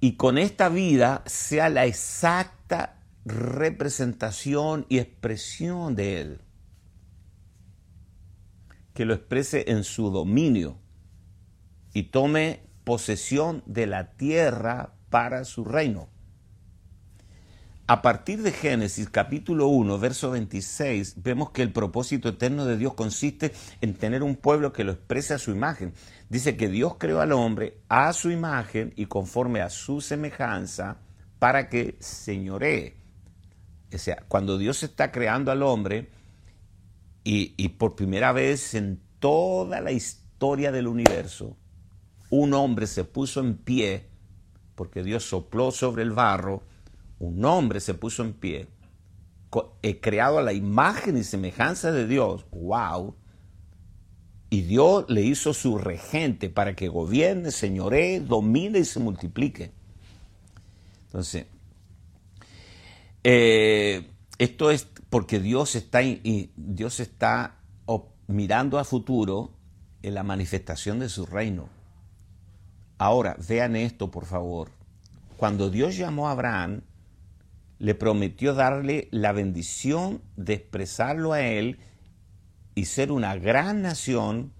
Y 0.00 0.16
con 0.16 0.38
esta 0.38 0.68
vida 0.68 1.22
sea 1.26 1.68
la 1.68 1.86
exacta 1.86 3.00
representación 3.24 4.86
y 4.88 4.98
expresión 4.98 5.96
de 5.96 6.20
Él. 6.20 6.40
Que 8.94 9.04
lo 9.04 9.14
exprese 9.14 9.64
en 9.68 9.84
su 9.84 10.10
dominio 10.10 10.78
y 11.92 12.04
tome 12.04 12.60
posesión 12.84 13.62
de 13.66 13.86
la 13.86 14.12
tierra 14.12 14.94
para 15.10 15.44
su 15.44 15.64
reino. 15.64 16.08
A 17.88 18.02
partir 18.02 18.42
de 18.42 18.50
Génesis 18.50 19.08
capítulo 19.08 19.68
1, 19.68 20.00
verso 20.00 20.32
26, 20.32 21.22
vemos 21.22 21.50
que 21.50 21.62
el 21.62 21.72
propósito 21.72 22.30
eterno 22.30 22.64
de 22.64 22.76
Dios 22.76 22.94
consiste 22.94 23.52
en 23.80 23.94
tener 23.94 24.24
un 24.24 24.34
pueblo 24.34 24.72
que 24.72 24.82
lo 24.82 24.90
exprese 24.90 25.34
a 25.34 25.38
su 25.38 25.52
imagen. 25.52 25.94
Dice 26.28 26.56
que 26.56 26.68
Dios 26.68 26.96
creó 26.98 27.20
al 27.20 27.30
hombre 27.30 27.78
a 27.88 28.12
su 28.12 28.32
imagen 28.32 28.92
y 28.96 29.06
conforme 29.06 29.60
a 29.60 29.70
su 29.70 30.00
semejanza 30.00 30.96
para 31.38 31.68
que 31.68 31.96
señoree. 32.00 32.96
O 33.94 33.98
sea, 33.98 34.24
cuando 34.26 34.58
Dios 34.58 34.82
está 34.82 35.12
creando 35.12 35.52
al 35.52 35.62
hombre 35.62 36.10
y, 37.22 37.54
y 37.56 37.68
por 37.68 37.94
primera 37.94 38.32
vez 38.32 38.74
en 38.74 39.00
toda 39.20 39.80
la 39.80 39.92
historia 39.92 40.72
del 40.72 40.88
universo, 40.88 41.56
un 42.30 42.52
hombre 42.52 42.88
se 42.88 43.04
puso 43.04 43.38
en 43.38 43.56
pie, 43.56 44.08
porque 44.74 45.04
Dios 45.04 45.22
sopló 45.22 45.70
sobre 45.70 46.02
el 46.02 46.10
barro, 46.10 46.64
un 47.18 47.44
hombre 47.44 47.80
se 47.80 47.94
puso 47.94 48.22
en 48.22 48.32
pie, 48.32 48.68
he 49.82 50.00
creado 50.00 50.38
a 50.38 50.42
la 50.42 50.52
imagen 50.52 51.16
y 51.16 51.24
semejanza 51.24 51.92
de 51.92 52.06
Dios, 52.06 52.46
wow, 52.50 53.14
y 54.50 54.62
Dios 54.62 55.06
le 55.08 55.22
hizo 55.22 55.54
su 55.54 55.78
regente 55.78 56.48
para 56.48 56.76
que 56.76 56.88
gobierne, 56.88 57.50
señoree, 57.50 58.20
domine 58.20 58.78
y 58.78 58.84
se 58.84 59.00
multiplique. 59.00 59.72
Entonces, 61.06 61.46
eh, 63.24 64.08
esto 64.38 64.70
es 64.70 64.86
porque 65.10 65.40
Dios 65.40 65.74
está, 65.74 66.00
Dios 66.56 67.00
está 67.00 67.56
mirando 68.28 68.78
a 68.78 68.84
futuro 68.84 69.50
en 70.02 70.14
la 70.14 70.22
manifestación 70.22 70.98
de 70.98 71.08
su 71.08 71.26
reino. 71.26 71.68
Ahora, 72.98 73.36
vean 73.48 73.76
esto, 73.76 74.10
por 74.10 74.26
favor. 74.26 74.70
Cuando 75.36 75.70
Dios 75.70 75.96
llamó 75.96 76.28
a 76.28 76.32
Abraham, 76.32 76.82
le 77.78 77.94
prometió 77.94 78.54
darle 78.54 79.08
la 79.10 79.32
bendición 79.32 80.22
de 80.36 80.54
expresarlo 80.54 81.32
a 81.32 81.42
él 81.42 81.78
y 82.74 82.86
ser 82.86 83.12
una 83.12 83.36
gran 83.36 83.82
nación 83.82 84.52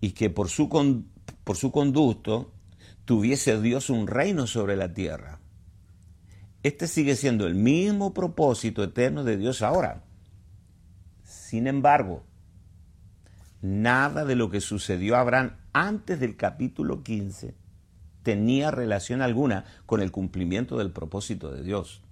y 0.00 0.12
que 0.12 0.30
por 0.30 0.48
su, 0.48 0.68
por 1.44 1.56
su 1.56 1.72
conducto 1.72 2.52
tuviese 3.04 3.60
Dios 3.60 3.88
un 3.88 4.06
reino 4.06 4.46
sobre 4.46 4.76
la 4.76 4.92
tierra. 4.92 5.40
Este 6.62 6.86
sigue 6.86 7.16
siendo 7.16 7.46
el 7.46 7.54
mismo 7.54 8.12
propósito 8.12 8.82
eterno 8.82 9.24
de 9.24 9.36
Dios 9.36 9.62
ahora. 9.62 10.02
Sin 11.22 11.66
embargo, 11.66 12.24
nada 13.62 14.24
de 14.24 14.36
lo 14.36 14.50
que 14.50 14.60
sucedió 14.60 15.16
a 15.16 15.20
Abraham 15.20 15.56
antes 15.72 16.18
del 16.18 16.36
capítulo 16.36 17.02
15 17.02 17.65
tenía 18.26 18.72
relación 18.72 19.22
alguna 19.22 19.64
con 19.86 20.02
el 20.02 20.10
cumplimiento 20.10 20.78
del 20.78 20.90
propósito 20.90 21.52
de 21.52 21.62
Dios. 21.62 22.02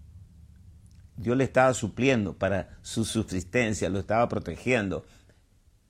Dios 1.16 1.36
le 1.36 1.42
estaba 1.42 1.74
supliendo 1.74 2.38
para 2.38 2.78
su 2.82 3.04
subsistencia, 3.04 3.88
lo 3.88 3.98
estaba 3.98 4.28
protegiendo, 4.28 5.04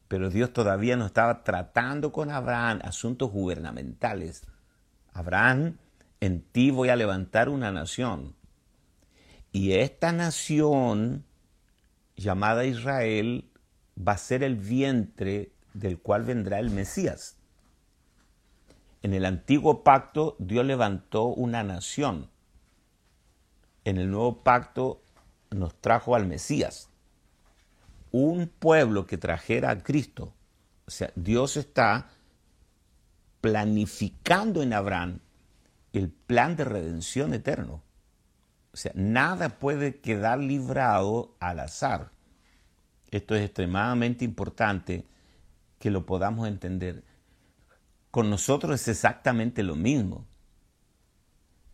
pero 0.09 0.31
Dios 0.31 0.51
todavía 0.55 0.97
no 0.97 1.05
estaba 1.05 1.45
tratando 1.45 2.11
con 2.11 2.31
Abraham 2.31 2.81
asuntos 2.85 3.33
gubernamentales. 3.33 4.47
Abraham, 5.13 5.77
en 6.21 6.41
ti 6.41 6.71
voy 6.71 6.89
a 6.89 6.97
levantar 6.97 7.51
una 7.51 7.71
nación. 7.71 8.35
Y 9.53 9.73
esta 9.73 10.11
nación, 10.13 11.27
llamada 12.17 12.65
Israel, 12.65 13.51
va 13.95 14.13
a 14.13 14.17
ser 14.19 14.43
el 14.43 14.57
vientre 14.57 15.53
del 15.75 15.99
cual 15.99 16.25
vendrá 16.25 16.61
el 16.61 16.71
Mesías. 16.71 17.37
En 19.05 19.13
el 19.13 19.27
antiguo 19.27 19.85
pacto 19.85 20.35
Dios 20.39 20.65
levantó 20.65 21.25
una 21.25 21.63
nación. 21.63 22.31
En 23.85 23.99
el 23.99 24.11
nuevo 24.11 24.43
pacto 24.43 25.03
nos 25.51 25.79
trajo 25.79 26.15
al 26.17 26.27
Mesías. 26.27 26.89
Un 28.13 28.49
pueblo 28.49 29.07
que 29.07 29.19
trajera 29.19 29.71
a 29.73 29.83
Cristo. 29.83 30.33
O 30.87 30.91
sea, 30.91 31.13
Dios 31.17 31.59
está 31.59 32.09
planificando 33.43 34.63
en 34.63 34.73
Abraham 34.73 35.19
el 35.93 36.09
plan 36.09 36.57
de 36.57 36.65
redención 36.65 37.35
eterno. 37.35 37.83
O 38.73 38.77
sea, 38.79 38.93
nada 38.95 39.59
puede 39.59 40.01
quedar 40.01 40.39
librado 40.39 41.37
al 41.41 41.61
azar. 41.61 42.11
Esto 43.11 43.35
es 43.35 43.45
extremadamente 43.45 44.25
importante 44.25 45.05
que 45.79 45.91
lo 45.91 46.07
podamos 46.07 46.49
entender. 46.49 47.05
Con 48.15 48.31
nosotros 48.31 48.81
es 48.81 48.87
exactamente 48.87 49.65
lo 49.65 49.75
mismo. 49.75 50.25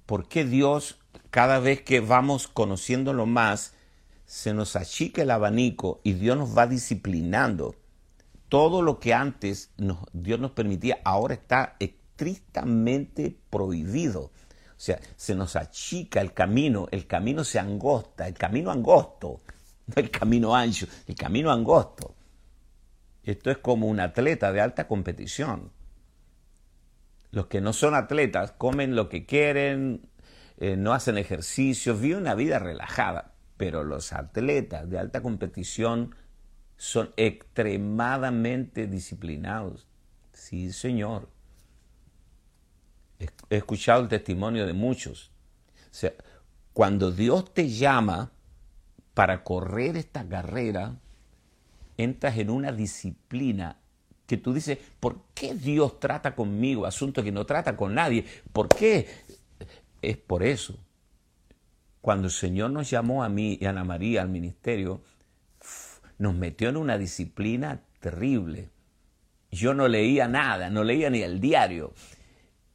¿Por 0.07 0.26
qué 0.26 0.47
Dios, 0.47 0.99
cada 1.28 1.59
vez 1.59 1.82
que 1.82 2.01
vamos 2.01 2.49
conociéndolo 2.49 3.26
más, 3.26 3.74
se 4.24 4.55
nos 4.55 4.74
achica 4.74 5.20
el 5.20 5.32
abanico 5.32 6.01
y 6.03 6.14
Dios 6.14 6.38
nos 6.38 6.57
va 6.57 6.66
disciplinando? 6.66 7.74
Todo 8.49 8.80
lo 8.80 9.01
que 9.01 9.12
antes 9.12 9.70
Dios 10.14 10.41
nos 10.41 10.53
permitía, 10.53 11.01
ahora 11.05 11.34
está 11.34 11.76
estrictamente 11.78 13.38
prohibido. 13.51 14.22
O 14.22 14.30
sea, 14.78 14.99
se 15.16 15.34
nos 15.34 15.57
achica 15.57 16.22
el 16.22 16.32
camino, 16.32 16.88
el 16.91 17.07
camino 17.07 17.45
se 17.45 17.59
angosta, 17.59 18.26
el 18.26 18.32
camino 18.32 18.70
angosto 18.70 19.43
el 19.95 20.11
camino 20.11 20.57
ancho, 20.57 20.86
el 21.07 21.16
camino 21.16 21.51
angosto. 21.51 22.14
Esto 23.24 23.51
es 23.51 23.59
como 23.59 23.88
un 23.88 24.01
atleta 24.01 24.53
de 24.53 24.62
alta 24.62 24.88
competición. 24.88 25.70
Los 27.30 27.46
que 27.46 27.60
no 27.60 27.72
son 27.72 27.94
atletas 27.94 28.52
comen 28.52 28.96
lo 28.96 29.08
que 29.08 29.26
quieren, 29.26 30.08
eh, 30.58 30.76
no 30.76 30.92
hacen 30.92 31.16
ejercicio, 31.16 31.96
viven 31.96 32.18
una 32.18 32.34
vida 32.34 32.58
relajada. 32.58 33.34
Pero 33.56 33.84
los 33.84 34.12
atletas 34.12 34.88
de 34.88 34.98
alta 34.98 35.22
competición 35.22 36.14
son 36.76 37.12
extremadamente 37.16 38.86
disciplinados. 38.86 39.86
Sí, 40.32 40.72
señor. 40.72 41.28
He 43.50 43.56
escuchado 43.56 44.02
el 44.02 44.08
testimonio 44.08 44.66
de 44.66 44.72
muchos. 44.72 45.30
Cuando 46.72 47.10
Dios 47.10 47.52
te 47.52 47.68
llama, 47.68 48.32
para 49.12 49.44
correr 49.44 49.96
esta 49.96 50.26
carrera, 50.26 50.96
entras 51.98 52.38
en 52.38 52.48
una 52.48 52.72
disciplina 52.72 53.79
que 54.30 54.36
tú 54.36 54.54
dices, 54.54 54.78
¿por 55.00 55.22
qué 55.34 55.56
Dios 55.56 55.98
trata 55.98 56.36
conmigo 56.36 56.86
asuntos 56.86 57.24
que 57.24 57.32
no 57.32 57.46
trata 57.46 57.76
con 57.76 57.96
nadie? 57.96 58.24
¿Por 58.52 58.68
qué? 58.68 59.08
Es 60.02 60.18
por 60.18 60.44
eso. 60.44 60.78
Cuando 62.00 62.28
el 62.28 62.32
Señor 62.32 62.70
nos 62.70 62.88
llamó 62.88 63.24
a 63.24 63.28
mí 63.28 63.58
y 63.60 63.66
a 63.66 63.70
Ana 63.70 63.82
María 63.82 64.22
al 64.22 64.28
ministerio, 64.28 65.02
nos 66.18 66.36
metió 66.36 66.68
en 66.68 66.76
una 66.76 66.96
disciplina 66.96 67.80
terrible. 67.98 68.68
Yo 69.50 69.74
no 69.74 69.88
leía 69.88 70.28
nada, 70.28 70.70
no 70.70 70.84
leía 70.84 71.10
ni 71.10 71.22
el 71.22 71.40
diario. 71.40 71.92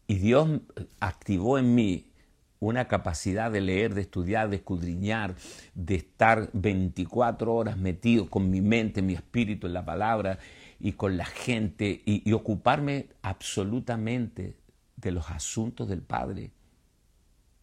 Y 0.07 0.15
Dios 0.15 0.59
activó 0.99 1.57
en 1.57 1.73
mí 1.73 2.11
una 2.59 2.89
capacidad 2.89 3.49
de 3.49 3.61
leer, 3.61 3.93
de 3.93 4.01
estudiar, 4.01 4.49
de 4.49 4.57
escudriñar, 4.57 5.35
de 5.73 5.95
estar 5.95 6.49
24 6.51 7.55
horas 7.55 7.77
metido 7.77 8.29
con 8.29 8.49
mi 8.49 8.59
mente, 8.59 9.01
mi 9.01 9.13
espíritu 9.13 9.67
en 9.67 9.73
la 9.73 9.85
palabra 9.85 10.37
y 10.85 10.91
con 10.91 11.17
la 11.17 11.25
gente 11.25 12.03
y, 12.05 12.31
ocuparme 12.31 13.09
absolutamente 13.23 14.55
de 14.95 15.11
los 15.11 15.31
asuntos 15.31 15.89
del 15.89 16.03
Padre. 16.03 16.51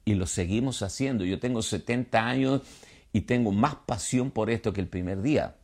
Y 0.05 0.14
lo 0.14 0.27
seguimos 0.27 0.83
haciendo. 0.83 1.25
Yo 1.25 1.39
tengo 1.39 1.62
70 1.62 2.18
años 2.18 2.62
y 3.12 3.20
tengo 3.20 3.53
más 3.53 3.77
pasión 3.77 4.33
por 4.33 4.51
esto 4.51 4.73
que 4.73 4.81
el 4.81 4.89
primer 4.89 5.23
día. 5.23 5.55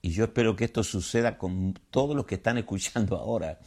Y 0.00 0.12
yo 0.12 0.24
espero 0.24 0.56
que 0.56 0.64
esto 0.64 0.82
suceda 0.82 1.36
con 1.36 1.78
todos 1.90 2.16
los 2.16 2.24
que 2.24 2.36
están 2.36 2.56
escuchando 2.56 3.18
ahora 3.18 3.58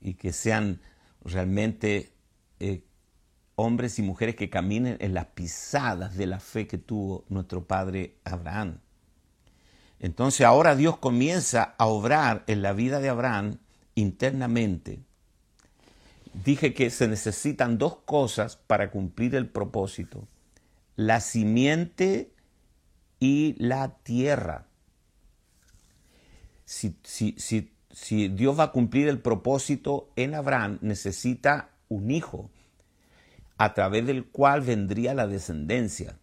y 0.00 0.14
que 0.14 0.32
sean 0.32 0.80
realmente 1.22 2.14
eh, 2.60 2.82
hombres 3.56 3.98
y 3.98 4.02
mujeres 4.02 4.36
que 4.36 4.48
caminen 4.48 4.96
en 5.00 5.12
las 5.12 5.26
pisadas 5.26 6.16
de 6.16 6.26
la 6.26 6.40
fe 6.40 6.66
que 6.66 6.78
tuvo 6.78 7.26
nuestro 7.28 7.66
padre 7.66 8.16
Abraham. 8.24 8.78
Entonces 10.00 10.46
ahora 10.46 10.74
Dios 10.74 10.96
comienza 10.96 11.74
a 11.78 11.86
obrar 11.86 12.42
en 12.46 12.62
la 12.62 12.72
vida 12.72 13.00
de 13.00 13.10
Abraham 13.10 13.58
internamente. 13.94 15.00
Dije 16.32 16.72
que 16.74 16.90
se 16.90 17.06
necesitan 17.06 17.76
dos 17.76 17.96
cosas 18.04 18.56
para 18.56 18.90
cumplir 18.90 19.34
el 19.34 19.48
propósito. 19.48 20.26
La 20.96 21.20
simiente 21.20 22.32
y 23.18 23.54
la 23.58 23.96
tierra. 24.02 24.66
Si, 26.64 26.96
Dios 28.28 28.58
va 28.58 28.64
a 28.64 28.72
cumplir 28.72 29.08
el 29.08 29.18
propósito 29.20 30.12
en 30.16 30.34
Abraham, 30.34 30.78
necesita 30.80 31.70
un 31.88 32.10
hijo 32.10 32.50
a 33.58 33.74
través 33.74 34.06
del 34.06 34.26
cual 34.26 34.60
vendría 34.60 35.12
la 35.12 35.26
descendencia, 35.26 36.19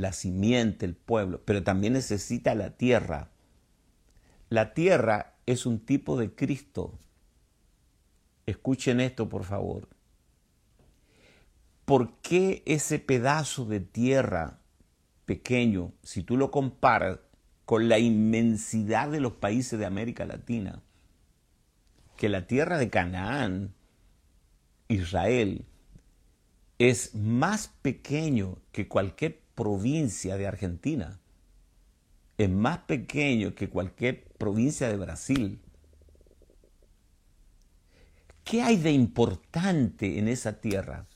la 0.00 0.12
simiente, 0.12 0.86
el 0.86 0.94
pueblo, 0.94 1.42
pero 1.44 1.62
también 1.62 1.92
necesita 1.92 2.54
la 2.54 2.76
tierra. 2.76 3.30
La 4.48 4.74
tierra 4.74 5.34
es 5.46 5.66
un 5.66 5.78
tipo 5.80 6.16
de 6.16 6.34
Cristo. 6.34 6.98
Escuchen 8.46 9.00
esto, 9.00 9.28
por 9.28 9.44
favor. 9.44 9.88
¿Por 11.84 12.18
qué 12.18 12.62
ese 12.66 12.98
pedazo 12.98 13.64
de 13.64 13.80
tierra 13.80 14.60
pequeño, 15.26 15.92
si 16.02 16.22
tú 16.22 16.36
lo 16.36 16.50
comparas 16.50 17.20
con 17.64 17.88
la 17.88 18.00
inmensidad 18.00 19.08
de 19.10 19.20
los 19.20 19.34
países 19.34 19.78
de 19.78 19.86
América 19.86 20.24
Latina, 20.24 20.82
que 22.16 22.28
la 22.28 22.48
tierra 22.48 22.78
de 22.78 22.90
Canaán, 22.90 23.72
Israel, 24.88 25.64
es 26.80 27.14
más 27.14 27.68
pequeño 27.82 28.58
que 28.72 28.88
cualquier 28.88 29.38
provincia 29.54 30.36
de 30.36 30.46
Argentina, 30.46 31.20
es 32.38 32.50
más 32.50 32.78
pequeño 32.78 33.54
que 33.54 33.68
cualquier 33.68 34.24
provincia 34.38 34.88
de 34.88 34.96
Brasil. 34.96 35.60
¿Qué 38.44 38.62
hay 38.62 38.76
de 38.76 38.92
importante 38.92 40.18
en 40.18 40.28
esa 40.28 40.60
tierra? 40.60 41.06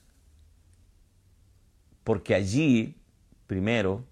Porque 2.04 2.34
allí, 2.34 2.96
primero, 3.46 4.04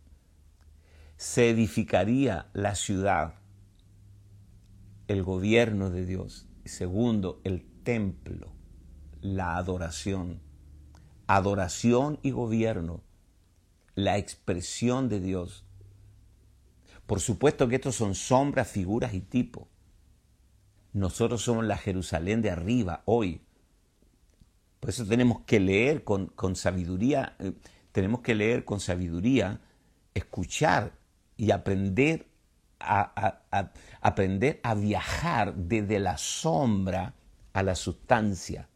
se 1.18 1.50
edificaría 1.50 2.48
la 2.54 2.74
ciudad, 2.74 3.34
el 5.08 5.22
gobierno 5.22 5.90
de 5.90 6.06
Dios. 6.06 6.46
Y 6.64 6.70
segundo, 6.70 7.40
el 7.44 7.62
templo, 7.84 8.50
la 9.20 9.56
adoración 9.56 10.40
adoración 11.26 12.18
y 12.22 12.30
gobierno, 12.30 13.00
la 13.94 14.18
expresión 14.18 15.08
de 15.08 15.20
Dios. 15.20 15.64
Por 17.06 17.20
supuesto 17.20 17.68
que 17.68 17.76
estos 17.76 17.96
son 17.96 18.14
sombras, 18.14 18.68
figuras 18.68 19.14
y 19.14 19.20
tipos. 19.20 19.68
Nosotros 20.92 21.42
somos 21.42 21.64
la 21.64 21.76
Jerusalén 21.76 22.42
de 22.42 22.50
arriba 22.50 23.02
hoy. 23.06 23.42
Por 24.80 24.90
eso 24.90 25.06
tenemos 25.06 25.42
que 25.42 25.60
leer 25.60 26.04
con, 26.04 26.32
sabiduría, 26.56 27.36
eh, 27.38 27.52
tenemos 27.92 28.20
que 28.20 28.34
leer 28.34 28.64
con 28.64 28.80
sabiduría, 28.80 29.60
escuchar 30.14 30.92
y 31.36 31.50
aprender 31.50 32.26
a, 32.80 33.42
aprender 34.00 34.60
a 34.64 34.74
viajar 34.74 35.54
desde 35.54 36.00
la 36.00 36.18
sombra 36.18 37.14
a 37.52 37.62
la 37.62 37.74
sustancia. 37.74 38.68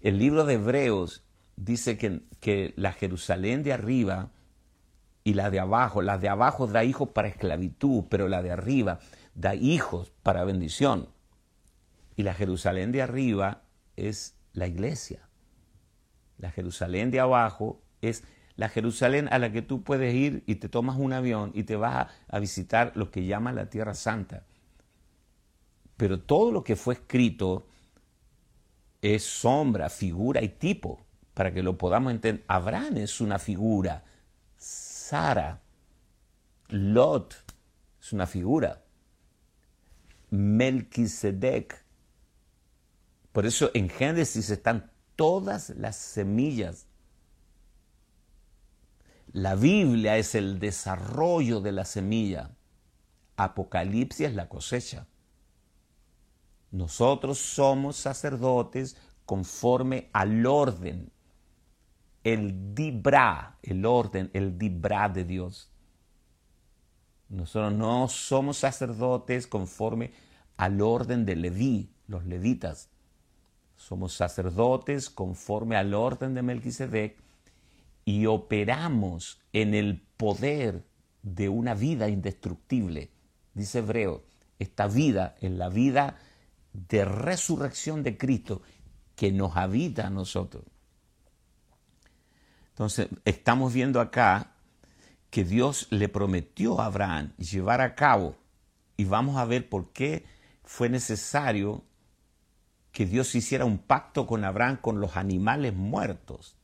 El 0.00 0.18
libro 0.18 0.44
de 0.44 0.54
Hebreos 0.54 1.24
dice 1.58 1.98
que, 1.98 2.22
que 2.40 2.72
la 2.76 2.92
Jerusalén 2.92 3.62
de 3.62 3.72
arriba 3.72 4.30
y 5.24 5.34
la 5.34 5.50
de 5.50 5.60
abajo, 5.60 6.02
la 6.02 6.18
de 6.18 6.28
abajo 6.28 6.66
da 6.66 6.84
hijos 6.84 7.10
para 7.10 7.28
esclavitud, 7.28 8.04
pero 8.08 8.28
la 8.28 8.42
de 8.42 8.52
arriba 8.52 9.00
da 9.34 9.54
hijos 9.54 10.12
para 10.22 10.44
bendición. 10.44 11.08
Y 12.16 12.22
la 12.22 12.34
Jerusalén 12.34 12.92
de 12.92 13.02
arriba 13.02 13.62
es 13.96 14.36
la 14.52 14.66
iglesia. 14.66 15.28
La 16.38 16.50
Jerusalén 16.50 17.10
de 17.10 17.20
abajo 17.20 17.82
es 18.00 18.24
la 18.54 18.68
Jerusalén 18.68 19.28
a 19.30 19.38
la 19.38 19.52
que 19.52 19.62
tú 19.62 19.82
puedes 19.82 20.14
ir 20.14 20.42
y 20.46 20.56
te 20.56 20.68
tomas 20.68 20.96
un 20.96 21.12
avión 21.12 21.52
y 21.54 21.64
te 21.64 21.76
vas 21.76 21.94
a, 21.94 22.08
a 22.28 22.38
visitar 22.38 22.92
lo 22.94 23.10
que 23.10 23.26
llaman 23.26 23.54
la 23.54 23.68
Tierra 23.68 23.94
Santa. 23.94 24.44
Pero 25.96 26.20
todo 26.20 26.52
lo 26.52 26.64
que 26.64 26.76
fue 26.76 26.94
escrito 26.94 27.66
es 29.02 29.24
sombra, 29.24 29.88
figura 29.90 30.42
y 30.42 30.48
tipo, 30.48 31.07
para 31.38 31.54
que 31.54 31.62
lo 31.62 31.78
podamos 31.78 32.10
entender. 32.10 32.44
Abraham 32.48 32.96
es 32.96 33.20
una 33.20 33.38
figura, 33.38 34.02
Sara, 34.56 35.62
Lot 36.66 37.32
es 38.00 38.12
una 38.12 38.26
figura. 38.26 38.82
Melquisedec. 40.30 41.84
Por 43.30 43.46
eso 43.46 43.70
en 43.74 43.88
Génesis 43.88 44.50
están 44.50 44.90
todas 45.14 45.70
las 45.70 45.94
semillas. 45.94 46.88
La 49.30 49.54
Biblia 49.54 50.16
es 50.16 50.34
el 50.34 50.58
desarrollo 50.58 51.60
de 51.60 51.70
la 51.70 51.84
semilla. 51.84 52.50
Apocalipsis 53.36 54.26
es 54.26 54.34
la 54.34 54.48
cosecha. 54.48 55.06
Nosotros 56.72 57.38
somos 57.38 57.94
sacerdotes 57.94 58.96
conforme 59.24 60.10
al 60.12 60.44
orden, 60.44 61.12
el 62.32 62.74
dibra, 62.74 63.58
el 63.62 63.84
orden, 63.86 64.30
el 64.32 64.58
dibra 64.58 65.08
de 65.08 65.24
Dios. 65.24 65.70
Nosotros 67.28 67.72
no 67.72 68.08
somos 68.08 68.58
sacerdotes 68.58 69.46
conforme 69.46 70.12
al 70.56 70.80
orden 70.80 71.24
de 71.24 71.36
Leví, 71.36 71.90
los 72.06 72.24
levitas. 72.24 72.90
Somos 73.76 74.14
sacerdotes 74.14 75.10
conforme 75.10 75.76
al 75.76 75.94
orden 75.94 76.34
de 76.34 76.42
Melquisedec 76.42 77.16
y 78.04 78.26
operamos 78.26 79.40
en 79.52 79.74
el 79.74 80.00
poder 80.16 80.84
de 81.22 81.48
una 81.48 81.74
vida 81.74 82.08
indestructible. 82.08 83.10
Dice 83.54 83.80
Hebreo, 83.80 84.24
esta 84.58 84.88
vida, 84.88 85.36
en 85.40 85.58
la 85.58 85.68
vida 85.68 86.16
de 86.72 87.04
resurrección 87.04 88.02
de 88.02 88.16
Cristo 88.16 88.62
que 89.14 89.30
nos 89.32 89.56
habita 89.56 90.06
a 90.06 90.10
nosotros. 90.10 90.64
Entonces, 92.78 93.08
estamos 93.24 93.72
viendo 93.72 94.00
acá 94.00 94.52
que 95.30 95.42
Dios 95.42 95.88
le 95.90 96.08
prometió 96.08 96.80
a 96.80 96.86
Abraham 96.86 97.32
llevar 97.36 97.80
a 97.80 97.96
cabo, 97.96 98.36
y 98.96 99.04
vamos 99.04 99.36
a 99.36 99.44
ver 99.46 99.68
por 99.68 99.92
qué 99.92 100.24
fue 100.62 100.88
necesario 100.88 101.82
que 102.92 103.04
Dios 103.04 103.34
hiciera 103.34 103.64
un 103.64 103.78
pacto 103.78 104.28
con 104.28 104.44
Abraham 104.44 104.76
con 104.80 105.00
los 105.00 105.16
animales 105.16 105.74
muertos. 105.74 106.54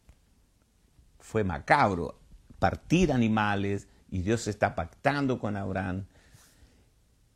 Fue 1.18 1.42
macabro 1.42 2.20
partir 2.60 3.10
animales 3.10 3.88
y 4.08 4.20
Dios 4.20 4.46
está 4.46 4.76
pactando 4.76 5.40
con 5.40 5.56
Abraham. 5.56 6.06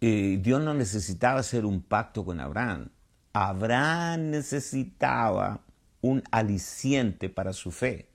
Eh, 0.01 0.39
Dios 0.41 0.63
no 0.63 0.73
necesitaba 0.73 1.41
hacer 1.41 1.65
un 1.65 1.83
pacto 1.83 2.25
con 2.25 2.39
Abraham. 2.39 2.91
Abraham 3.33 4.31
necesitaba 4.31 5.63
un 6.01 6.23
aliciente 6.31 7.29
para 7.29 7.53
su 7.53 7.73
fe. 7.73 8.09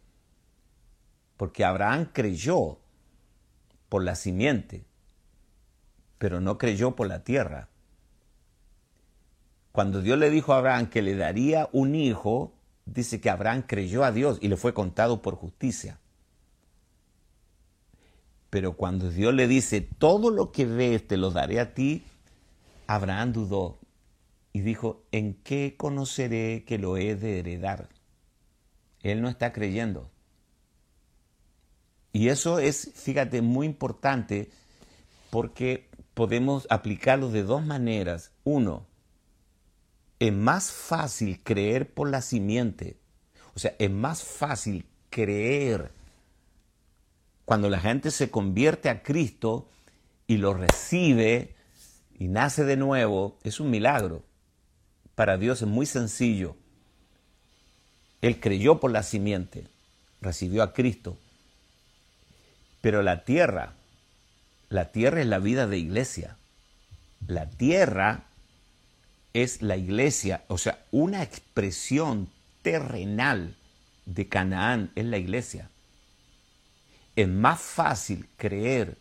Porque 1.44 1.66
Abraham 1.66 2.08
creyó 2.14 2.80
por 3.90 4.02
la 4.02 4.16
simiente, 4.16 4.86
pero 6.18 6.40
no 6.40 6.58
creyó 6.58 6.96
por 6.96 7.08
la 7.08 7.26
tierra. 7.26 7.68
Cuando 9.74 10.02
Dios 10.02 10.18
le 10.18 10.30
dijo 10.30 10.54
a 10.54 10.60
Abraham 10.60 10.90
que 10.90 11.02
le 11.02 11.18
daría 11.18 11.68
un 11.74 11.96
hijo, 11.96 12.54
dice 12.86 13.20
que 13.20 13.30
Abraham 13.30 13.66
creyó 13.68 14.06
a 14.06 14.14
Dios 14.14 14.38
y 14.40 14.48
le 14.48 14.56
fue 14.56 14.74
contado 14.74 15.22
por 15.22 15.36
justicia. 15.36 16.00
Pero 18.50 18.78
cuando 18.78 19.10
Dios 19.10 19.34
le 19.34 19.46
dice, 19.46 19.82
todo 19.82 20.30
lo 20.30 20.54
que 20.54 20.66
ves 20.66 21.06
te 21.06 21.18
lo 21.18 21.30
daré 21.30 21.60
a 21.60 21.74
ti, 21.74 22.06
Abraham 22.88 23.34
dudó 23.34 23.80
y 24.54 24.62
dijo, 24.62 25.04
¿en 25.12 25.34
qué 25.44 25.76
conoceré 25.76 26.64
que 26.66 26.78
lo 26.78 26.96
he 26.96 27.18
de 27.18 27.40
heredar? 27.40 27.90
Él 29.02 29.22
no 29.22 29.28
está 29.28 29.52
creyendo. 29.52 30.13
Y 32.14 32.30
eso 32.30 32.60
es, 32.60 32.92
fíjate, 32.94 33.42
muy 33.42 33.66
importante 33.66 34.52
porque 35.32 35.90
podemos 36.14 36.68
aplicarlo 36.70 37.30
de 37.30 37.42
dos 37.42 37.66
maneras. 37.66 38.32
Uno, 38.44 38.86
es 40.20 40.32
más 40.32 40.72
fácil 40.72 41.42
creer 41.44 41.92
por 41.92 42.08
la 42.08 42.22
simiente. 42.22 42.98
O 43.56 43.60
sea, 43.60 43.76
es 43.80 43.90
más 43.90 44.24
fácil 44.24 44.86
creer 45.10 45.92
cuando 47.46 47.68
la 47.68 47.80
gente 47.80 48.12
se 48.12 48.30
convierte 48.30 48.90
a 48.90 49.02
Cristo 49.02 49.68
y 50.28 50.38
lo 50.38 50.54
recibe 50.54 51.56
y 52.20 52.28
nace 52.28 52.64
de 52.64 52.78
nuevo. 52.78 53.40
Es 53.44 53.60
un 53.60 53.72
milagro. 53.72 54.22
Para 55.16 55.38
Dios 55.38 55.64
es 55.64 55.68
muy 55.68 55.88
sencillo. 55.88 56.56
Él 58.22 58.40
creyó 58.40 58.80
por 58.80 58.92
la 58.92 59.02
simiente, 59.02 59.66
recibió 60.22 60.62
a 60.62 60.74
Cristo 60.74 61.18
pero 62.84 63.02
la 63.02 63.24
tierra, 63.24 63.76
la 64.68 64.92
tierra 64.92 65.22
es 65.22 65.28
la 65.28 65.40
vida 65.40 65.68
de 65.68 65.78
iglesia. 65.78 66.36
La 67.28 67.50
tierra 67.50 68.26
es 69.32 69.62
la 69.62 69.78
iglesia, 69.78 70.44
o 70.50 70.58
sea, 70.58 70.84
una 70.92 71.24
expresión 71.24 72.28
terrenal 72.62 73.56
de 74.06 74.28
Canaán 74.28 74.92
es 74.96 75.06
la 75.06 75.18
iglesia. 75.18 75.70
Es 77.16 77.30
más 77.30 77.62
fácil 77.62 78.28
creer 78.36 78.98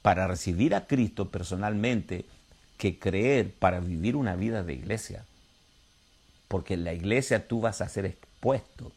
para 0.00 0.26
recibir 0.26 0.74
a 0.74 0.86
Cristo 0.86 1.30
personalmente 1.30 2.24
que 2.78 2.98
creer 2.98 3.52
para 3.52 3.80
vivir 3.80 4.16
una 4.16 4.34
vida 4.34 4.62
de 4.62 4.72
iglesia. 4.72 5.26
Porque 6.48 6.72
en 6.72 6.84
la 6.84 6.94
iglesia 6.94 7.46
tú 7.46 7.60
vas 7.60 7.82
a 7.82 7.88
ser 7.90 8.06
expuesto 8.06 8.92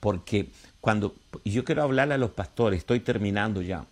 porque 0.00 0.48
cuando 0.80 1.14
yo 1.44 1.64
quiero 1.64 1.82
hablarle 1.82 2.14
a 2.14 2.18
los 2.18 2.30
pastores, 2.30 2.78
estoy 2.78 3.00
terminando 3.00 3.62
ya. 3.62 3.84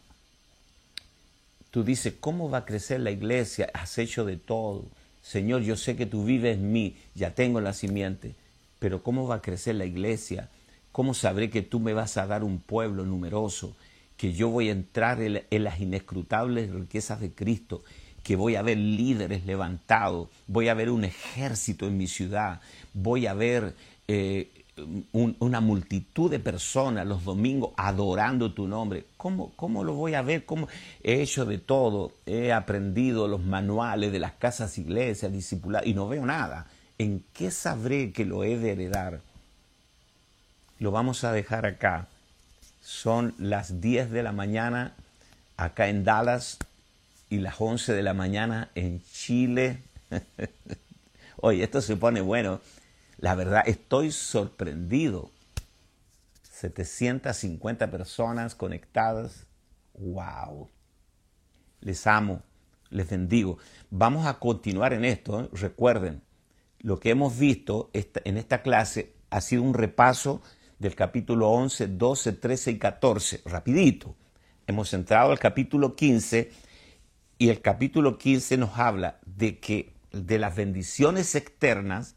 Tú 1.70 1.84
dices, 1.84 2.14
¿cómo 2.18 2.48
va 2.50 2.58
a 2.58 2.64
crecer 2.64 3.00
la 3.00 3.10
iglesia? 3.10 3.70
Has 3.74 3.98
hecho 3.98 4.24
de 4.24 4.36
todo. 4.36 4.86
Señor, 5.22 5.62
yo 5.62 5.76
sé 5.76 5.96
que 5.96 6.06
tú 6.06 6.24
vives 6.24 6.56
en 6.56 6.72
mí, 6.72 6.96
ya 7.14 7.34
tengo 7.34 7.60
la 7.60 7.74
simiente, 7.74 8.34
pero 8.78 9.02
¿cómo 9.02 9.28
va 9.28 9.36
a 9.36 9.42
crecer 9.42 9.74
la 9.74 9.84
iglesia? 9.84 10.48
¿Cómo 10.92 11.12
sabré 11.12 11.50
que 11.50 11.60
tú 11.60 11.80
me 11.80 11.92
vas 11.92 12.16
a 12.16 12.26
dar 12.26 12.42
un 12.42 12.58
pueblo 12.58 13.04
numeroso? 13.04 13.76
Que 14.16 14.32
yo 14.32 14.48
voy 14.48 14.70
a 14.70 14.72
entrar 14.72 15.20
en, 15.20 15.64
las 15.64 15.80
inescrutables 15.80 16.70
riquezas 16.70 17.20
de 17.20 17.30
Cristo, 17.32 17.84
que 18.22 18.36
voy 18.36 18.56
a 18.56 18.62
ver 18.62 18.78
líderes 18.78 19.44
levantados, 19.44 20.28
voy 20.46 20.68
a 20.68 20.74
ver 20.74 20.88
un 20.88 21.04
ejército 21.04 21.86
en 21.86 21.98
mi 21.98 22.06
ciudad, 22.06 22.62
voy 22.94 23.26
a 23.26 23.34
ver 23.34 23.74
una 25.12 25.60
multitud 25.60 26.30
de 26.30 26.38
personas 26.38 27.06
los 27.06 27.24
domingos 27.24 27.72
adorando 27.76 28.52
tu 28.52 28.68
nombre. 28.68 29.06
¿Cómo, 29.16 29.52
¿Cómo, 29.56 29.84
lo 29.84 29.94
voy 29.94 30.14
a 30.14 30.22
ver? 30.22 30.44
¿Cómo? 30.44 30.68
He 31.02 31.22
hecho 31.22 31.44
de 31.44 31.58
todo, 31.58 32.12
he 32.26 32.52
aprendido 32.52 33.28
los 33.28 33.42
manuales 33.44 34.12
de 34.12 34.18
las 34.18 34.32
casas 34.32 34.78
iglesias, 34.78 35.32
discipuladas, 35.32 35.86
y 35.86 35.94
no 35.94 36.08
veo 36.08 36.24
nada. 36.24 36.66
¿En 36.98 37.24
qué 37.32 37.50
sabré 37.50 38.12
que 38.12 38.24
lo 38.24 38.44
he 38.44 38.56
de 38.58 38.72
heredar? 38.72 39.20
Lo 40.78 40.90
vamos 40.90 41.24
a 41.24 41.32
dejar 41.32 41.66
acá. 41.66 42.08
Son 42.82 43.34
las 43.38 43.80
10 43.80 44.10
de 44.10 44.22
la 44.22 44.32
mañana 44.32 44.94
acá 45.56 45.88
en 45.88 46.04
Dallas 46.04 46.58
y 47.30 47.38
las 47.38 47.60
11 47.60 47.92
de 47.92 48.02
la 48.02 48.14
mañana 48.14 48.70
en 48.74 49.02
Chile. 49.12 49.82
Oye, 51.36 51.62
esto 51.62 51.80
se 51.80 51.96
pone 51.96 52.20
bueno 52.20 52.60
la 53.18 53.34
verdad, 53.34 53.62
estoy 53.66 54.12
sorprendido. 54.12 55.30
750 56.42 57.90
personas 57.90 58.54
conectadas. 58.54 59.46
¡Wow! 59.94 60.68
Les 61.80 62.06
amo, 62.06 62.42
les 62.90 63.08
bendigo. 63.10 63.58
Vamos 63.90 64.26
a 64.26 64.38
continuar 64.38 64.92
en 64.92 65.04
esto. 65.04 65.40
¿eh? 65.40 65.48
Recuerden, 65.52 66.22
lo 66.78 67.00
que 67.00 67.10
hemos 67.10 67.38
visto 67.38 67.90
en 67.92 68.38
esta 68.38 68.62
clase 68.62 69.14
ha 69.30 69.40
sido 69.40 69.62
un 69.62 69.74
repaso 69.74 70.40
del 70.78 70.94
capítulo 70.94 71.50
11, 71.50 71.88
12, 71.88 72.32
13 72.32 72.70
y 72.70 72.78
14. 72.78 73.42
Rapidito. 73.44 74.14
Hemos 74.68 74.94
entrado 74.94 75.32
al 75.32 75.40
capítulo 75.40 75.96
15 75.96 76.52
y 77.38 77.48
el 77.48 77.60
capítulo 77.62 78.16
15 78.16 78.58
nos 78.58 78.78
habla 78.78 79.18
de 79.26 79.58
que 79.58 79.92
de 80.12 80.38
las 80.38 80.54
bendiciones 80.54 81.34
externas 81.34 82.14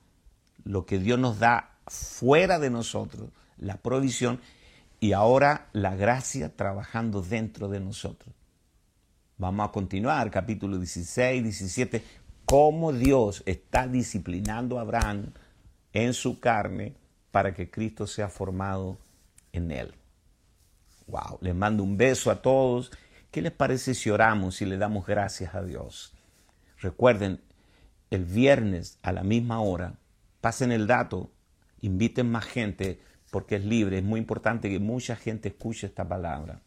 lo 0.64 0.86
que 0.86 1.00
Dios 1.00 1.20
nos 1.20 1.40
da 1.40 1.72
fuera 1.88 2.60
de 2.60 2.70
nosotros, 2.70 3.30
la 3.58 3.78
provisión, 3.78 4.40
y 5.00 5.14
ahora 5.14 5.70
la 5.74 5.96
gracia 5.96 6.56
trabajando 6.56 7.22
dentro 7.22 7.68
de 7.68 7.80
nosotros. 7.80 8.34
Vamos 9.38 9.68
a 9.68 9.72
continuar, 9.72 10.30
capítulo 10.30 10.78
16, 10.78 11.44
17, 11.44 12.04
cómo 12.46 12.94
Dios 12.94 13.42
está 13.46 13.88
disciplinando 13.88 14.78
a 14.78 14.82
Abraham 14.82 15.32
en 15.94 16.14
su 16.14 16.40
carne 16.40 16.94
para 17.32 17.54
que 17.54 17.72
Cristo 17.72 18.06
sea 18.06 18.30
formado 18.30 19.00
en 19.52 19.72
él. 19.72 19.94
Wow, 21.08 21.40
les 21.42 21.56
mando 21.56 21.84
un 21.84 21.98
beso 21.98 22.30
a 22.30 22.42
todos. 22.42 22.92
¿Qué 23.32 23.42
les 23.42 23.52
parece 23.52 23.96
si 23.96 24.10
oramos 24.10 24.62
y 24.62 24.66
le 24.66 24.78
damos 24.78 25.06
gracias 25.06 25.56
a 25.56 25.64
Dios? 25.64 26.14
Recuerden, 26.78 27.42
el 28.12 28.26
viernes 28.26 29.00
a 29.02 29.12
la 29.12 29.24
misma 29.24 29.62
hora 29.62 29.96
pasen 30.42 30.72
el 30.72 30.88
dato, 30.88 31.32
inviten 31.82 32.30
más 32.30 32.46
gente 32.46 33.00
porque 33.30 33.56
es 33.56 33.66
libre. 33.66 34.00
Es 34.00 34.04
muy 34.04 34.20
importante 34.20 34.70
que 34.70 34.80
mucha 34.80 35.16
gente 35.16 35.50
escuche 35.50 35.88
esta 35.88 36.08
palabra. 36.08 36.62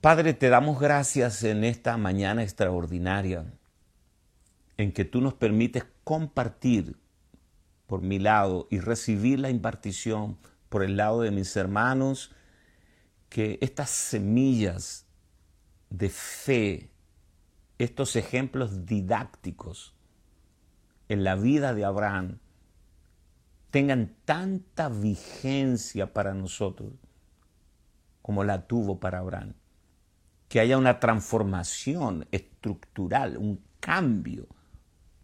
Padre, 0.00 0.34
te 0.34 0.50
damos 0.50 0.78
gracias 0.78 1.42
en 1.44 1.64
esta 1.64 1.96
mañana 1.96 2.42
extraordinaria 2.42 3.46
en 4.76 4.92
que 4.92 5.04
tú 5.04 5.20
nos 5.20 5.34
permites 5.34 5.84
compartir 6.04 6.96
por 7.86 8.02
mi 8.02 8.18
lado 8.18 8.66
y 8.70 8.80
recibir 8.80 9.38
la 9.38 9.50
impartición 9.50 10.36
por 10.68 10.82
el 10.82 10.96
lado 10.96 11.22
de 11.22 11.30
mis 11.30 11.56
hermanos, 11.56 12.32
que 13.28 13.58
estas 13.62 13.90
semillas 13.90 15.06
de 15.90 16.10
fe, 16.10 16.90
estos 17.78 18.16
ejemplos 18.16 18.84
didácticos 18.84 19.93
en 21.08 21.24
la 21.24 21.34
vida 21.34 21.74
de 21.74 21.84
Abraham, 21.84 22.38
tengan 23.70 24.14
tanta 24.24 24.88
vigencia 24.88 26.12
para 26.12 26.34
nosotros 26.34 26.92
como 28.22 28.44
la 28.44 28.66
tuvo 28.66 29.00
para 29.00 29.18
Abraham 29.18 29.54
que 30.54 30.60
haya 30.60 30.78
una 30.78 31.00
transformación 31.00 32.28
estructural, 32.30 33.36
un 33.38 33.60
cambio 33.80 34.46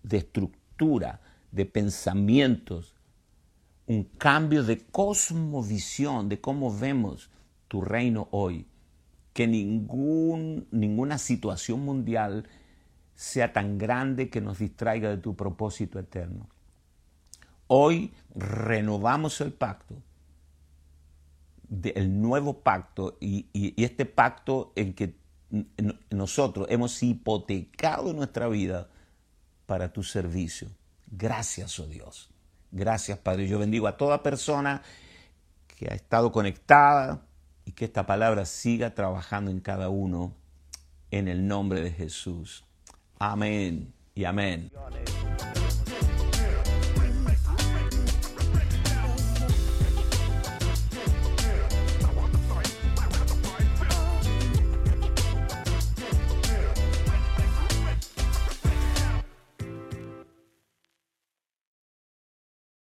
de 0.02 0.18
estructura, 0.18 1.20
de 1.52 1.66
pensamientos, 1.66 2.96
un 3.86 4.02
cambio 4.02 4.64
de 4.64 4.78
cosmovisión, 4.86 6.28
de 6.28 6.40
cómo 6.40 6.76
vemos 6.76 7.30
tu 7.68 7.80
reino 7.80 8.26
hoy. 8.32 8.66
Que 9.32 9.46
ningún, 9.46 10.66
ninguna 10.72 11.16
situación 11.16 11.84
mundial 11.84 12.48
sea 13.20 13.52
tan 13.52 13.76
grande 13.76 14.30
que 14.30 14.40
nos 14.40 14.58
distraiga 14.58 15.10
de 15.10 15.18
tu 15.18 15.36
propósito 15.36 15.98
eterno. 15.98 16.48
Hoy 17.66 18.14
renovamos 18.34 19.40
el 19.42 19.52
pacto 19.52 20.02
el 21.94 22.20
nuevo 22.20 22.62
pacto 22.62 23.16
y, 23.20 23.46
este 23.82 24.06
pacto 24.06 24.72
en 24.74 24.94
que 24.94 25.14
nosotros 26.10 26.66
hemos 26.70 27.02
hipotecado 27.02 28.12
nuestra 28.12 28.48
vida 28.48 28.88
para 29.66 29.92
tu 29.92 30.02
servicio. 30.02 30.68
Gracias, 31.06 31.78
oh 31.78 31.86
Dios. 31.86 32.30
Gracias, 32.72 33.18
Padre. 33.18 33.48
Yo 33.48 33.58
bendigo 33.58 33.86
a 33.86 33.96
toda 33.96 34.22
persona 34.22 34.82
que 35.66 35.88
ha 35.90 35.94
estado 35.94 36.32
conectada 36.32 37.26
y 37.64 37.72
que 37.72 37.84
esta 37.84 38.06
palabra 38.06 38.46
siga 38.46 38.94
trabajando 38.94 39.50
en 39.50 39.60
cada 39.60 39.90
uno 39.90 40.34
en 41.10 41.28
el 41.28 41.46
nombre 41.46 41.82
de 41.82 41.92
Jesús. 41.92 42.64
Amén 43.22 43.92
y 44.14 44.24
amén. 44.24 44.72